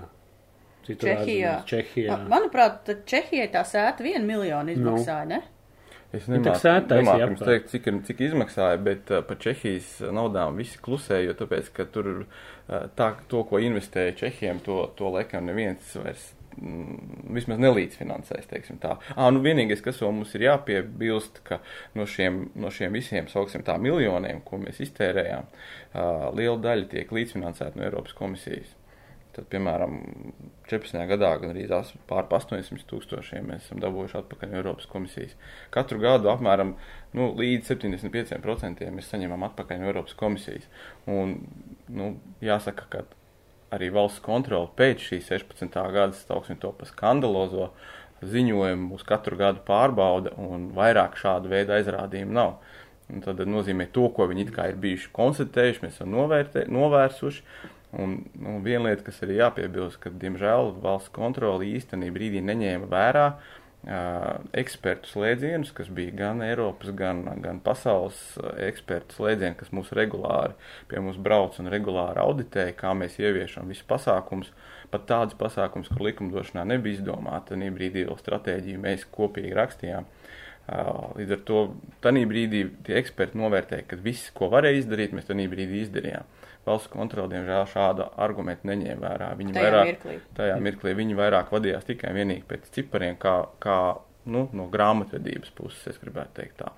Čehijā. 0.89 1.15
ārzemēs, 1.21 1.65
Čehijā. 1.69 2.17
Ma- 2.17 2.37
Manuprāt, 2.37 2.91
Čehijai 3.09 3.49
tā 3.53 3.63
sēta 3.65 4.05
vienu 4.05 4.25
miljonu 4.25 4.73
izmaksāja, 4.75 5.25
ne? 5.27 5.41
Es 6.13 6.25
Viņa 6.25 6.55
nemāku, 6.89 7.19
jums 7.21 7.41
teikt, 7.45 7.67
cik, 7.69 7.89
cik 8.07 8.21
izmaksāja, 8.25 8.79
bet 8.81 9.11
uh, 9.13 9.21
par 9.21 9.37
Čehijas 9.37 9.99
naudām 10.13 10.57
visi 10.57 10.79
klusēja, 10.81 11.27
jo 11.27 11.35
tāpēc, 11.37 11.69
ka 11.73 11.85
tur 11.85 12.07
uh, 12.23 12.87
tā, 12.97 13.11
to, 13.29 13.43
ko 13.45 13.61
investēja 13.61 14.15
Čehiem, 14.23 14.61
to, 14.65 14.87
to 14.97 15.09
laikam 15.13 15.45
neviens 15.45 15.93
vairs 16.01 16.31
vismaz 16.57 17.61
nelīdzfinansēs. 17.61 18.49
Ā, 18.83 19.29
nu 19.33 19.43
vienīgais, 19.43 19.83
kas 19.85 20.01
vēl 20.03 20.13
mums 20.15 20.33
ir 20.37 20.47
jāpiebilst, 20.47 21.41
ka 21.47 21.59
no 21.97 22.07
šiem, 22.09 22.47
no 22.59 22.71
šiem 22.73 22.95
visiem, 22.97 23.29
tā, 23.29 23.77
miljoniem, 23.81 24.41
ko 24.45 24.61
mēs 24.61 24.81
iztērējām, 24.87 25.47
uh, 25.47 26.27
liela 26.35 26.59
daļa 26.65 26.91
tiek 26.93 27.15
līdzfinansēta 27.15 27.79
no 27.79 27.87
Eiropas 27.87 28.17
komisijas. 28.17 28.75
Tad, 29.35 29.45
piemēram, 29.53 29.99
14. 30.67 31.03
gadā 31.11 31.29
gan 31.39 31.51
arī 31.53 31.67
pār 32.09 32.25
pa 32.31 32.39
800 32.41 32.81
tūkstošiem 32.89 33.45
mēs 33.51 33.67
esam 33.67 33.79
dabūjuši 33.83 34.17
atpakaļ 34.23 34.49
no 34.49 34.57
Eiropas 34.59 34.89
komisijas. 34.89 35.35
Katru 35.73 36.01
gadu 36.01 36.31
apmēram 36.33 36.73
nu, 37.13 37.29
līdz 37.37 37.69
75% 37.75 38.89
mēs 38.95 39.11
saņemam 39.13 39.45
atpakaļ 39.51 39.83
no 39.83 39.91
Eiropas 39.91 40.17
komisijas. 40.17 40.65
Un, 41.13 41.37
nu, 41.93 42.15
jāsaka, 42.43 42.89
ka 42.89 43.05
arī 43.75 43.89
valsts 43.93 44.23
kontrole 44.25 44.69
pēc 44.77 45.05
šī 45.09 45.21
16. 45.25 45.79
gada, 45.93 46.15
sauksim 46.17 46.59
to 46.61 46.71
pa 46.75 46.87
skandalozo 46.89 47.69
ziņojumu, 48.25 48.89
mūs 48.93 49.05
katru 49.07 49.37
gadu 49.39 49.63
pārbauda 49.67 50.33
un 50.41 50.69
vairāk 50.75 51.17
šādu 51.19 51.51
veidu 51.51 51.77
aizrādījumu 51.77 52.35
nav. 52.35 52.57
Un 53.09 53.23
tad 53.25 53.41
nozīmē 53.41 53.87
to, 53.93 54.05
ko 54.13 54.27
viņi 54.29 54.49
ir 54.49 54.75
bijuši 54.83 55.13
konstatējuši, 55.15 55.83
mēs 55.85 55.95
esam 55.97 56.11
novērtē, 56.13 56.67
novērsuši. 56.69 57.45
Un 57.99 58.19
nu, 58.37 58.59
viena 58.61 58.91
lieta, 58.91 59.07
kas 59.07 59.23
arī 59.25 59.39
jāpiebilst, 59.39 59.97
ka, 60.03 60.11
diemžēl, 60.13 60.75
valsts 60.83 61.09
kontrole 61.09 61.65
īstenībā 61.65 62.19
brīdī 62.19 62.43
neņēma 62.45 62.85
vērā 62.91 63.25
uh, 63.31 63.58
ekspertu 63.87 65.07
slēdzienus, 65.07 65.71
kas 65.75 65.87
bija 65.95 66.11
gan 66.17 66.41
Eiropas, 66.43 66.91
gan, 66.95 67.23
gan 67.39 67.61
pasaules 67.63 68.17
ekspertu 68.59 69.15
slēdzieni, 69.15 69.55
kas 69.59 69.71
mūs 69.71 69.93
regulāri 69.95 70.57
pie 70.91 70.99
mums 70.99 71.19
brauc 71.23 71.55
un 71.61 71.71
regulāri 71.71 72.19
auditēja, 72.19 72.75
kā 72.75 72.91
mēs 72.97 73.15
ieviešam 73.21 73.71
visus 73.71 73.87
pasākumus. 73.87 74.51
Pat 74.89 75.05
tādus 75.05 75.37
pasākumus, 75.39 75.87
kur 75.93 76.07
likumdošanā 76.07 76.65
nebija 76.65 76.97
izdomāta, 76.97 77.53
tad 77.53 77.63
brīdī 77.77 78.07
vēl 78.07 78.17
stratēģiju 78.19 78.83
mēs 78.83 79.05
kopīgi 79.13 79.55
rakstījām. 79.55 80.07
Līdz 81.17 81.35
ar 81.37 81.43
to 81.45 81.59
tajā 82.03 82.25
brīdī 82.29 82.63
tie 82.85 82.97
eksperti 82.99 83.39
novērtēja, 83.39 83.85
ka 83.89 83.99
viss, 84.01 84.31
ko 84.35 84.49
varēja 84.51 84.83
izdarīt, 84.83 85.15
mēs 85.15 85.29
tajā 85.29 85.47
brīdī 85.49 85.83
izdarījām. 85.85 86.25
Valsts 86.69 86.91
kontrole, 86.93 87.31
diemžēl, 87.33 87.65
šādu 87.73 88.05
argumentu 88.21 88.69
neņēma 88.69 89.01
vērā. 89.07 89.31
Viņi 89.39 89.55
Tajā 89.57 89.65
vairāk, 89.69 89.89
mirklī. 89.93 90.17
tajā 90.37 90.59
mirklī 90.67 90.93
viņi 91.01 91.17
vairāk 91.19 91.51
vadījās 91.55 91.87
tikai 91.89 92.13
vienīgi 92.15 92.45
pēc 92.49 92.69
cipariem, 92.77 93.17
kā, 93.21 93.35
kā 93.63 93.77
nu, 94.29 94.45
no 94.53 94.67
grāmatvedības 94.69 95.53
puses, 95.57 95.81
es 95.89 95.97
gribētu 96.01 96.35
teikt 96.41 96.59
tā. 96.61 96.71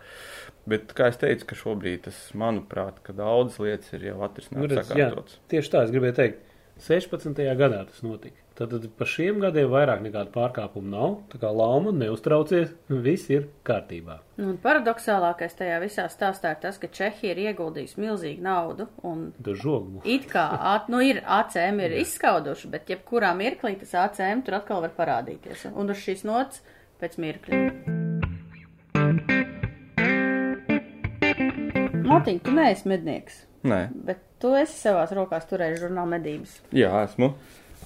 Bet, 0.69 0.93
kā 0.95 1.07
es 1.11 1.17
teicu, 1.19 1.47
ka 1.49 1.57
šobrīd 1.57 2.03
tas, 2.05 2.17
manuprāt, 2.37 2.99
ka 3.03 3.15
daudzas 3.17 3.57
lietas 3.63 3.91
ir 3.97 4.05
jau 4.11 4.19
Nu, 4.19 4.27
atrisinātas, 4.29 4.77
jā, 4.77 4.85
sakārtotas. 4.91 5.39
tieši 5.51 5.71
tā, 5.73 5.81
es 5.87 5.91
gribēju 5.95 6.15
teikt, 6.19 6.43
16. 6.81 7.37
gadā 7.59 7.83
tas 7.89 8.01
notika. 8.05 8.37
Tad, 8.57 8.73
tad 8.73 8.85
par 8.99 9.07
šiem 9.09 9.39
gadiem 9.41 9.69
vairāk 9.71 10.01
nekādu 10.03 10.33
pārkāpumu 10.33 10.89
nav. 10.91 11.13
Tā 11.31 11.39
kā 11.41 11.49
lauma 11.55 11.93
neuztraucies, 11.95 12.73
viss 12.89 13.29
ir 13.31 13.45
kārtībā. 13.65 14.17
Nu, 14.41 14.55
paradoxālākais 14.61 15.55
tajā 15.57 15.77
visā 15.81 16.05
stāstā 16.11 16.51
ir 16.55 16.59
tas, 16.65 16.79
ka 16.81 16.89
Čehija 16.91 17.31
ir 17.35 17.41
ieguldījusi 17.47 18.01
milzīgu 18.01 18.43
naudu 18.45 18.89
un 19.07 19.29
Tu 19.43 19.55
žogmu. 19.55 20.01
it 20.05 20.27
kā, 20.29 20.45
at, 20.73 20.89
nu, 20.91 20.99
ir 21.05 21.21
ACM 21.25 21.79
ir 21.85 21.95
izskauduši, 22.01 22.69
bet 22.73 22.89
jebkurā 22.91 23.31
mirklī 23.37 23.77
tas 23.79 23.93
ACM 24.07 24.43
tur 24.45 24.59
atkal 24.59 24.81
var 24.83 24.93
parādīties. 24.97 25.69
Un 25.73 25.89
uz 25.89 26.01
šīs 26.03 26.25
nots 26.27 26.61
pēc 27.01 27.17
mirkļa. 27.21 27.61
Matiņ, 32.11 32.41
tu 32.43 32.51
neesi 32.51 32.89
mednieks, 32.91 33.45
Nē, 33.63 33.85
bet 34.05 34.19
tu 34.41 34.53
esi 34.57 34.77
savās 34.77 35.13
rokās 35.15 35.47
turējis 35.49 35.83
žurnālu 35.85 36.15
medības. 36.17 36.59
jā, 36.75 36.91
esmu. 37.05 37.33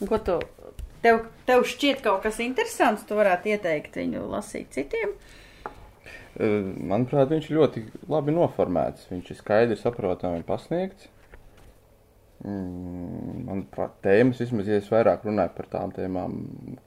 Un 0.01 0.11
ko 0.11 0.19
tu, 0.19 0.39
tev, 1.03 1.25
tev 1.47 1.65
šķiet 1.67 2.03
kaut 2.05 2.23
kas 2.25 2.41
interesants, 2.43 3.05
tu 3.07 3.17
varētu 3.19 3.53
ieteikt 3.53 3.99
viņu 4.01 4.25
lasīt 4.31 4.71
citiem? 4.75 5.15
Eh, 6.35 6.61
Manuprāt, 6.91 7.29
viņš 7.31 7.49
ir 7.49 7.59
ļoti 7.59 7.83
labi 8.11 8.35
noformēts. 8.35 9.07
Viņš 9.11 9.31
ir 9.31 9.39
skaidri 9.39 9.77
saprotami 9.79 10.43
pasniegts. 10.47 11.11
Mm, 12.43 13.45
Manuprāt, 13.47 13.95
tēmas 14.03 14.41
vismaz, 14.43 14.67
ja 14.67 14.81
es 14.81 14.91
vairāk 14.91 15.23
runāju 15.25 15.55
par 15.55 15.69
tām 15.71 15.93
tēmām, 15.95 16.35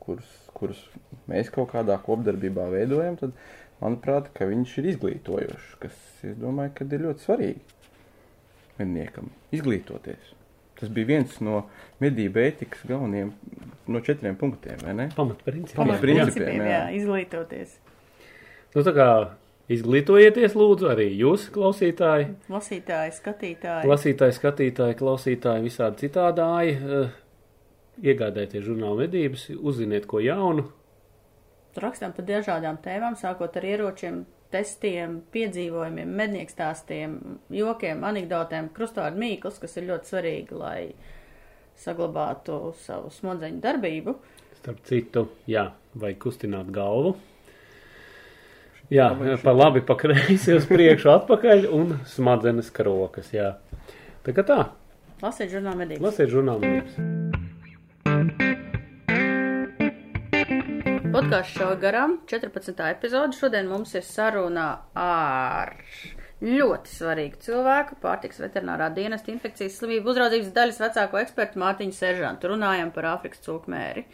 kuras, 0.03 0.29
kuras 0.55 0.83
mēs 1.31 1.49
kaut 1.55 1.73
kādā 1.73 1.97
kopdarbībā 2.05 2.69
veidojam, 2.75 3.17
tad 3.19 3.33
manuprāt, 3.81 4.29
ka 4.37 4.47
viņš 4.51 4.77
ir 4.83 4.91
izglītojošs, 4.93 5.73
kas, 5.81 5.97
es 6.29 6.37
domāju, 6.39 6.77
ka 6.77 6.87
ir 6.93 7.07
ļoti 7.09 7.25
svarīgi 7.25 7.78
medniekam 8.79 9.31
izglītoties. 9.55 10.35
Tas 10.79 10.93
bija 10.95 11.09
viens 11.09 11.41
no 11.43 11.65
medību 12.03 12.39
ētikas 12.45 12.85
galvenajiem 12.87 13.33
no 13.91 14.01
četriem 14.07 14.37
punktiem, 14.39 14.79
vai 14.87 14.95
ne? 14.95 15.09
Pamatprincipi. 15.17 15.75
Pamatprincipi. 15.75 16.45
Pamatprincipiem, 16.45 16.63
jā. 16.63 16.71
jā, 16.71 16.83
izglītoties. 17.01 17.73
Nu, 18.77 18.85
tā 18.87 18.93
kā 18.95 19.09
izglītojieties, 19.75 20.55
lūdzu, 20.57 20.91
arī 20.93 21.09
jūs, 21.19 21.49
klausītāji, 21.53 22.29
Lasītāji, 22.53 23.15
skatītāji. 23.19 23.91
lasītāji, 23.91 24.37
skatītāji, 24.39 24.99
klausītāji, 25.03 25.67
visādi 25.67 26.07
citādāji. 26.07 26.77
eh, 26.79 27.17
Iegādājieties 27.99 28.63
žurnālu 28.63 29.01
medības, 29.03 29.49
uzziniet 29.59 30.05
ko 30.07 30.21
jaunu. 30.23 30.69
Rakstām 31.83 32.13
par 32.15 32.25
dažādām 32.29 32.79
tēmām, 32.83 33.17
sākot 33.19 33.57
ar 33.59 33.65
ieročiem, 33.67 34.21
testiem, 34.53 35.19
piedzīvojumiem, 35.35 36.11
mednieku 36.21 36.55
stāstiem, 36.55 37.19
jokiem, 37.53 38.05
anekdotēm, 38.09 38.71
krustvārdu 38.77 39.21
mīklas, 39.21 39.61
kas 39.63 39.77
ir 39.77 39.89
ļoti 39.91 40.13
svarīgi, 40.13 40.59
lai 40.59 40.81
saglabātu 41.79 42.73
savu 42.83 43.13
smadzeņu 43.15 43.61
darbību. 43.65 44.17
Starp 44.59 44.81
citu, 44.89 45.29
jā, 45.51 45.69
vai 45.95 46.15
kustināt 46.19 46.73
galvu. 46.75 47.15
Jā, 48.91 49.11
pa 49.45 49.53
labi, 49.53 49.83
pa 49.85 49.99
kreisi, 50.01 50.55
uz 50.57 50.65
priekšu, 50.69 51.13
atpakaļ 51.13 51.69
un 51.77 51.99
smadzenes 52.09 52.73
karokas. 52.75 53.29
Jā. 53.37 53.53
Tā 54.25 54.33
kā 54.37 54.47
tā, 54.49 54.63
Lasiet 55.23 55.51
žurnālu 55.51 55.83
medības. 55.83 56.05
lasiet 56.09 56.31
žurnālu 56.31 57.38
Podkāsts 61.19 61.57
šauja 61.59 61.77
garām, 61.83 62.13
14. 62.31 62.79
epizode. 62.93 63.35
Šodien 63.35 63.67
mums 63.67 63.91
ir 63.99 64.05
saruna 64.07 64.67
ar 64.95 65.73
ļoti 66.39 66.93
svarīgu 66.93 67.41
cilvēku, 67.43 67.97
pārtiks 68.05 68.39
veterinārā 68.39 68.87
dienesta 68.95 69.33
infekcijas 69.33 69.81
slimību 69.81 70.13
uzraudzības 70.13 70.53
daļas 70.55 70.79
vecāko 70.85 71.19
ekspertu 71.19 71.59
Mārtiņu 71.59 71.97
Seržantu. 71.97 72.53
Runājam 72.53 72.93
par 72.95 73.09
Āfrikas 73.17 73.43
cūkmēri, 73.49 74.05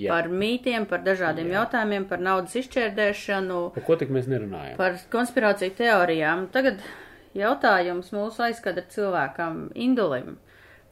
Jā. 0.00 0.08
par 0.14 0.30
mītiem, 0.32 0.88
par 0.88 1.04
dažādiem 1.04 1.52
jautājumiem, 1.52 2.08
par 2.08 2.24
naudas 2.24 2.56
izšķērdēšanu, 2.62 3.60
Par 3.76 3.84
ko 3.90 3.98
tik 4.00 4.14
mēs 4.16 4.30
nerunājam? 4.32 4.78
par 4.80 4.96
konspirāciju 5.12 5.76
teorijām. 5.82 6.46
Tagad 6.56 6.80
jautājums 7.36 8.08
mūsu 8.16 8.46
aizkadra 8.48 8.88
cilvēkam 8.88 9.66
Indulim. 9.74 10.38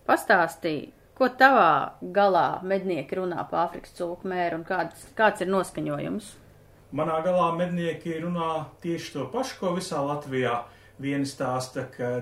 Pastāstīja, 0.04 0.92
ko 1.18 1.28
tavā 1.38 1.98
galā 2.14 2.62
mednieki 2.66 3.18
runā 3.20 3.44
par 3.50 3.68
Āfrikas 3.68 3.94
cūkmēru 3.98 4.60
un 4.60 4.66
kāds, 4.68 5.06
kāds 5.18 5.44
ir 5.44 5.50
noskaņojums? 5.52 6.30
Manā 6.92 7.22
galā 7.24 7.48
mednieki 7.56 8.18
runā 8.20 8.66
tieši 8.84 9.14
to 9.14 9.26
pašu, 9.32 9.58
ko 9.60 9.74
visā 9.78 10.02
Latvijā. 10.04 10.62
Vieni 11.00 11.26
stāsta, 11.26 11.86
ka 11.88 12.18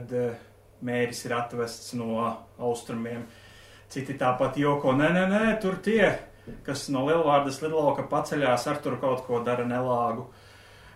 mēris 0.87 1.25
ir 1.27 1.35
atvests 1.37 1.95
no 1.99 2.21
austrumiem, 2.59 3.25
citi 3.91 4.15
tāpat 4.19 4.57
joko, 4.61 4.95
nē, 4.97 5.11
nē, 5.17 5.25
nē, 5.33 5.43
tur 5.63 5.81
tie, 5.85 6.05
kas 6.67 6.87
no 6.95 7.03
lielvārdas 7.09 7.61
lidlauka 7.65 8.07
paceļās, 8.11 8.69
ar 8.71 8.81
tur 8.85 8.97
kaut 9.03 9.27
ko 9.27 9.43
dara 9.45 9.67
nelāgu. 9.67 10.29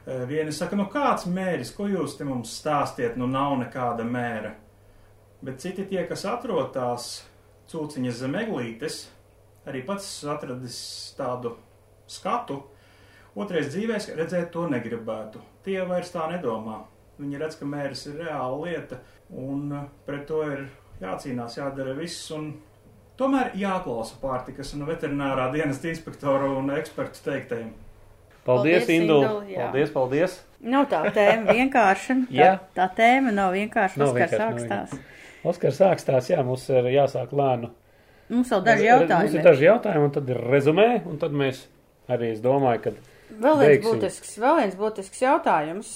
Eh, 0.07 0.25
Vieni 0.29 0.53
saka, 0.53 0.77
nu 0.77 0.87
kāds 0.93 1.27
mēris, 1.27 1.75
ko 1.75 1.89
jūs 1.91 2.17
te 2.19 2.25
mums 2.29 2.55
stāstiet, 2.61 3.19
nu 3.21 3.29
nav 3.31 3.59
nekāda 3.61 4.07
mēra. 4.07 4.55
Bet 5.45 5.61
citi 5.61 5.85
tie, 5.89 6.05
kas 6.09 6.25
atrod 6.29 6.73
tās 6.73 7.25
cūciņas 7.73 8.21
zem 8.25 8.37
eglītes, 8.43 9.05
arī 9.69 9.85
pats 9.87 10.09
atradis 10.29 10.79
tādu 11.19 11.57
skatu, 12.11 12.63
Otrais 13.35 13.67
dzīvēs 13.73 14.13
redzēt 14.15 14.53
to 14.55 14.69
negribētu. 14.71 15.41
Tie 15.67 15.81
vairs 15.89 16.13
tā 16.15 16.29
nedomā. 16.31 16.85
Viņi 17.19 17.41
redz, 17.41 17.57
ka 17.59 17.67
mēris 17.67 18.05
ir 18.07 18.21
reāla 18.23 18.55
lieta, 18.63 19.01
un 19.31 19.73
pret 20.07 20.23
to 20.29 20.43
ir 20.47 20.63
jācīnās, 21.03 21.57
jādara 21.59 21.97
viss. 21.99 22.31
Tomēr 23.19 23.53
jāklausa 23.59 24.19
pārtikas 24.23 24.73
un 24.75 24.87
veterinārā 24.87 25.49
dienas 25.55 25.83
inspektoru 25.87 26.53
un 26.61 26.71
ekspertu 26.75 27.23
teiktajiem. 27.27 27.73
Paldies, 28.45 28.87
Paldies, 28.87 29.51
jā. 29.51 29.67
Paldies, 29.67 29.93
paldies! 29.95 30.39
Nav 30.65 30.87
tā 30.91 31.01
tēma 31.15 31.55
vienkārša. 31.57 32.17
Tā, 32.31 32.51
tā 32.77 32.89
tēma 32.99 33.33
nav 33.35 33.55
vienkārša. 33.57 34.01
Nav 34.03 34.13
Oskars 34.13 34.35
vienkārši, 34.35 34.69
nav 34.71 34.99
Oskars 35.45 35.81
sākstās, 35.81 36.31
jā, 36.33 36.41
mums 36.47 36.65
ir 36.73 36.89
jāsāk 36.95 37.35
lēnu. 37.37 37.71
Mums 38.33 38.53
vēl 38.55 38.63
daži 38.65 38.87
Mums 38.89 39.03
jautājumi. 39.03 39.35
ir 39.37 39.45
daži 39.45 39.67
jautājumi, 39.69 40.07
un 40.09 40.15
tad 40.15 40.31
ir 40.33 40.41
rezumē, 40.55 40.89
un 41.05 41.19
tad 41.21 41.35
mēs 41.37 41.67
arī, 42.09 42.33
es 42.33 42.41
domāju, 42.45 42.81
ka 42.87 42.95
Vēl 43.35 43.59
viens 43.59 43.69
Beigsim. 43.69 43.89
būtisks, 43.89 44.35
vēl 44.39 44.59
viens 44.61 44.77
būtisks 44.79 45.23
jautājums 45.25 45.93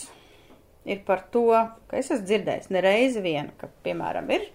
ir 0.89 1.01
par 1.07 1.23
to, 1.33 1.47
ka 1.89 1.99
es 2.01 2.11
esmu 2.11 2.27
dzirdējis 2.27 2.71
nereizi 2.75 3.23
vien, 3.25 3.51
ka, 3.61 3.69
piemēram, 3.85 4.29
ir 4.35 4.47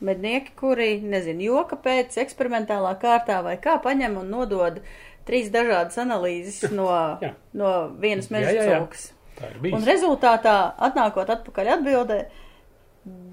mednieki, 0.00 0.54
kuri, 0.56 0.90
nezinu, 1.02 1.44
joka 1.50 1.76
pēc 1.76 2.16
eksperimentālā 2.22 2.94
kārtā 3.02 3.40
vai 3.44 3.56
kā 3.60 3.76
paņem 3.82 4.16
un 4.22 4.30
nodod 4.32 4.80
trīs 5.28 5.50
dažādas 5.52 5.98
analīzes 6.00 6.70
no, 6.72 6.88
no 7.60 7.72
vienas 8.00 8.30
meža 8.32 8.54
cūkas. 8.64 9.10
Un 9.72 9.84
rezultātā, 9.86 10.54
atnākot 10.88 11.30
atpakaļ 11.32 11.74
atbildē, 11.78 12.22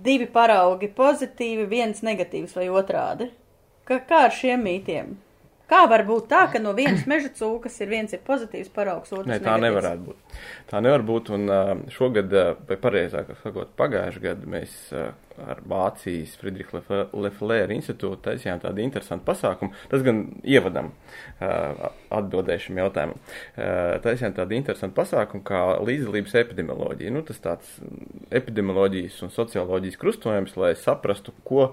divi 0.04 0.28
paraugi 0.32 0.90
pozitīvi, 0.96 1.68
viens 1.70 2.04
negatīvs 2.06 2.56
vai 2.58 2.68
otrādi. 2.72 3.32
Kā, 3.88 4.00
kā 4.08 4.26
ar 4.28 4.36
šiem 4.36 4.64
mītiem? 4.64 5.16
Kā 5.68 5.82
var 5.92 6.06
būt 6.08 6.30
tā, 6.32 6.46
ka 6.52 6.62
no 6.64 6.72
vienas 6.78 7.04
meža 7.12 7.32
cūkas 7.36 7.76
ir 7.84 7.92
viens 7.92 8.14
ir 8.16 8.22
pozitīvs 8.28 8.72
paraugs, 8.76 9.12
otrs 9.12 9.28
Nē, 9.28 9.40
tā 9.44 9.58
negatīvs? 9.58 9.66
nevarētu 9.68 10.06
būt. 10.08 10.42
Tā 10.72 10.82
nevar 10.84 11.04
būt, 11.08 11.32
un 11.36 11.54
šogad, 11.92 12.36
vai 12.70 12.78
pareizāk 12.80 13.34
sakot, 13.44 13.74
pagājušajā 13.80 14.24
gadā 14.30 14.52
mēs 14.56 14.78
ar 15.46 15.62
Vācijas 15.68 16.36
Friedricha 16.40 16.82
Leflēra 17.14 17.76
institūtu 17.76 18.22
taisījām 18.30 18.62
tādu 18.64 18.84
interesantu 18.84 19.28
pasākumu. 19.28 19.76
Tas 19.92 20.06
gan 20.06 20.24
ievadam 20.48 20.92
atbildēšam 21.40 22.82
jautājumam. 22.82 23.22
Taisījām 24.06 24.36
tādu 24.38 24.58
interesantu 24.58 24.98
pasākumu 24.98 25.46
kā 25.48 25.62
līdzdalības 25.88 26.36
epidemioloģija. 26.42 27.14
Nu, 27.14 27.24
tas 27.28 27.42
tāds 27.44 27.78
epidemioloģijas 28.34 29.22
un 29.28 29.34
socioloģijas 29.36 30.02
krustojums, 30.02 30.58
lai 30.60 30.74
saprastu, 30.80 31.36
ko 31.48 31.72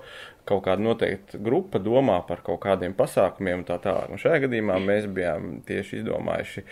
kaut 0.48 0.64
kāda 0.66 0.84
noteikta 0.84 1.38
grupa 1.40 1.80
domā 1.80 2.18
par 2.28 2.42
kaut 2.44 2.60
kādiem 2.64 2.94
pasākumiem 2.96 3.62
un 3.62 3.66
tā 3.68 3.78
tālāk. 3.82 4.10
Un 4.12 4.20
šajā 4.20 4.42
gadījumā 4.44 4.76
mēs 4.84 5.06
bijām 5.16 5.60
tieši 5.68 6.02
izdomājuši 6.02 6.64
uh, 6.64 6.68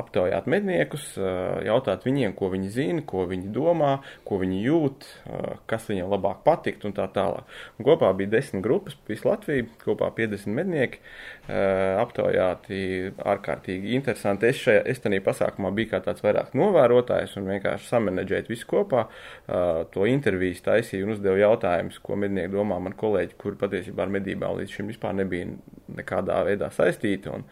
aptaujāt 0.00 0.48
medniekus, 0.50 1.10
uh, 1.20 1.58
jautāt 1.66 2.06
viņiem, 2.08 2.32
ko 2.38 2.50
viņi 2.54 2.72
zina, 2.72 3.04
ko 3.06 3.26
viņi 3.28 3.52
domā, 3.52 3.98
ko 4.28 4.40
viņi 4.40 4.62
jūt, 4.64 5.08
uh, 5.28 5.58
kas 5.68 5.90
viņiem 6.06 6.14
labāk 6.14 6.44
patikt 6.44 6.84
un 6.84 6.94
tā 6.94 7.06
tālāk. 7.12 7.44
Un 7.78 7.84
kopā 7.86 8.12
bija 8.16 8.30
desmit 8.30 8.62
grupas, 8.62 8.96
visu 9.08 9.28
Latviju, 9.28 9.66
kopā 9.84 10.10
50 10.14 10.54
mednieki 10.54 10.98
uh, 11.00 12.00
aptaujāti 12.00 13.12
ārkārtīgi 13.18 13.94
interesanti. 13.94 14.46
Es 14.46 14.56
šajā, 14.62 14.84
es 14.86 15.00
tenī 15.00 15.20
pasākumā 15.20 15.72
biju 15.74 15.90
kā 15.90 16.00
tāds 16.04 16.22
vairāk 16.22 16.54
novērotājs 16.54 17.36
un 17.36 17.48
vienkārši 17.50 17.88
samanedžēt 17.90 18.48
visu 18.48 18.66
kopā, 18.66 19.06
uh, 19.06 19.84
to 19.92 20.06
intervijas 20.06 20.62
taisīju 20.62 21.06
un 21.06 21.16
uzdevu 21.16 21.40
jautājumus, 21.42 21.98
ko 22.02 22.16
mednieki 22.16 22.54
domā 22.54 22.78
man 22.80 22.96
kolēģi, 22.96 23.36
kuri 23.38 23.58
patiesībā 23.60 24.06
ar 24.06 24.14
medībām 24.18 24.60
līdz 24.60 24.78
šim 24.78 24.92
vispār 24.92 25.16
nebija 25.16 25.50
nekādā 25.96 26.42
veidā 26.46 26.70
saistīti. 26.74 27.32
Un 27.32 27.46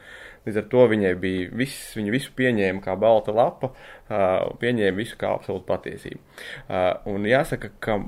līdz 0.44 0.60
ar 0.60 0.68
to 0.72 0.84
viņai 0.92 1.14
bija 1.20 1.48
viss, 1.56 1.94
viņa 1.96 2.12
visu 2.14 2.34
pieņēma 2.36 2.84
kā 2.84 2.96
balta 3.00 3.34
lapa, 3.34 3.72
pieņēma 4.60 4.98
visu 4.98 5.18
kā 5.20 5.32
absolūtu 5.38 5.66
patiesību. 5.68 6.20
Un 7.10 7.26
jāsaka, 7.28 7.72
ka 7.84 7.98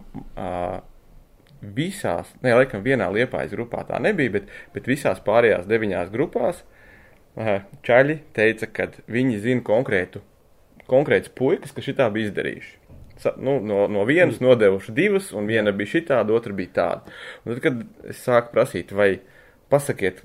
visās, 1.77 2.31
ne, 2.45 2.55
laikam 2.55 2.85
vienā 2.85 3.09
liepājas 3.13 3.55
grupā 3.57 3.85
tā 3.89 4.01
nebija, 4.03 4.37
bet, 4.39 4.51
bet 4.75 4.89
visās 4.91 5.23
pārējās 5.25 5.69
deviņās 5.71 6.13
grupās 6.13 6.63
čaļi 7.87 8.19
teica, 8.37 8.69
ka 8.73 8.89
viņi 9.13 9.41
zina 9.45 9.65
konkrētu, 9.65 10.23
konkrēts 10.91 11.33
puikas, 11.37 11.75
kas 11.77 11.89
šitā 11.89 12.09
bija 12.13 12.31
izdarījuši. 12.31 12.75
Nu, 13.41 13.57
no, 13.65 13.87
no 13.89 14.03
vienas 14.05 14.43
nodevuši 14.45 14.93
divas, 14.97 15.31
un 15.33 15.49
viena 15.49 15.73
bija 15.73 15.95
šitāda, 15.97 16.35
otra 16.37 16.53
bija 16.57 16.75
tāda. 16.77 17.15
Un 17.45 17.55
tad, 17.55 17.63
kad 17.65 18.11
es 18.13 18.21
sāku 18.25 18.53
prasīt, 18.53 18.93
vai 18.93 19.15
pasakiet, 19.73 20.21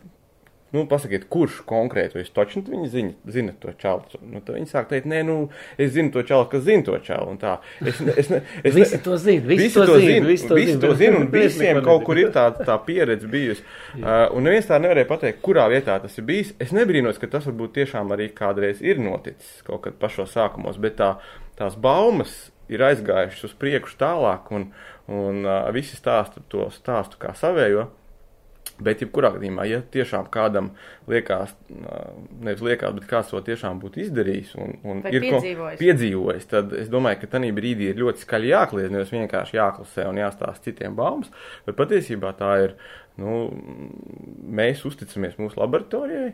nu, 0.71 0.85
pasakiet, 0.87 1.25
kurš 1.31 1.61
konkrēti, 1.67 2.15
vai 2.15 2.23
es 2.23 2.31
točni 2.31 2.63
viņi 2.63 2.89
zina, 2.91 3.13
zina 3.27 3.53
to 3.59 3.73
čalu, 3.81 4.05
nu, 4.23 4.39
tad 4.39 4.55
viņi 4.55 4.69
sāk 4.69 4.87
teikt, 4.91 5.09
nē, 5.11 5.19
nu, 5.27 5.35
es 5.75 5.91
zinu 5.95 6.13
to 6.13 6.23
čalu, 6.27 6.45
kas 6.51 6.63
zina 6.63 6.85
to 6.87 6.95
čalu, 7.03 7.33
un 7.33 7.41
tā. 7.41 7.57
Es, 7.83 7.99
ne- 7.99 8.15
es, 8.15 8.29
ne- 8.31 8.41
es, 8.63 8.77
Visi 8.77 9.01
to 9.03 9.17
zina, 9.19 9.45
visi 9.49 9.67
Visi 9.67 9.75
to 9.79 9.99
zina, 9.99 10.27
visi 10.29 10.47
to 10.47 10.59
zina, 10.59 10.77
to 10.79 10.93
bet 10.93 11.01
zina, 11.01 11.19
un 11.19 11.27
visiem 11.35 11.81
kaut 11.83 12.05
kur 12.07 12.21
ir 12.21 12.31
tā, 12.35 12.47
tā 12.55 12.77
pieredze 12.87 13.27
bijusi. 13.31 13.65
Uh, 13.99 14.29
un 14.35 14.47
neviens 14.47 14.69
tā 14.69 14.79
nevarēja 14.81 15.09
pateikt, 15.11 15.43
kurā 15.43 15.67
vietā 15.71 15.99
tas 16.01 16.17
ir 16.17 16.27
bijis. 16.27 16.55
Es 16.63 16.71
nebrīnos, 16.75 17.19
ka 17.19 17.27
tas 17.31 17.49
varbūt 17.49 17.75
tiešām 17.81 18.15
arī 18.15 18.31
kādreiz 18.35 18.79
ir 18.85 19.01
noticis 19.03 19.61
kaut 19.67 19.83
kad 19.85 19.99
pašos 19.99 20.31
sākumos, 20.37 20.79
bet 20.81 20.97
tā, 21.01 21.13
tās 21.59 21.75
baumas 21.75 22.49
ir 22.71 22.83
aizgājušas 22.87 23.49
uz 23.49 23.55
priekšu 23.59 23.97
tālāk, 23.99 24.47
un, 24.55 24.69
un 25.11 25.43
uh, 25.43 25.65
visi 25.75 25.99
stāsta 25.99 26.43
to 26.51 26.69
stāstu 26.71 27.19
kā 27.19 27.35
savējo. 27.35 27.89
Bet, 28.81 29.01
jebkurā 29.03 29.29
gadījumā, 29.35 29.65
ja 29.69 29.79
tiešām 29.93 30.25
kādam 30.33 30.71
liekas, 31.11 31.51
nevis 32.41 32.63
liekas, 32.65 32.93
bet 32.97 33.05
kāds 33.11 33.29
to 33.29 33.41
tiešām 33.45 33.77
būtu 33.83 34.01
izdarījis 34.07 34.55
un, 34.57 34.71
un 34.83 35.01
Vai 35.05 35.11
ir 35.13 35.21
ko- 35.27 35.37
piedzīvojis. 35.41 35.79
piedzīvojis, 35.83 36.47
tad 36.49 36.73
es 36.79 36.89
domāju, 36.89 37.19
ka 37.21 37.29
tajā 37.35 37.51
brīdī 37.53 37.91
ir 37.91 37.99
ļoti 38.01 38.25
skaļi 38.25 38.49
jākliedz, 38.55 38.89
nevis 38.95 39.13
vienkārši 39.13 39.59
jāklusē 39.59 40.07
un 40.09 40.17
jāstāsta 40.23 40.65
citiem 40.69 40.95
baumas. 40.97 41.29
Bet 41.67 41.77
patiesībā 41.77 42.33
tā 42.39 42.51
ir, 42.63 42.73
nu, 43.21 43.51
mēs 44.61 44.81
uzticamies 44.89 45.37
mūsu 45.37 45.61
laboratorijai, 45.61 46.33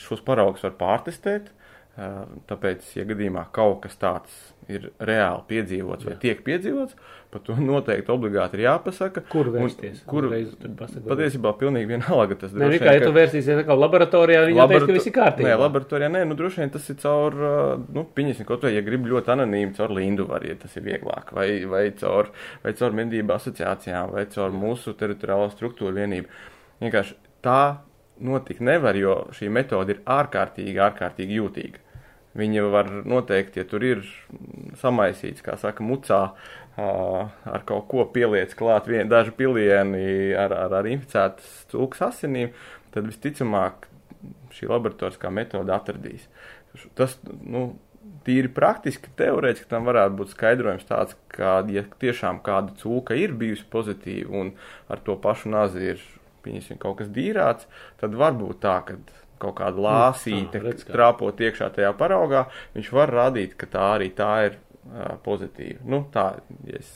šos 0.00 0.22
paraugus 0.24 0.64
var 0.64 0.74
pārtestēt. 0.80 1.50
Uh, 1.94 2.24
Tāpēc, 2.50 2.82
ja 2.98 3.04
gadījumā 3.06 3.44
kaut 3.54 3.84
kas 3.84 3.92
tāds 4.02 4.32
ir 4.66 4.88
reāli 4.98 5.44
piedzīvots 5.46 6.02
vai 6.08 6.16
tiek 6.18 6.40
piedzīvots, 6.42 6.96
par 7.30 7.42
to 7.46 7.54
noteikti 7.54 8.10
obligāti 8.10 8.58
ir 8.58 8.64
jāpasaka. 8.64 9.22
Kur 9.30 9.46
Un 9.52 9.54
vērsties? 9.60 10.00
Kur 10.10 10.26
Uzreiz 10.26 10.56
tad 10.58 10.72
pasaka, 10.80 11.04
patiesībā 11.12 11.52
pilnīgi 11.60 11.92
vienalga 11.92 12.34
tas 12.40 12.50
droši 12.50 12.80
vien, 12.80 12.88
ja 12.88 12.98
ka- 12.98 13.06
tu 13.06 13.12
vērsīsies 13.14 13.60
atkal 13.62 13.78
laboratorijā, 13.78 14.40
viņi 14.48 14.58
jau 14.58 14.66
teiks, 14.66 14.74
ka 14.74 14.88
Laborato- 14.88 14.96
viss 14.98 15.06
ir 15.06 15.14
kārtībā. 15.20 15.46
Nē, 15.46 15.54
laboratorijā 15.62 16.08
nē, 16.16 16.24
nu 16.32 16.38
droši 16.40 16.62
vien 16.64 16.74
tas 16.74 16.90
ir 16.90 16.98
caur, 17.04 17.38
uh, 17.38 17.86
nu, 17.94 18.04
pieņemsim 18.18 18.44
kaut 18.50 18.66
vai, 18.66 18.74
ja 18.74 18.82
grib 18.82 19.06
ļoti 19.14 19.34
anonīmi, 19.36 19.76
caur 19.78 19.94
Lindu 19.94 20.26
var, 20.26 20.42
ja 20.50 20.54
tas 20.56 20.74
ir 20.76 20.82
vieglāk, 20.82 21.30
vai, 21.32 21.48
vai 21.64 21.84
caur, 21.92 22.32
vai 22.64 22.72
caur 22.72 22.90
medību 22.90 23.38
asociācijām, 23.38 24.10
vai 24.18 24.26
caur 24.34 24.50
mūsu 24.50 24.96
teritoriālo 24.98 25.46
struktūru 25.54 25.94
vienību. 26.02 26.26
Vienkārši 26.82 27.14
tā 27.40 27.76
notikt 28.18 28.60
nevar, 28.60 28.94
jo 28.98 29.28
šī 29.30 29.46
metode 29.50 29.90
ir 29.94 30.02
ārkārtīgi, 30.06 30.78
ārkārtīgi 30.90 31.38
jūtīga. 31.38 31.83
Viņa 32.34 32.66
var 32.66 32.90
noteikt, 33.06 33.60
ja 33.60 33.64
tur 33.68 33.84
ir 33.86 34.00
samaisīts, 34.80 35.44
kā 35.44 35.54
saka, 35.60 35.84
mucā, 35.86 36.20
ar 36.74 37.66
kaut 37.68 37.86
ko 37.92 38.06
pieliec 38.10 38.56
klāt 38.58 38.88
vien, 38.90 39.06
daži 39.10 39.30
pilieni 39.38 40.34
ar, 40.34 40.54
ar, 40.64 40.74
ar 40.80 40.88
inficētas 40.90 41.68
cūkas 41.70 42.02
asinīm, 42.08 42.50
tad 42.94 43.06
visticamāk 43.06 43.86
šī 44.54 44.66
laboratoriskā 44.70 45.30
metode 45.34 45.70
atradīs. 45.74 46.26
Tas, 46.98 47.14
nu, 47.46 47.68
tīri 48.26 48.50
praktiski, 48.52 49.12
teorētiski 49.18 49.68
tam 49.70 49.86
varētu 49.88 50.18
būt 50.18 50.34
skaidrojums 50.34 50.88
tāds, 50.88 51.16
ka, 51.32 51.60
ja 51.70 51.84
tiešām 52.02 52.40
kāda 52.44 52.74
cūka 52.80 53.16
ir 53.18 53.34
bijusi 53.38 53.66
pozitīva 53.70 54.40
un 54.42 54.52
ar 54.90 55.02
to 55.06 55.16
pašu 55.20 55.52
nazi 55.52 55.92
ir, 55.94 56.04
pieņemsim, 56.44 56.80
kaut 56.80 56.98
kas 57.00 57.12
dīrāts, 57.12 57.68
tad 58.00 58.16
var 58.18 58.34
būt 58.36 58.60
tā, 58.64 58.78
ka 58.88 58.98
kaut 59.44 59.56
kāda 59.60 59.84
lāsīte, 59.88 60.58
tā, 60.58 60.64
redz 60.66 60.84
kā. 60.88 60.96
trāpot 60.96 61.44
iekšā 61.48 61.70
tajā 61.76 61.92
paraugā, 62.00 62.46
viņš 62.76 62.92
var 62.96 63.12
rādīt, 63.20 63.56
ka 63.60 63.70
tā 63.76 63.88
arī 63.98 64.10
tā 64.16 64.32
ir 64.50 64.56
uh, 64.58 65.14
pozitīva. 65.24 65.80
Nu, 65.84 66.04
tā, 66.14 66.30
es 66.74 66.90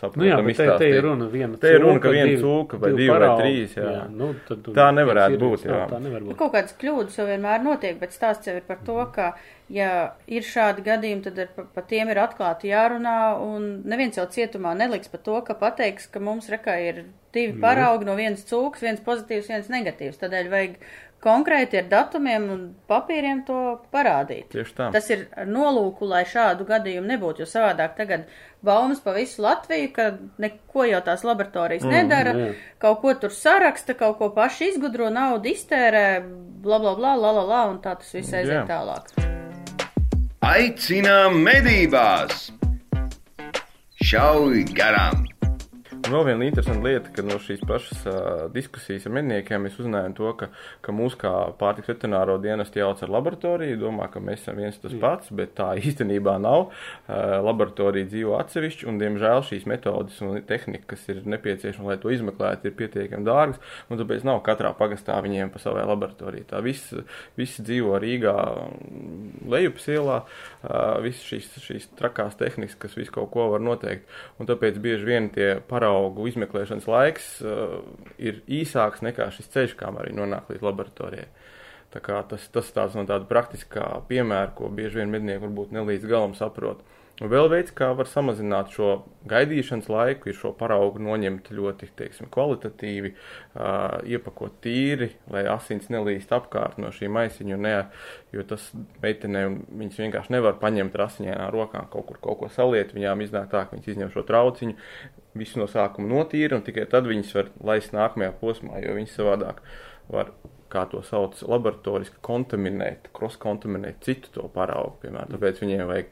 saprotu, 0.00 0.22
Nu 0.22 0.28
jā, 0.30 0.36
bet 0.46 0.56
te, 0.56 0.66
te 0.80 0.86
ir 0.88 1.02
runa 1.04 1.26
viena 1.28 1.58
Te 1.60 1.74
ir 1.74 1.82
runa, 1.84 2.00
ka 2.00 2.08
cūka, 2.08 2.16
viena 2.16 2.40
cūka 2.40 2.78
vai 2.80 2.90
divi 2.96 3.12
vai 3.12 3.30
trīs, 3.42 3.74
jā. 3.76 3.90
nu, 4.16 4.30
tad, 4.48 4.70
Tā 4.78 4.86
nevarētu 4.96 5.40
būt, 5.42 5.66
jā. 5.68 5.80
Tā 5.90 5.98
nevar 6.00 6.24
būt. 6.24 6.38
Kaut 6.40 6.54
kādas 6.54 6.72
kļūdas 6.80 7.18
jau 7.20 7.26
vienmēr 7.28 7.60
notiek, 7.66 7.98
bet 8.00 8.16
stāsts 8.16 8.48
jau 8.48 8.54
ir 8.56 8.64
par 8.64 8.80
to, 8.86 8.96
ka, 9.12 9.26
ja 9.68 9.90
ir 10.26 10.46
šādi 10.48 10.86
gadījumi, 10.88 11.24
tad 11.28 11.42
ar, 11.44 11.50
pa, 11.58 11.66
pa 11.76 11.84
tiem 11.92 12.08
ir 12.14 12.22
atklāti 12.24 12.72
jārunā, 12.72 13.18
un 13.44 13.68
neviens 13.92 14.16
jau 14.16 14.24
cietumā 14.32 14.72
neliks 14.80 15.12
par 15.12 15.20
to, 15.28 15.36
ka 15.44 15.58
pateiks, 15.60 16.08
ka 16.08 16.24
mums 16.24 16.48
rekā 16.48 16.78
ir 16.88 17.04
divi 17.36 17.52
Mhm. 17.52 17.60
paraugi 17.62 18.08
no 18.08 18.16
vienas 18.18 18.48
cūkas, 18.48 18.80
viens 18.88 19.04
pozitīvs, 19.04 19.52
viens 19.52 19.68
negatīvs. 19.70 20.16
Tādēļ 20.24 20.48
vajag 20.56 20.80
konkrēti 21.22 21.78
ar 21.80 21.88
datumiem 21.90 22.46
un 22.52 22.62
papīriem 22.88 23.42
to 23.46 23.60
parādīt. 23.92 24.48
Tieši 24.52 24.76
tā. 24.76 24.88
Tas 24.94 25.08
ir 25.12 25.26
nolūku, 25.48 26.08
lai 26.08 26.22
šādu 26.28 26.66
gadījumu 26.68 27.10
nebūtu, 27.12 27.44
jo 27.44 27.48
savādāk 27.48 27.96
tagad 27.98 28.26
baumas 28.66 29.02
pa 29.04 29.14
visu 29.16 29.44
Latviju, 29.44 29.90
ka 29.96 30.10
neko 30.42 30.86
jau 30.88 31.00
tās 31.04 31.24
laboratorijas 31.26 31.86
mm, 31.86 31.96
nedara, 31.96 32.36
jā. 32.36 32.52
kaut 32.82 33.00
ko 33.04 33.14
tur 33.24 33.34
saraksta, 33.34 33.96
kaut 33.98 34.18
ko 34.20 34.30
paši 34.36 34.72
izgudro, 34.74 35.10
naudu 35.12 35.52
iztērē, 35.52 36.06
bla 36.64 36.80
bla 36.82 36.94
bla, 36.98 37.16
la 37.16 37.34
la 37.40 37.44
la, 37.48 37.64
un 37.72 37.82
tā 37.84 37.96
tas 38.00 38.14
viss 38.16 38.36
aiziet 38.36 38.62
Jā. 38.62 38.64
tālāk. 38.68 39.12
Aicinām 40.50 41.36
medībās! 41.44 42.48
Šauj 44.00 44.64
garām! 44.72 45.28
Un 46.10 46.16
vēl 46.16 46.24
viena 46.26 46.42
interesanta 46.48 46.82
lieta, 46.82 47.10
ka 47.14 47.22
no 47.22 47.36
šīs 47.38 47.60
pašas 47.70 48.00
uh, 48.10 48.14
diskusijas 48.50 49.04
ar 49.06 49.12
medniekiem 49.14 49.62
mēs 49.62 49.76
uzzinājām 49.78 50.14
to, 50.18 50.32
ka, 50.40 50.48
ka 50.82 50.90
mūs 50.90 51.14
kā 51.14 51.30
pārtiks 51.60 51.86
veterināro 51.86 52.34
dienestu 52.42 52.80
jauc 52.80 52.98
ar 53.06 53.12
laboratoriju, 53.14 53.76
domā, 53.78 54.08
ka 54.10 54.18
mēs 54.18 54.40
esam 54.42 54.58
viens 54.58 54.80
tas 54.82 54.96
pats, 54.98 55.30
bet 55.30 55.52
tā 55.60 55.68
īstenībā 55.78 56.34
nav. 56.42 56.72
Uh, 57.06 57.36
laboratorija 57.46 58.08
dzīvo 58.10 58.34
atsevišķi, 58.40 58.88
un 58.90 58.98
diemžēl 58.98 59.44
šīs 59.52 59.68
metodas 59.70 60.16
un 60.26 60.40
tehnika, 60.48 60.88
kas 60.96 61.04
ir 61.14 61.20
nepieciešama, 61.30 61.92
lai 61.92 61.96
to 62.02 62.10
izmeklētu, 62.10 62.66
ir 62.66 62.74
pietiekami 62.82 63.30
dārgas, 63.30 63.62
un 63.86 64.02
tāpēc 64.02 64.26
nav 64.26 64.42
katrā 64.50 64.74
pagastā 64.74 65.20
viņiem 65.22 65.54
pa 65.54 65.62
savai 65.62 65.86
laboratoriju. 65.92 66.48
Tā 66.50 66.64
viss, 66.66 66.90
viss 67.38 67.62
dzīvo 67.62 68.02
Rīgā 68.02 68.34
lejupas 69.54 69.86
ielā, 69.94 70.18
uh, 70.26 70.98
visas 71.06 71.22
šīs, 71.30 71.54
šīs 71.68 71.88
trakās 72.02 72.34
tehnikas, 72.42 72.74
kas 72.82 72.98
visu 72.98 73.14
kaut 73.20 73.30
ko 73.30 73.46
var 73.54 73.62
noteikt, 73.62 74.10
un 74.42 74.50
tāpēc 74.50 74.82
bieži 74.82 75.12
vien 75.12 75.30
tie 75.30 75.52
paraugi 75.70 75.99
paraugu 76.00 76.28
izmeklēšanas 76.30 76.88
laiks 76.88 77.26
uh, 77.44 77.80
ir 78.18 78.42
īsāks 78.48 79.02
nekā 79.04 79.30
šis 79.34 79.50
ceļš, 79.52 79.76
kā 79.76 79.90
arī 79.92 80.14
nonāk 80.16 80.50
līdz 80.50 80.64
laboratorijai. 80.64 81.28
Tā 81.90 82.00
kā 82.00 82.22
tas, 82.28 82.46
tas 82.54 82.70
tāds 82.70 82.94
no 82.94 83.04
tāda 83.04 83.26
praktiskā 83.26 84.02
piemēra, 84.08 84.52
ko 84.54 84.70
bieži 84.70 85.00
vien 85.00 85.10
mednieki 85.10 85.42
varbūt 85.42 85.74
nelīdz 85.74 86.06
galam 86.06 86.36
saprot. 86.38 86.84
Un 87.20 87.28
vēl 87.28 87.50
veids, 87.52 87.72
kā 87.76 87.90
var 87.92 88.08
samazināt 88.08 88.70
šo 88.72 89.02
gaidīšanas 89.28 89.90
laiku, 89.92 90.30
ir 90.30 90.36
šo 90.38 90.54
paraugu 90.56 91.02
noņemt 91.04 91.50
ļoti 91.52 91.90
teiksim, 91.98 92.30
kvalitatīvi, 92.32 93.10
uh, 93.12 93.98
iepakot 94.08 94.54
tīri, 94.64 95.10
lai 95.28 95.42
asins 95.52 95.90
nelīst 95.92 96.32
apkārt 96.32 96.78
no 96.80 96.88
šī 96.96 97.10
maisiņa, 97.12 97.58
ne, 97.60 97.74
jo 98.32 98.46
tas 98.48 98.70
meitenēm 99.02 99.58
viņas 99.68 100.00
vienkārši 100.00 100.38
nevar 100.38 100.56
paņemt 100.62 100.96
ar 100.96 101.08
asiņainā 101.10 101.50
rokām 101.52 101.90
kaut 101.92 102.08
kur 102.08 102.22
kaut 102.24 102.40
ko 102.40 102.48
saliet, 102.54 102.96
viņām 102.96 103.26
iznāk 103.26 103.52
tā, 103.52 103.66
ka 103.66 103.76
viņas 103.76 103.92
izņem 103.92 104.14
šo 104.16 104.24
trauciņu, 104.30 104.78
visu 105.38 105.60
no 105.60 105.66
sākuma 105.70 106.10
notīra, 106.10 106.58
un 106.58 106.64
tikai 106.66 106.86
tad 106.90 107.06
viņas 107.10 107.34
var 107.36 107.52
laist 107.72 107.94
nākamajā 107.94 108.32
posmā, 108.40 108.80
jo 108.82 108.96
viņas 108.96 109.18
savādāk 109.20 109.62
var 110.10 110.32
kā 110.70 110.84
to 110.90 111.02
sauc, 111.06 111.38
laboratoriski 111.42 112.20
kontaminēt, 112.24 113.10
cross-kontaminēt 113.16 114.02
citu 114.06 114.30
to 114.36 114.46
paraugu, 114.54 114.96
piemēram. 115.04 115.32
Tāpēc 115.34 115.62
viņiem 115.64 115.86
vajag 115.88 116.10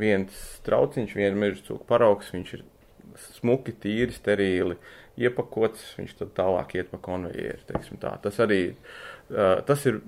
viens 0.00 0.40
trauciņš, 0.66 1.14
viena 1.16 1.40
meža 1.40 1.62
cūka 1.68 1.88
paraugs, 1.88 2.32
viņš 2.34 2.54
ir 2.58 2.64
smuki, 3.36 3.72
tīri, 3.80 4.12
sterīli 4.12 4.76
iepakots, 5.16 5.94
viņš 5.96 6.16
tad 6.18 6.32
tālāk 6.36 6.74
iet 6.76 6.90
pa 6.92 7.00
konvejeru. 7.00 7.62
Tas 8.24 8.40
arī, 8.44 8.60
tas 9.68 9.86
ir, 9.88 10.02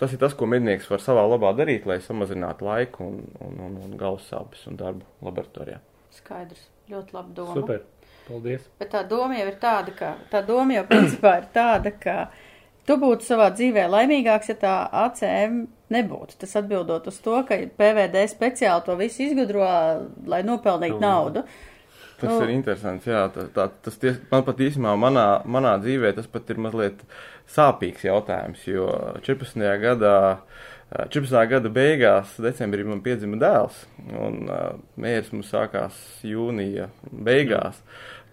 tas 0.00 0.12
ir 0.12 0.20
tas, 0.20 0.36
ko 0.36 0.48
mednieks 0.50 0.90
var 0.90 1.04
savā 1.04 1.24
labā 1.28 1.54
darīt, 1.56 1.88
lai 1.88 2.00
samazinātu 2.04 2.68
laiku 2.68 3.06
un, 3.06 3.22
un, 3.46 3.56
un, 3.68 3.78
un 3.86 3.96
galvas 4.00 4.28
sāpes 4.28 4.66
un 4.68 4.76
darbu 4.80 5.08
laboratorijā. 5.24 5.80
Skaidrs, 6.12 6.66
ļoti 6.90 7.16
labi 7.16 7.34
doma. 7.36 7.56
Super, 7.56 7.82
paldies. 8.28 8.68
Bet 8.80 8.92
tā 8.94 9.02
doma 9.08 9.38
jau 9.38 9.48
ir 9.50 9.58
tāda, 9.62 9.96
ka, 9.96 10.14
tā 10.32 10.44
doma 10.46 10.78
jau 10.78 10.86
principā 10.90 11.36
ir 11.40 11.50
tāda, 11.54 11.94
ka 12.02 12.16
tu 12.88 12.96
būtu 13.00 13.26
savā 13.26 13.50
dzīvē 13.54 13.86
laimīgāks, 13.92 14.52
ja 14.52 14.58
tā 14.60 14.76
ACM 15.06 15.64
nebūtu. 15.94 16.38
Tas 16.40 16.56
atbildot 16.60 17.08
uz 17.10 17.18
to, 17.24 17.40
ka 17.48 17.58
PVD 17.78 18.24
speciāli 18.30 18.86
to 18.86 18.96
visu 19.00 19.26
izgudro, 19.26 19.66
lai 20.30 20.42
nopelnītu 20.46 21.00
naudu. 21.02 21.44
Tas 22.20 22.34
nu, 22.34 22.40
ir 22.44 22.52
interesants, 22.52 23.06
jā. 23.08 23.22
Tā, 23.32 23.46
tā, 23.54 23.66
tas 23.84 23.96
ties, 24.00 24.18
man 24.32 24.44
pat 24.44 24.60
īsumā 24.60 24.92
manā, 25.00 25.26
manā 25.48 25.76
dzīvē 25.80 26.12
tas 26.18 26.28
pat 26.28 26.50
ir 26.52 26.60
mazliet 26.60 27.00
sāpīgs 27.50 28.04
jautājums, 28.04 28.66
jo 28.68 28.90
14. 29.24 29.64
gadā, 29.80 30.16
14. 30.90 31.46
gada 31.46 31.70
beigās, 31.70 32.32
decembrī 32.42 32.82
man 32.86 33.02
piedzima 33.04 33.38
dēls, 33.38 33.84
un 34.10 34.48
uh, 34.50 34.72
mērs 34.98 35.30
mums 35.30 35.52
sākās 35.52 35.98
jūnija 36.26 36.90
beigās. 37.10 37.78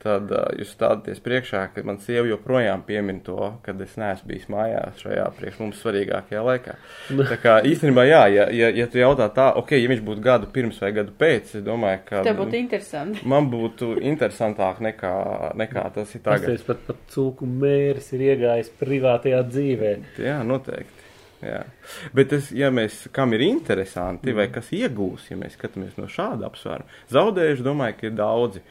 Tad 0.01 0.29
uh, 0.33 0.47
jūs 0.57 0.71
stādaties 0.73 1.21
priekšā, 1.25 1.63
ka 1.73 1.83
man 1.85 1.99
sieva 2.01 2.25
joprojām 2.29 2.83
piemin 2.85 3.19
to, 3.25 3.51
kad 3.65 3.79
es 3.81 3.95
neesmu 3.97 4.29
bijis 4.31 4.49
mājās 4.53 5.01
šajā 5.03 5.25
priekš 5.37 5.61
mums 5.61 5.79
svarīgākajā 5.83 6.43
laikā. 6.47 6.75
Tā 7.29 7.39
kā 7.41 7.55
īstenībā, 7.65 8.05
jā, 8.09 8.23
ja, 8.33 8.49
ja, 8.53 8.69
ja 8.77 8.89
tu 8.89 9.01
jautā 9.01 9.29
tā, 9.33 9.49
ok, 9.61 9.73
ja 9.77 9.93
viņš 9.93 10.03
būtu 10.09 10.25
gadu 10.25 10.49
pirms 10.53 10.81
vai 10.81 10.93
gadu 10.97 11.13
pēc, 11.17 11.55
es 11.59 11.65
domāju, 11.65 12.03
ka. 12.09 12.25
Tev 12.25 12.41
būtu 12.41 12.61
interesanti. 12.61 13.25
Man 13.29 13.49
būtu 13.53 13.95
interesantāk 14.01 14.81
nekā, 14.85 15.15
nekā 15.61 15.89
tas 15.97 16.13
ir 16.17 16.25
tagad. 16.25 16.53
Tas 16.53 16.69
pat, 16.69 16.85
pat 16.89 17.01
cūku 17.13 17.49
mērs 17.49 18.13
ir 18.17 18.29
iegājis 18.31 18.73
privātajā 18.81 19.43
dzīvē. 19.49 19.97
Jā, 20.25 20.39
noteikti. 20.45 20.96
Jā. 21.43 21.61
Bet, 22.17 22.31
tas, 22.31 22.49
ja 22.55 22.69
mēs, 22.73 23.03
kam 23.13 23.35
ir 23.37 23.43
interesanti, 23.45 24.31
mm. 24.31 24.37
vai 24.39 24.47
kas 24.53 24.71
iegūs, 24.73 25.27
ja 25.29 25.37
mēs 25.37 25.57
skatāmies 25.57 25.97
no 25.99 26.07
šāda 26.09 26.47
apsvēruma, 26.49 27.01
zaudējuši, 27.13 27.65
domāju, 27.65 27.97
ka 27.99 28.07
ir 28.09 28.15
daudzi. 28.17 28.63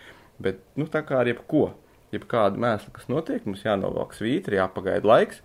Bet, 0.42 0.58
nu, 0.76 0.88
tā 0.90 1.04
kā 1.06 1.20
ar 1.22 1.30
jebko, 1.30 1.68
jebkādu 2.14 2.60
mēslu, 2.62 2.90
kas 2.96 3.06
notiek, 3.12 3.46
mums 3.46 3.62
jānovelk 3.66 4.16
svītri, 4.16 4.58
jāpagaida 4.58 5.08
laiks. 5.08 5.44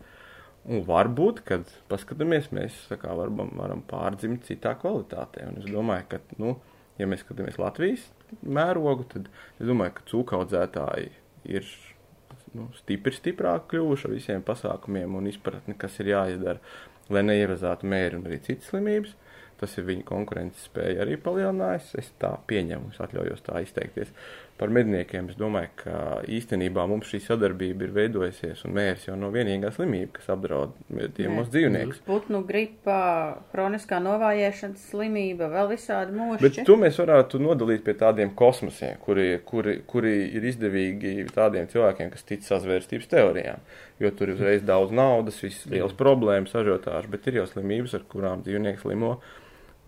Un 0.62 0.84
varbūt, 0.86 1.42
kad 1.46 1.70
paskatāmies, 1.90 2.52
mēs 2.54 2.76
kā, 2.90 3.14
varam, 3.18 3.48
varam 3.58 3.86
pārdzimt 3.90 4.46
citā 4.50 4.76
kvalitātē. 4.82 5.48
Un 5.50 5.62
es 5.62 5.70
domāju, 5.70 6.10
ka, 6.12 6.22
nu, 6.42 6.56
ja 7.02 7.08
mēs 7.10 7.24
skatāmies 7.26 7.58
Latvijas 7.62 8.10
mērogu, 8.42 9.08
tad 9.14 9.32
es 9.58 9.66
domāju, 9.70 9.96
ka 9.98 10.06
cūkaudzētāji 10.12 11.10
ir 11.50 11.66
nu, 12.58 12.68
stipri 12.78 13.14
stiprāk 13.16 13.70
kļuvuši 13.72 14.08
ar 14.08 14.14
visiem 14.14 14.46
pasākumiem 14.46 15.18
un 15.18 15.30
izpratni, 15.32 15.76
kas 15.80 15.98
ir 16.04 16.12
jāizdara, 16.14 16.60
lai 17.16 17.26
neierazātu 17.28 17.90
mēri 17.92 18.20
un 18.20 18.28
arī 18.30 18.42
citas 18.46 18.72
slimības. 18.72 19.16
Tas 19.62 19.76
ir 19.78 19.86
viņa 19.86 20.06
konkurences 20.10 20.64
spēja 20.66 21.04
arī 21.04 21.20
palielinājusi. 21.22 22.00
Es 22.02 22.08
tā 22.22 22.32
pieņemu, 22.50 22.96
es 22.96 23.02
atļaujos 23.04 23.44
tā 23.46 23.62
izteikties 23.62 24.10
par 24.62 24.70
medniekiem. 24.70 25.26
Es 25.32 25.38
domāju, 25.40 25.72
ka 25.80 25.94
īstenībā 26.30 26.84
mums 26.90 27.10
šī 27.10 27.18
sadarbība 27.24 27.88
ir 27.88 27.94
veidojusies, 27.96 28.60
un 28.68 28.76
mērs 28.78 29.08
jau 29.08 29.16
nav 29.18 29.34
vienīgā 29.34 29.72
slimība, 29.74 30.20
kas 30.20 30.28
apdraud 30.36 30.76
mūsu 30.94 31.48
dzīvniekus. 31.56 32.04
Putnu 32.06 32.44
gripa, 32.46 32.98
kroniskā 33.56 33.98
novājēšanas 34.06 34.84
slimība, 34.92 35.48
vēl 35.50 35.72
visādi 35.72 36.14
mūži. 36.14 36.44
Bet 36.46 36.60
to 36.68 36.76
mēs 36.78 37.00
varētu 37.02 37.42
nodalīt 37.42 37.82
pie 37.88 37.96
tādiem 37.98 38.36
kosmosiem, 38.38 39.00
kuri, 39.02 39.32
kuri, 39.50 39.80
kuri 39.90 40.14
ir 40.30 40.46
izdevīgi 40.52 41.26
tādiem 41.34 41.66
cilvēkiem, 41.74 42.14
kas 42.14 42.30
tic 42.30 42.46
sazvērstības 42.46 43.10
teorijām. 43.16 43.66
Jo 44.02 44.14
tur 44.14 44.30
ir 44.30 44.38
uzreiz 44.38 44.62
daudz 44.66 44.94
naudas, 44.94 45.42
visas 45.42 45.66
lielas 45.74 45.98
problēmas, 45.98 46.54
ažiotāžas, 46.62 47.10
bet 47.10 47.26
ir 47.32 47.42
jau 47.42 47.48
slimības, 47.50 47.98
ar 47.98 48.06
kurām 48.14 48.46
dzīvnieks 48.46 48.86
slimo 48.86 49.16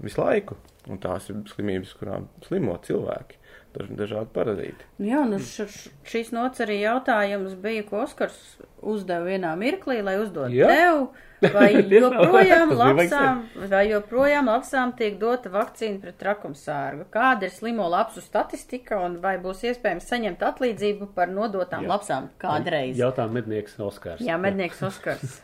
visu 0.02 0.26
laiku. 0.26 0.58
Un 0.90 0.98
tās 1.00 1.30
ir 1.30 1.46
slimības, 1.54 1.94
kurām 2.02 2.26
slimo 2.50 2.74
cilvēki 2.90 3.43
dažādi 3.74 4.30
paradīti. 4.36 4.88
Nu 5.02 5.10
jā, 5.10 5.24
nu 5.30 5.40
š, 5.42 5.90
šīs 6.08 6.32
nots 6.36 6.62
arī 6.64 6.80
jautājums 6.84 7.56
bija, 7.60 7.86
ko 7.88 8.04
Oskars 8.04 8.38
uzdeva 8.84 9.26
vienā 9.28 9.54
mirklī, 9.60 10.02
lai 10.06 10.18
uzdod 10.22 10.54
jā. 10.54 10.72
tev. 10.72 11.06
Vai 11.52 11.74
joprojām, 11.76 12.70
lapsām, 12.80 13.40
vai 13.68 13.82
joprojām 13.90 14.48
lapsām 14.48 14.94
tiek 14.96 15.18
dota 15.20 15.50
vakcīna 15.52 16.00
pret 16.00 16.16
trakumsārgu? 16.22 17.04
Kāda 17.12 17.50
ir 17.50 17.52
slimo 17.52 17.84
lapsu 17.92 18.24
statistika 18.24 19.02
un 19.04 19.18
vai 19.20 19.34
būs 19.44 19.66
iespējams 19.68 20.08
saņemt 20.08 20.46
atlīdzību 20.48 21.10
par 21.18 21.34
nodotām 21.36 21.84
jā. 21.84 21.92
lapsām 21.92 22.32
kādreiz? 22.40 22.96
Jautā 22.96 23.28
mednieks 23.28 23.76
Oskars. 23.76 24.24
Jā, 24.24 24.40
mednieks 24.40 24.80
Oskars. 24.88 25.42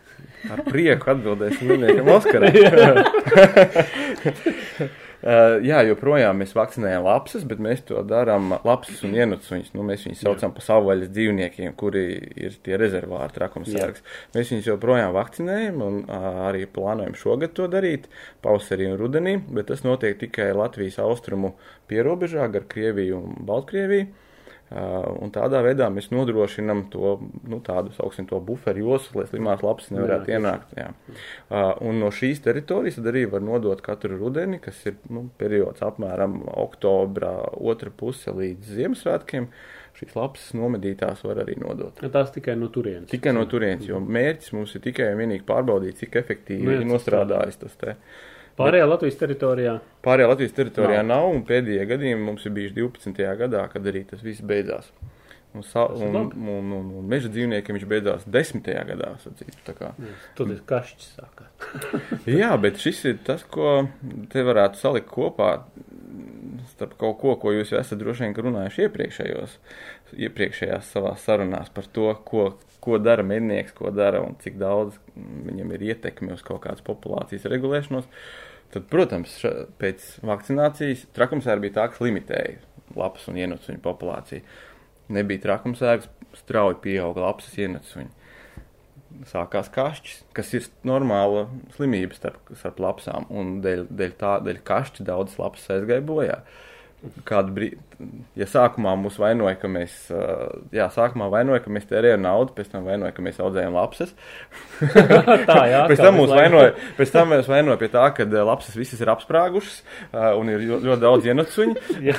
Ar 0.49 0.63
prieku 0.63 1.11
atbildēsim 1.13 1.69
medniekam 1.73 2.07
Oskaram. 2.15 2.47
Uh, 5.20 5.57
jā, 5.65 5.82
joprojām 5.84 6.38
mēs 6.39 6.53
vakcinējam 6.55 7.03
lapsas, 7.03 7.43
bet 7.47 7.59
mēs 7.59 7.82
to 7.89 7.99
darām 8.07 8.53
lapsas 8.63 9.01
un 9.03 9.17
ienucus 9.17 9.51
viņus. 9.51 9.74
Nu, 9.76 9.84
mēs 9.84 10.05
viņus 10.07 10.22
saucam 10.24 10.53
par 10.55 10.63
savvaļas 10.63 11.11
dzīvniekiem, 11.11 11.74
kuri 11.80 12.03
ir 12.39 12.55
tie 12.63 12.78
rezervāri 12.80 13.36
trakumsargs. 13.36 14.05
Mēs 14.38 14.53
viņus 14.53 14.70
joprojām 14.72 15.11
vakcinējam 15.17 15.84
un 15.84 15.99
uh, 16.05 16.30
arī 16.47 16.63
plānojam 16.72 17.17
šogad 17.20 17.51
to 17.57 17.67
darīt, 17.72 18.07
pavasarī 18.45 18.88
un 18.93 18.95
rudenī, 19.01 19.36
bet 19.51 19.67
tas 19.74 19.84
notiek 19.84 20.15
tikai 20.24 20.53
Latvijas 20.55 21.01
austrumu 21.03 21.57
pierobežā 21.91 22.47
gar 22.53 22.70
Krieviju 22.72 23.20
un 23.20 23.38
Baltkrieviju. 23.49 24.07
Uh, 24.70 25.01
un 25.26 25.32
tādā 25.34 25.63
veidā 25.65 25.88
mēs 25.89 26.11
nodrošinām 26.13 26.84
to, 26.93 27.15
nu, 27.49 27.57
tādu, 27.65 27.89
sauksim, 27.95 28.28
to 28.30 28.38
buferu 28.45 28.84
joslu, 28.84 29.24
lai 29.24 29.26
slimās 29.26 29.63
lapas 29.65 29.89
nevarētu 29.89 30.30
jā, 30.30 30.38
ienākt. 30.38 30.76
Jā. 30.78 30.91
Uh, 31.49 31.72
un 31.89 31.97
no 32.03 32.11
šīs 32.13 32.43
teritorijas 32.45 33.01
arī 33.01 33.26
var 33.32 33.41
nodot 33.41 33.82
katru 33.82 34.20
rudeni, 34.20 34.61
kas 34.61 34.84
ir, 34.86 34.99
nu, 35.09 35.26
periods 35.41 35.82
apmēram 35.86 36.43
oktobra 36.53 37.34
otra 37.57 37.89
puse 37.89 38.36
līdz 38.36 38.78
Ziemassvētkiem. 38.78 39.49
Šīs 39.97 40.13
lapas 40.15 40.51
nomedītās 40.53 41.26
var 41.26 41.41
arī 41.41 41.57
nodot. 41.59 41.97
Ja 42.05 42.13
tās 42.13 42.30
tikai 42.36 42.53
no 42.55 42.70
turienes. 42.72 43.09
Tikai 43.09 43.34
no 43.34 43.47
turienes, 43.49 43.89
jo 43.89 43.97
mērķis 43.99 44.53
mums 44.53 44.78
ir 44.78 44.86
tikai 44.86 45.09
un 45.15 45.24
vienīgi 45.26 45.49
pārbaudīt, 45.49 45.97
cik 46.03 46.22
efektīvi 46.22 46.78
ir 46.78 46.86
nostrādājis 46.88 47.57
tas 47.65 47.74
te. 47.82 47.97
Uh, 47.97 48.28
Pārējā 48.60 48.89
Latvijas 48.89 49.20
teritorijā? 49.20 49.78
Pārējā 50.05 50.34
Latvijas 50.34 50.57
teritorijā 50.57 51.03
nav, 51.05 51.30
nav 51.30 51.38
un 51.38 51.45
pēdējie 51.47 51.86
gadījumi 51.93 52.28
mums 52.28 52.43
ir 52.45 52.55
bijuši 52.57 52.76
12. 52.82 53.24
gadā, 53.39 53.64
kad 53.72 53.88
arī 53.91 54.03
tas 54.10 54.24
viss 54.26 54.43
beidzās. 54.45 54.91
Un, 55.49 55.64
sa, 55.66 55.88
ir 55.97 56.03
un, 56.05 56.14
labi. 56.14 56.38
un, 56.38 56.74
un, 56.78 56.89
un 56.99 57.05
meža 57.10 57.32
dzīvniekiem 57.34 57.80
viņš 57.80 57.86
beidzās 57.89 58.26
desmitajā 58.30 58.84
gadā. 58.91 59.16
Tur 60.38 60.51
tas 60.51 60.60
kašķis 60.70 61.07
sākās. 61.18 61.88
Jā, 62.39 62.51
bet 62.62 62.78
šis 62.82 63.01
ir 63.10 63.24
tas, 63.26 63.41
ko 63.49 63.80
te 64.30 64.45
varētu 64.45 64.78
salikt 64.78 65.10
kopā 65.10 65.55
starp 66.70 66.93
kaut 66.99 67.18
ko, 67.22 67.36
ko 67.41 67.53
jūs 67.55 67.74
esat 67.80 67.97
droši 67.99 68.28
vien 68.28 68.36
runājuši 68.45 68.86
iepriekšējos, 68.86 69.55
iepriekšējās 70.28 70.91
savās 70.93 71.26
sarunās 71.26 71.72
par 71.74 71.88
to, 71.97 72.12
ko, 72.28 72.45
ko 72.84 72.99
dara 73.01 73.26
mednieks, 73.26 73.74
ko 73.76 73.89
dara 73.95 74.22
un 74.26 74.38
cik 74.43 74.60
daudz 74.62 74.99
viņam 75.18 75.74
ir 75.76 75.88
ietekme 75.91 76.36
uz 76.36 76.45
kaut 76.45 76.62
kādas 76.68 76.86
populācijas 76.86 77.49
regulēšanos. 77.49 78.05
Tad, 78.74 78.86
protams, 78.91 79.34
ša, 79.41 79.51
pēc 79.82 80.05
vakcinācijas 80.26 81.07
trakumsēra 81.17 81.61
bija 81.63 81.80
tā, 81.80 81.88
kas 81.89 82.03
limitēja 82.05 82.59
lapas 82.97 83.26
un 83.30 83.39
ienucu 83.39 83.72
viņu 83.72 83.82
populāciju. 83.86 84.45
Nebija 85.13 85.45
trakumsēgas, 85.47 86.09
strauji 86.38 86.78
pieauga 86.84 87.26
lapas 87.26 87.49
ienucu 87.57 88.01
viņu 88.03 88.20
sākās 89.30 89.70
kašķis, 89.74 90.20
kas 90.38 90.51
ir 90.53 90.67
normāla 90.88 91.47
slimība 91.76 92.15
starp, 92.17 92.51
starp 92.57 92.80
lapsām, 92.84 93.26
un 93.34 93.57
dēļ, 93.63 93.88
dēļ 93.89 94.13
tā, 94.20 94.36
dēļ 94.45 94.61
kašķa 94.67 95.05
daudzas 95.07 95.39
lapas 95.41 95.65
aizgāja 95.74 96.05
bojā. 96.05 96.38
Kādu 97.24 97.54
brīdi, 97.56 97.78
ja 98.36 98.45
sākumā 98.47 98.91
mūs 99.00 99.16
vainoja, 99.20 99.54
ka 99.60 99.70
mēs, 99.72 99.93
jā, 100.76 100.88
sākumā 100.91 101.30
vainoja, 101.32 101.62
ka 101.64 101.72
mēs 101.72 101.88
tērējam 101.88 102.26
naudu, 102.26 102.52
pēc 102.58 102.74
tam 102.74 102.88
vainoja, 102.88 103.14
ka 103.16 103.24
mēs 103.24 103.39
audzējam 103.43 103.76
lapsas. 103.76 104.12
Tā, 105.50 105.58
jā. 105.72 105.86
pēc 105.88 106.02
tam 106.04 106.18
mūs 106.20 106.34
vainoja, 106.34 106.74
pēc 106.97 107.14
tam 107.14 107.32
mūs 107.32 107.47
vainoja 107.52 107.80
pie 107.80 107.89
tā, 107.93 108.04
ka 108.16 108.26
ā, 108.28 108.43
lapsas 108.50 108.76
visas 108.80 109.00
ir 109.04 109.12
apsprāgušas 109.14 109.78
un 110.39 110.52
ir 110.52 110.66
ļoti, 110.68 110.97
daudz 111.04 111.30
ienucuņu. 111.32 111.78
Jā, 112.10 112.18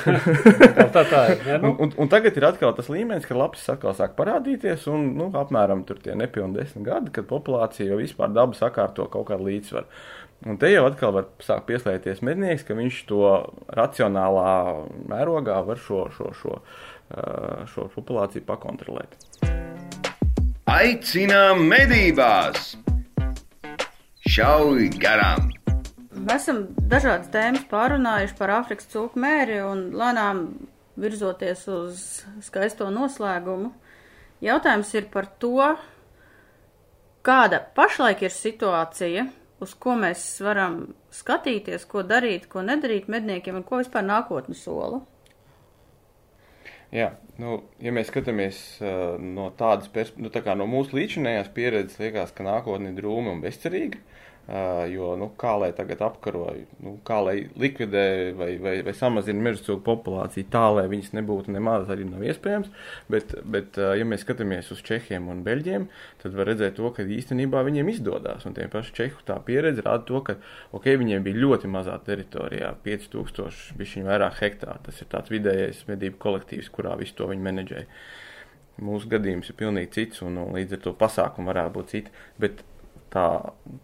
tā, 0.93 1.05
tā, 1.05 1.21
ir. 1.35 1.45
Ne, 1.45 1.59
Un, 1.61 1.67
nu, 1.67 1.73
un, 1.85 1.93
un 2.01 2.09
tagad 2.09 2.37
ir 2.37 2.47
atkal 2.47 2.73
tas 2.77 2.89
līmenis, 2.89 3.27
ka 3.29 3.37
lapas 3.37 3.67
atkal 3.73 3.93
sāk 3.97 4.15
parādīties, 4.17 4.87
un 4.89 5.11
nu, 5.17 5.29
apmēram 5.37 5.85
tur 5.85 6.01
tie 6.01 6.15
nepilni 6.17 6.57
desmit 6.57 6.87
gadi, 6.87 7.13
kad 7.13 7.29
populācija 7.29 7.91
jau 7.91 7.99
vispār 8.01 8.33
daba 8.33 8.57
sakārto 8.57 9.05
kaut 9.13 9.29
kādu 9.29 9.49
līdzsvaru. 9.49 10.01
Un 10.41 10.57
te 10.57 10.71
jau 10.71 10.87
atkal 10.87 11.11
var 11.13 11.27
sākt 11.45 11.67
pieslēgties 11.67 12.23
mednieks, 12.25 12.63
ka 12.65 12.73
viņš 12.73 12.95
to 13.11 13.25
racionālā 13.77 14.53
mērogā 15.11 15.59
var 15.67 15.77
šo, 15.77 16.07
šo, 16.15 16.31
šo, 16.33 16.55
ā, 17.13 17.25
šo 17.69 17.85
populāciju 17.93 18.47
pakontrolēt. 18.47 19.13
Aicinām 20.71 21.61
medībās! 21.69 22.71
Šauj 24.31 24.87
garām! 25.01 25.51
Mēs 26.21 26.47
esam 26.47 26.63
dažādas 26.89 27.29
tēmas 27.33 27.67
pārunājuši 27.69 28.35
par 28.39 28.53
Āfrikas 28.55 28.89
cūku 28.89 29.21
mēri 29.21 29.59
un 29.61 29.91
lēnām 29.97 30.41
virzoties 31.01 31.67
uz 31.69 32.01
skaisto 32.45 32.89
noslēgumu. 32.93 33.69
Jautājums 34.41 34.89
ir 34.97 35.05
par 35.13 35.29
to, 35.41 35.69
kāda 37.25 37.61
pašlaik 37.77 38.25
ir 38.25 38.33
situācija, 38.33 39.27
uz 39.61 39.73
ko 39.77 39.95
mēs 39.99 40.23
varam 40.43 40.81
skatīties, 41.13 41.85
ko 41.89 42.03
darīt, 42.07 42.47
ko 42.51 42.63
nedarīt 42.65 43.09
medniekiem 43.11 43.61
un 43.61 43.65
ko 43.67 43.81
vispār 43.81 44.05
nākotne 44.07 44.57
sola. 44.57 45.01
Jā, 46.91 47.13
nu, 47.39 47.61
ja 47.79 47.93
mēs 47.95 48.09
skatāmies 48.11 48.57
uh, 48.83 49.15
no 49.15 49.47
tādas 49.55 49.87
perspektīvas, 49.87 50.25
nu, 50.25 50.31
tā 50.33 50.41
kā 50.43 50.57
no 50.59 50.67
mūsu 50.67 50.97
līdzinājās 50.97 51.51
pieredzes, 51.55 52.01
liekas, 52.03 52.33
ka 52.35 52.43
nākotne 52.43 52.91
ir 52.91 52.97
drūma 52.97 53.31
un 53.31 53.43
bezcerīga. 53.43 54.01
Jo, 54.91 55.13
nu, 55.15 55.29
kā 55.39 55.53
lai 55.61 55.69
tagad 55.71 56.01
apkaro, 56.03 56.47
nu, 56.83 56.95
kā 57.07 57.21
lai 57.23 57.35
likvidē 57.61 58.05
vai, 58.35 58.49
vai, 58.59 58.73
vai 58.83 58.93
samazina 58.97 59.39
meža 59.45 59.61
cūku 59.67 59.83
populāciju 59.85 60.47
tā, 60.51 60.63
lai 60.75 60.87
viņas 60.91 61.13
nebūtu 61.15 61.53
nemaz 61.53 61.87
arī 61.93 62.07
nav 62.09 62.25
iespējams. 62.25 62.71
Bet, 63.13 63.35
bet 63.53 63.77
ja 63.77 64.07
mēs 64.07 64.25
skatāmies 64.25 64.73
uz 64.73 64.81
Čehiem 64.87 65.29
un 65.31 65.43
Beļģiem, 65.45 65.85
tad 66.23 66.35
var 66.35 66.49
redzēt 66.51 66.75
to, 66.79 66.89
ka 66.91 67.05
īstenībā 67.05 67.61
viņiem 67.67 67.93
izdodas. 67.93 68.47
Un 68.49 68.57
tie 68.57 68.65
paši 68.71 68.95
Čehu 68.97 69.21
tā 69.29 69.37
pieredze 69.45 69.85
rāda 69.85 70.03
to, 70.09 70.23
ka, 70.25 70.35
ok, 70.75 70.89
viņiem 70.99 71.23
bija 71.29 71.43
ļoti 71.45 71.71
mazā 71.71 71.95
teritorijā, 72.09 72.73
5000, 72.83 73.77
bišķiņ 73.79 74.09
vairāk 74.09 74.41
hektāru. 74.41 74.81
Tas 74.89 74.99
ir 74.99 75.11
tāds 75.13 75.31
vidējais 75.31 75.85
medību 75.87 76.19
kolektīvs, 76.25 76.73
kurā 76.73 76.97
visu 76.99 77.15
to 77.21 77.29
viņi 77.31 77.47
menedžēja. 77.47 77.87
Mūsu 78.81 79.07
gadījums 79.11 79.51
ir 79.51 79.55
pilnīgi 79.59 79.93
cits, 79.95 80.25
un, 80.25 80.41
un 80.41 80.55
līdz 80.57 80.79
ar 80.79 80.83
to 80.87 80.97
pasākumu 80.97 81.51
varētu 81.51 81.75
būt 81.77 81.91
citi. 81.93 82.13
Bet 82.41 82.63
tā, 83.13 83.27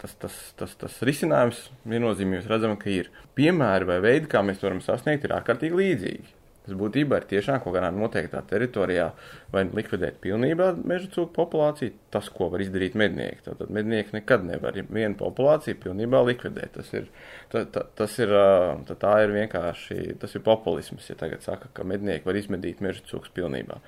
tas, 0.02 0.16
tas, 0.22 0.40
tas, 0.60 0.74
tas 0.80 0.98
risinājums 1.08 1.68
viennozīmīgi 1.90 2.50
redzam, 2.50 2.78
ka 2.80 2.92
ir 2.94 3.12
piemēri 3.38 3.90
vai 3.90 4.02
veidi, 4.04 4.32
kā 4.32 4.44
mēs 4.46 4.62
to 4.62 4.70
varam 4.70 4.84
sasniegt, 4.86 5.28
ir 5.28 5.36
ārkārtīgi 5.38 5.82
līdzīgi. 5.82 6.34
Tas 6.68 6.76
būtībā 6.76 7.22
ir 7.22 7.26
tiešām 7.30 7.62
kaut 7.64 7.78
kādā 7.78 7.88
noteiktā 7.96 8.42
teritorijā 8.50 9.06
vai 9.54 9.62
likvidēt 9.72 10.18
pilnībā 10.20 10.74
meža 10.76 11.08
cūku 11.14 11.32
populāciju, 11.38 11.94
tas, 12.12 12.28
ko 12.34 12.50
var 12.52 12.60
izdarīt 12.66 12.98
mednieki. 13.00 13.46
Tātad 13.46 13.72
mednieki 13.72 14.18
nekad 14.18 14.44
nevar 14.44 14.76
vienu 14.76 15.16
populāciju 15.22 15.80
pilnībā 15.86 16.26
likvidēt. 16.28 16.74
Tas 16.76 16.92
ir, 16.92 17.08
ta, 17.54 17.64
ta, 17.72 17.86
tas 17.96 18.20
ir, 18.20 18.36
ta, 18.90 19.00
tā 19.00 19.14
ir 19.24 19.36
vienkārši, 19.38 20.18
tas 20.20 20.36
ir 20.36 20.44
populisms, 20.44 21.08
ja 21.08 21.16
tagad 21.16 21.48
saka, 21.48 21.72
ka 21.72 21.88
mednieki 21.88 22.28
var 22.28 22.42
izmedīt 22.42 22.84
meža 22.84 23.08
cūkus 23.08 23.32
pilnībā. 23.38 23.80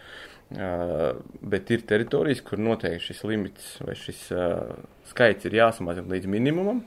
Uh, 0.49 1.19
bet 1.45 1.69
ir 1.69 1.83
teritorijas, 1.85 2.39
kur 2.41 2.57
noteikti 2.57 3.11
šis 3.11 3.19
limits 3.29 3.65
vai 3.85 3.93
šis 3.93 4.23
uh, 4.33 4.71
skaits 5.05 5.45
ir 5.45 5.59
jāsamazina 5.59 6.09
līdz 6.09 6.25
minimumam. 6.33 6.79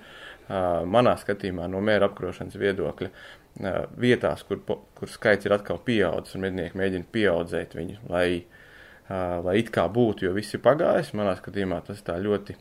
Uh, 0.48 0.80
manā 0.90 1.12
skatījumā, 1.20 1.68
no 1.70 1.78
mēra 1.84 2.08
apkarošanas 2.10 2.58
viedokļa, 2.58 3.10
uh, 3.12 3.76
vietās, 4.02 4.42
kur, 4.48 4.58
kur 4.66 5.12
skaits 5.12 5.46
ir 5.46 5.54
atkal 5.54 5.78
pieaudzis 5.86 6.34
un 6.34 6.42
mednieki 6.48 6.80
mēģina 6.80 7.06
pieaudzēt 7.14 7.76
viņu, 7.78 8.00
lai, 8.10 8.26
uh, 8.42 9.38
lai 9.46 9.54
it 9.60 9.70
kā 9.70 9.84
būtu, 9.94 10.26
jo 10.26 10.32
viss 10.34 10.58
ir 10.58 10.64
pagājis. 10.64 11.12
Manā 11.14 11.36
skatījumā 11.38 11.78
tas 11.86 12.02
tā 12.02 12.16
ļoti 12.18 12.58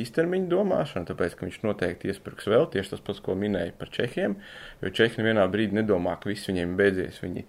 īstermiņa 0.00 0.48
domāšana, 0.54 1.10
tāpēc, 1.10 1.36
ka 1.36 1.50
viņš 1.50 1.58
noteikti 1.66 2.14
iespirks 2.14 2.48
vēl 2.48 2.64
tieši 2.72 2.94
tas 2.94 3.04
pats, 3.10 3.20
ko 3.28 3.36
minēja 3.36 3.76
par 3.76 3.92
Čehiem, 3.92 4.40
jo 4.80 4.94
Čehi 4.96 5.20
nevienā 5.20 5.44
brīdī 5.52 5.82
nedomā, 5.82 6.16
ka 6.16 6.32
viss 6.32 6.48
viņiem 6.48 6.80
beidzies. 6.80 7.20
Viņi 7.20 7.44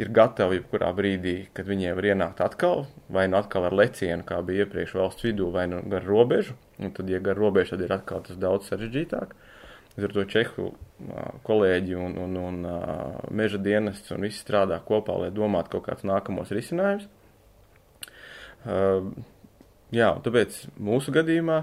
ir 0.00 0.10
gatavi 0.14 0.58
jebkurā 0.58 0.90
brīdī, 0.96 1.34
kad 1.54 1.68
viņiem 1.70 1.96
var 1.98 2.08
ienākt 2.10 2.42
atkal, 2.44 2.86
vai 3.12 3.26
nu 3.30 3.38
atkal 3.38 3.68
ar 3.68 3.76
lecienu, 3.78 4.26
kā 4.26 4.40
bija 4.46 4.64
iepriekš 4.64 4.94
valsts 4.98 5.26
vidū, 5.26 5.50
vai 5.54 5.66
nu 5.70 5.82
gar 5.90 6.06
robežu. 6.06 6.56
Un 6.82 6.94
tad, 6.94 7.10
ja 7.10 7.20
gar 7.22 7.38
robežu, 7.38 7.74
tad 7.74 7.84
ir 7.86 7.94
atkal 7.94 8.24
tas 8.26 8.38
daudz 8.40 8.70
sarežģītāk. 8.70 9.36
Līdz 9.94 10.08
ar 10.08 10.14
to 10.16 10.24
čehu 10.26 10.70
kolēģi 11.46 11.94
un, 11.98 12.16
un, 12.24 12.38
un 12.40 12.64
meža 13.30 13.60
dienests 13.62 14.10
un 14.14 14.26
visi 14.26 14.42
strādā 14.42 14.80
kopā, 14.82 15.14
lai 15.22 15.30
domātu 15.34 15.76
kaut 15.76 15.86
kāds 15.86 16.06
nākamos 16.08 16.50
risinājums. 16.54 17.06
Jā, 19.94 20.10
tāpēc 20.24 20.56
mūsu 20.82 21.12
gadījumā 21.14 21.62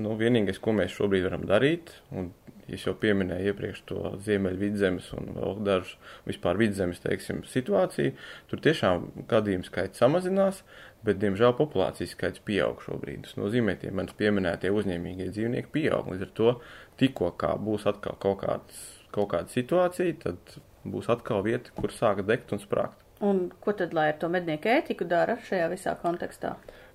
nu, 0.00 0.14
vienīgais, 0.16 0.60
ko 0.62 0.72
mēs 0.76 0.94
šobrīd 0.96 1.26
varam 1.26 1.44
darīt, 1.48 1.92
un 2.16 2.30
es 2.72 2.82
jau 2.86 2.94
pieminēju 2.98 3.52
iepriekš 3.52 3.82
to 3.90 4.12
ziemeļu 4.26 4.58
vidzemes 4.58 5.10
un 5.14 5.28
vēl 5.36 5.60
dažu 5.66 5.98
vispār 6.26 6.58
vidzemes, 6.58 7.02
teiksim, 7.02 7.42
situāciju, 7.46 8.14
tur 8.50 8.62
tiešām 8.64 9.08
gadījumu 9.30 9.68
skaits 9.68 10.02
samazinās, 10.02 10.62
bet, 11.06 11.20
diemžēl, 11.22 11.54
populācijas 11.58 12.16
skaits 12.16 12.42
pieaug 12.46 12.80
šobrīd. 12.82 13.26
Tas 13.26 13.36
nozīmē, 13.38 13.76
tie 13.82 13.92
manis 13.94 14.16
pieminētie 14.18 14.72
uzņēmīgie 14.74 15.28
dzīvnieki 15.34 15.70
pieaug. 15.76 16.08
Līdz 16.10 16.26
ar 16.26 16.32
to 16.40 16.54
tikko 17.02 17.30
būs 17.62 17.86
atkal 17.90 18.16
kaut, 18.22 18.40
kāds, 18.42 18.80
kaut 19.14 19.30
kāda 19.34 19.52
situācija, 19.52 20.16
tad 20.24 20.56
būs 20.86 21.10
atkal 21.12 21.44
vieta, 21.46 21.74
kur 21.78 21.94
sāk 21.94 22.24
degt 22.26 22.56
un 22.56 22.62
sprākt. 22.62 23.04
Un 23.24 23.46
ko 23.62 23.72
tad, 23.72 23.94
lai 23.96 24.10
ar 24.10 24.18
to 24.20 24.28
mednieku 24.28 24.68
ētiku 24.68 25.06
dara 25.08 25.38
šajā 25.46 25.70
visā 25.72 25.94
kontekstā? 26.02 26.50
Uh, 26.56 26.85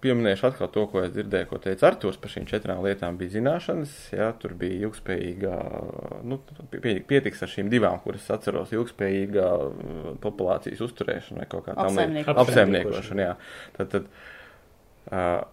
Pieminēšu 0.00 0.46
atkal 0.48 0.70
to, 0.72 0.86
ko 0.88 1.02
es 1.04 1.10
dzirdēju, 1.12 1.46
ko 1.50 1.58
teica 1.60 1.90
Arthurs 1.90 2.16
par 2.20 2.30
šīm 2.32 2.46
četrām 2.48 2.78
lietām. 2.86 3.18
Bija 3.20 3.34
zināšanas, 3.34 3.90
jā, 4.16 4.30
tur 4.40 4.54
bija 4.56 4.86
ilgspējīga, 4.86 5.56
nu, 6.24 6.38
pie- 6.72 7.02
pietiks 7.04 7.42
ar 7.44 7.50
šīm 7.52 7.68
divām, 7.72 7.98
kuras 8.00 8.24
atceros, 8.32 8.72
ilgspējīga 8.72 9.48
populācijas 10.24 10.80
uzturēšana 10.86 11.42
vai 11.42 11.48
kaut 11.52 11.66
kā 11.66 11.74
tam 11.76 11.90
Apsaimniekošana. 12.46 13.26
Tad, 13.76 13.92
tad, 13.92 14.08
uh, 15.12 15.44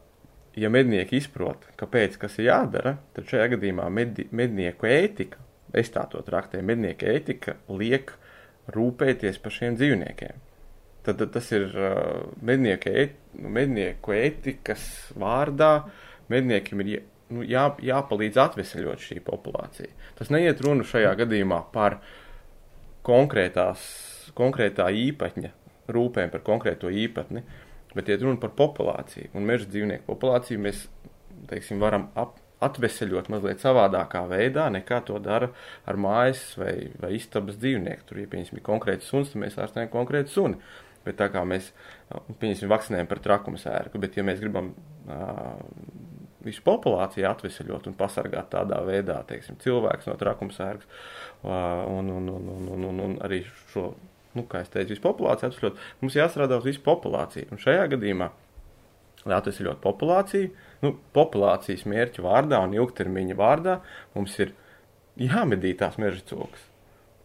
ja 0.63 0.71
mednieki 0.71 1.19
izprot, 1.19 1.67
kāpēc 1.79 2.15
kas 2.21 2.39
ir 2.39 2.47
jādara, 2.53 2.95
tad 3.15 3.27
šajā 3.31 3.49
gadījumā 3.57 3.89
medi, 3.91 4.29
mednieku 4.31 4.87
ētika, 4.87 5.43
es 5.75 5.91
tā 5.91 6.05
to 6.11 6.23
traktēju, 6.27 6.63
mednieku 6.71 7.03
ētika 7.17 7.57
liek 7.67 8.15
rūpēties 8.71 9.43
par 9.43 9.51
šiem 9.59 9.75
dzīvniekiem. 9.75 10.39
Tad, 11.01 11.17
tad 11.17 11.31
tas 11.33 11.47
ir 11.55 11.71
uh, 11.73 12.27
mednieku, 12.45 12.91
ēt, 12.93 13.15
nu, 13.41 13.49
mednieku 13.53 14.13
ētikas 14.13 14.83
vārdā. 15.17 15.71
Medniekiem 16.31 16.83
ir 16.83 16.91
nu, 17.33 17.45
jā, 17.47 17.65
jāpalīdz 17.81 18.37
atvesaļot 18.43 19.01
šī 19.07 19.17
populācija. 19.25 19.89
Tas 20.19 20.29
neiet 20.33 20.61
runa 20.63 20.85
šajā 20.87 21.15
gadījumā 21.23 21.63
par 21.73 21.97
konkrētās, 23.07 23.81
konkrētā 24.37 24.91
īpatņa 24.93 25.51
rūpēm 25.91 26.31
par 26.31 26.43
konkrēto 26.45 26.91
īpatni, 26.93 27.43
bet 27.95 28.11
iet 28.11 28.23
runa 28.23 28.39
par 28.39 28.53
populāciju. 28.55 29.31
Un 29.35 29.47
meža 29.47 29.67
dzīvnieku 29.71 30.05
populāciju 30.07 30.61
mēs 30.61 30.85
teiksim, 31.49 31.81
varam 31.81 32.09
ap, 32.19 32.37
atveseļot 32.61 33.31
mazliet 33.33 33.63
savādākā 33.63 34.21
veidā, 34.29 34.67
nekā 34.73 35.01
to 35.07 35.17
dara 35.23 35.49
ar 35.89 35.97
mājas 35.99 36.43
vai, 36.59 36.75
vai 37.01 37.15
istabas 37.17 37.57
dzīvnieku. 37.61 38.05
Tur, 38.07 38.21
ja 38.21 38.29
piemēram, 38.29 38.59
ir 38.59 38.65
konkrēts 38.65 39.09
suns, 39.09 39.33
tad 39.33 39.41
mēs 39.43 39.57
ārstējam 39.61 39.91
konkrētu 39.93 40.35
suni. 40.35 40.61
Bet 41.05 41.17
tā 41.17 41.31
kā 41.33 41.41
mēs, 41.47 41.71
pieņemsim, 42.41 42.69
vakcinējam 42.69 43.09
par 43.09 43.21
trakumu 43.25 43.57
sērgu, 43.57 44.01
bet 44.01 44.17
ja 44.19 44.25
mēs 44.27 44.41
gribam 44.43 44.71
uh, 45.09 45.55
visu 46.45 46.63
populāciju 46.65 47.27
atvesaļot 47.29 47.89
un 47.89 47.97
pasargāt 47.97 48.51
tādā 48.53 48.81
veidā, 48.85 49.19
teiksim, 49.29 49.57
cilvēks 49.61 50.09
no 50.09 50.15
trakuma 50.19 50.53
sērgas 50.55 50.87
un, 51.43 52.09
un, 52.09 52.29
un, 52.29 52.49
un, 52.53 52.69
un, 52.75 52.87
un, 52.89 53.03
un 53.07 53.17
arī 53.25 53.41
šo, 53.73 53.91
nu, 54.37 54.45
kā 54.49 54.63
es 54.63 54.71
teicu, 54.73 54.93
visu 54.93 55.05
populāciju 55.05 55.51
atvesaļot, 55.51 55.83
mums 56.01 56.17
jāstrādā 56.17 56.57
uz 56.61 56.67
visu 56.69 56.83
populāciju. 56.85 57.49
Un 57.53 57.61
šajā 57.61 57.85
gadījumā, 57.95 58.31
lai 59.25 59.37
atvesaļot 59.37 59.81
populāciju, 59.83 60.49
nu, 60.85 60.95
populācijas 61.17 61.85
mērķu 61.89 62.25
vārdā 62.25 62.61
un 62.65 62.75
ilgtermiņa 62.77 63.37
vārdā 63.37 63.79
mums 64.15 64.37
ir 64.41 64.55
jāmedī 65.21 65.75
tās 65.77 65.99
meža 66.01 66.23
cūkas. 66.31 66.70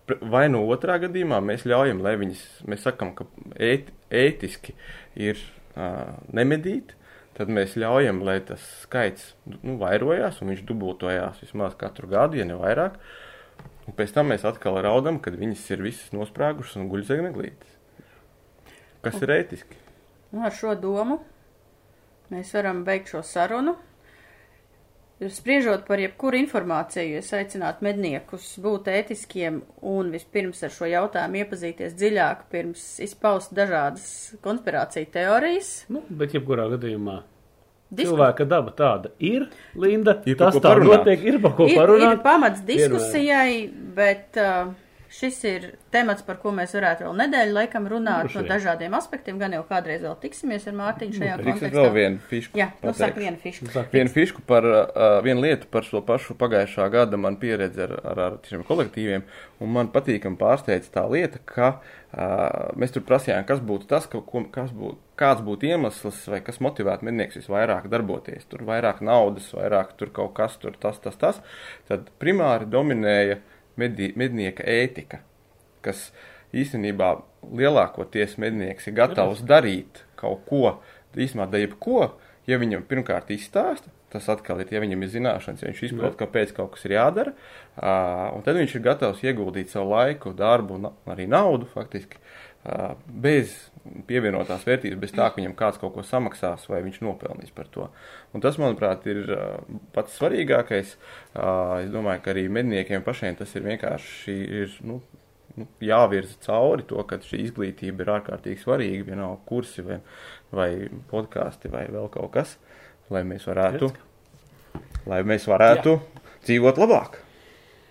Vai 0.06 0.46
no 0.52 0.60
otrā 0.70 1.00
gadījumā 1.02 1.40
mēs 1.42 1.64
ļaujam, 1.66 1.98
lai 2.04 2.14
viņas, 2.20 2.42
mēs 2.70 2.84
sakam, 2.86 3.10
ka 3.18 3.26
ēt, 3.58 3.88
ētiski 4.14 4.76
ir 5.18 5.40
uh, 5.74 6.14
nemedīt, 6.30 6.94
tad 7.34 7.50
mēs 7.52 7.74
ļaujam, 7.80 8.22
lai 8.26 8.38
tas 8.46 8.62
skaits 8.84 9.32
nu, 9.50 9.74
vairojās 9.80 10.38
un 10.40 10.52
viņš 10.54 10.62
dubultojās 10.68 11.42
vismaz 11.42 11.74
katru 11.80 12.10
gadu, 12.12 12.38
ja 12.38 12.46
ne 12.46 12.58
vairāk. 12.60 13.00
Un 13.86 13.94
pēc 13.98 14.14
tam 14.14 14.30
mēs 14.30 14.46
atkal 14.46 14.78
raudam, 14.82 15.18
kad 15.22 15.34
viņas 15.38 15.64
ir 15.74 15.82
visas 15.84 16.14
nosprāgušas 16.14 16.78
un 16.80 16.88
guļ 16.90 17.04
zem 17.06 17.26
neglītes. 17.26 17.74
Kas 19.02 19.18
ir 19.22 19.34
ētiski? 19.36 19.78
Nu, 20.32 20.42
ar 20.46 20.54
šo 20.54 20.74
domu 20.78 21.20
mēs 22.32 22.50
varam 22.56 22.82
beigt 22.86 23.12
šo 23.12 23.22
sarunu. 23.26 23.76
Spriežot 25.16 25.86
par 25.88 25.96
jebkuru 25.96 26.36
informāciju, 26.42 27.22
es 27.22 27.30
aicinātu 27.32 27.86
medniekus 27.86 28.50
būt 28.60 28.90
ētiskiem 28.92 29.62
un 29.88 30.10
vispirms 30.12 30.60
ar 30.66 30.74
šo 30.74 30.90
jautājumu 30.90 31.40
iepazīties 31.40 31.94
dziļāk, 31.96 32.42
pirms 32.52 32.82
izpaust 33.06 33.54
dažādas 33.56 34.10
konspirāciju 34.44 35.08
teorijas. 35.14 35.70
Nu, 35.88 36.04
bet 36.10 36.36
jebkurā 36.36 36.68
gadījumā 36.74 37.22
Disku... 37.86 38.16
Cilvēka 38.16 38.44
daba 38.50 38.72
tāda 38.74 39.12
ir, 39.22 39.44
Linda. 39.78 40.16
Ir 40.26 40.36
tas 40.40 40.56
tā 40.58 40.62
parunāt. 40.64 41.04
notiek, 41.04 41.20
ir 41.22 41.36
par 41.44 41.52
ko 41.54 41.68
ir, 41.70 41.76
parunāt. 41.78 42.16
ir 42.16 42.22
pamats 42.24 42.64
diskusijai, 42.66 43.50
bet 43.94 44.40
uh, 44.42 44.72
šis 45.16 45.38
ir 45.48 45.66
temats, 45.94 46.24
par 46.26 46.38
ko 46.42 46.52
mēs 46.54 46.74
varētu 46.76 47.06
vēl 47.06 47.16
nedēļu 47.22 47.54
laikam 47.56 47.88
runāt 47.90 48.26
Droši 48.26 48.38
no 48.38 48.44
dažādiem 48.50 48.96
aspektiem. 48.98 49.38
Gan 49.40 49.56
jau 49.56 49.62
kādreiz 49.68 50.04
vēl 50.04 50.16
tiksimies 50.22 50.66
ar 50.68 50.76
Mārtiņu 50.76 51.16
šajā 51.18 51.36
Drīkst 51.40 51.62
kontekstā. 51.62 51.82
vēl 51.82 51.92
vienu 51.96 52.20
fišku. 52.30 52.60
Jā, 52.60 52.68
nu 52.82 52.94
saka 52.96 53.22
vienu 53.22 53.40
fišku. 53.42 53.68
Saka, 53.72 53.92
Vienu 53.96 54.12
fišku 54.12 54.44
par 54.46 54.68
uh, 54.68 55.06
vienu 55.24 55.46
lietu 55.46 55.70
par 55.72 55.86
šo 55.88 56.02
pašu 56.06 56.36
pagājušā 56.40 56.88
gada 56.92 57.20
man 57.20 57.38
pieredze 57.40 57.86
ar, 57.88 57.96
ar, 58.12 58.22
ar 58.26 58.38
šiem 58.46 58.64
kolektīviem, 58.68 59.24
un 59.64 59.72
man 59.72 59.88
patīkam 59.94 60.36
pārsteidz 60.40 60.92
tā 60.92 61.06
lieta, 61.10 61.40
ka 61.48 61.72
uh, 61.78 62.76
mēs 62.76 62.92
tur 62.94 63.06
prasījām, 63.08 63.46
kas 63.48 63.64
būtu 63.64 63.88
tas, 63.90 64.06
ka, 64.12 64.20
ko, 64.20 64.44
kas 64.52 64.70
būtu, 64.76 65.00
kāds 65.16 65.40
būtu 65.46 65.70
iemesls 65.70 66.22
vai 66.28 66.42
kas 66.44 66.60
motivētu 66.60 67.08
mednieks 67.08 67.40
visvairāk 67.40 67.88
darboties. 67.92 68.44
Tur 68.50 68.66
vairāk 68.68 69.00
naudas, 69.00 69.48
vairāk 69.56 69.96
tur 69.96 70.12
kaut 70.12 70.34
kas, 70.36 70.58
tur 70.60 70.76
tas, 70.80 71.00
tas, 71.00 71.16
tas. 71.16 71.40
Tad 71.88 72.10
primāri 72.20 72.68
dominēja 72.68 73.40
medi, 73.80 74.12
mednieka 74.18 74.64
ētika, 74.66 75.20
kas 75.84 76.10
īstenībā 76.56 77.14
lielākoties 77.56 78.36
mednieks 78.42 78.88
ir 78.88 78.96
gatavs 78.96 79.42
darīt 79.46 80.02
kaut 80.18 80.46
ko, 80.48 80.78
īstenībā 81.16 81.48
da 81.52 81.60
jebko, 81.60 82.00
ja 82.48 82.58
viņam 82.60 82.86
pirmkārt 82.88 83.30
izstāsta, 83.34 83.90
tas 84.12 84.28
atkal 84.32 84.60
ir, 84.62 84.70
ja 84.72 84.80
viņam 84.82 85.02
ir 85.02 85.12
zināšanas, 85.12 85.62
ja 85.62 85.70
viņš 85.70 85.82
izprot, 85.88 86.16
kāpēc 86.20 86.54
kaut 86.56 86.74
kas 86.76 86.86
ir 86.86 86.96
jādara, 86.96 87.34
uh, 87.34 88.36
un 88.36 88.44
tad 88.46 88.58
viņš 88.58 88.76
ir 88.76 88.84
gatavs 88.86 89.24
ieguldīt 89.26 89.72
savu 89.72 89.92
laiku, 89.92 90.32
darbu 90.36 90.78
un 90.78 90.90
arī 91.12 91.26
naudu 91.30 91.68
faktiski, 91.72 92.20
bez 93.06 93.54
pievienotās 94.08 94.64
vērtības, 94.66 94.98
bez 94.98 95.12
tā, 95.14 95.28
ka 95.30 95.38
viņam 95.38 95.54
kāds 95.58 95.78
kaut 95.80 95.94
ko 95.94 96.02
samaksās 96.06 96.66
vai 96.70 96.80
viņš 96.86 96.98
nopelnīs 97.04 97.52
par 97.54 97.68
to. 97.70 97.86
Un 98.34 98.42
tas, 98.42 98.58
manuprāt, 98.58 99.06
ir 99.10 99.28
pats 99.94 100.16
svarīgākais. 100.18 100.96
Es 101.36 101.92
domāju, 101.94 102.24
ka 102.24 102.32
arī 102.34 102.46
medniekiem 102.52 103.04
pašiem 103.06 103.38
tas 103.38 103.54
ir 103.54 103.66
vienkārši 103.68 104.36
ir, 104.62 104.74
nu, 104.88 104.98
nu, 105.56 105.68
jāvirza 105.84 106.40
cauri 106.48 106.86
to, 106.90 106.98
ka 107.06 107.20
šī 107.22 107.44
izglītība 107.46 108.02
ir 108.02 108.14
ārkārtīgi 108.18 108.64
svarīga, 108.64 109.06
vienalga 109.12 109.38
kursi 109.48 109.86
vai, 109.86 110.00
vai 110.50 110.70
podkāsti 111.12 111.70
vai 111.72 111.86
vēl 111.92 112.10
kaut 112.14 112.32
kas, 112.34 112.56
lai 113.14 113.22
mēs 113.28 113.46
varētu, 113.46 113.92
lai 115.06 115.22
mēs 115.26 115.46
varētu 115.46 115.94
Jā. 115.94 116.24
dzīvot 116.48 116.82
labāk 116.82 117.20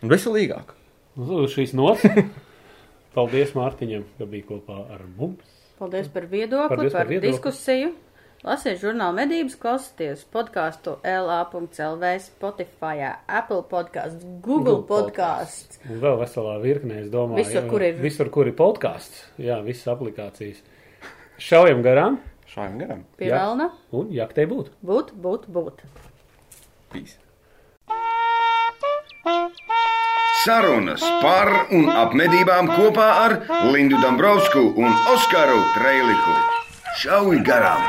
un 0.04 0.12
veselīgāk. 0.12 0.76
Nu, 1.16 1.46
šīs 1.48 1.72
nots. 1.78 2.04
Paldies 3.16 3.54
Mārtiņam, 3.56 4.04
ka 4.20 4.26
bija 4.28 4.44
kopā 4.50 4.80
ar 4.96 5.06
mums. 5.18 5.44
Paldies 5.80 6.08
par 6.12 6.26
viedokli, 6.32 6.76
Paldies 6.76 6.92
par 6.94 7.02
par 7.06 7.12
viedokli. 7.14 7.32
diskusiju. 7.32 7.94
Lasiet 8.46 8.78
žurnālu 8.78 9.16
medības, 9.18 9.56
klausieties 9.58 10.26
podkāstu 10.32 10.98
LA.CLV, 11.02 12.04
Spotify, 12.22 13.16
Apple 13.28 13.64
podkāsts, 13.72 14.22
Google, 14.44 14.76
Google 14.76 14.84
podkāsts. 14.92 15.80
Un 15.90 16.00
vēl 16.04 16.20
veselā 16.20 16.60
virknē, 16.62 17.00
es 17.06 17.10
domāju, 17.10 17.42
Visur, 17.42 17.62
jā, 17.64 17.70
kur 17.72 17.82
ir- 17.88 17.98
Visur, 18.04 18.30
kur 18.30 18.48
ir 18.48 18.54
podkāsts. 18.54 19.24
Jā, 19.40 19.58
visas 19.66 19.88
aplikācijas. 19.96 20.62
Šaujam 21.40 21.82
garām 21.84 22.20
Šājam 22.48 22.78
garam. 22.80 23.06
Pie. 23.18 23.32
Velna 23.32 23.72
un 23.92 24.12
jaktē 24.12 24.46
būt. 24.48 24.70
būt, 24.86 25.12
būt, 25.20 25.48
būt. 25.50 25.80
Peace. 26.92 27.18
Sarunas 30.46 31.02
par 31.24 31.50
un 31.74 31.88
ap 31.90 32.12
medībām 32.14 32.68
kopā 32.70 33.08
ar 33.24 33.34
Lindu 33.74 33.98
Dabrovsku 33.98 34.62
un 34.78 34.94
Oskaru 35.16 35.58
Trēliku. 35.74 36.36
Šaujiet 37.02 37.42
garām! 37.48 37.82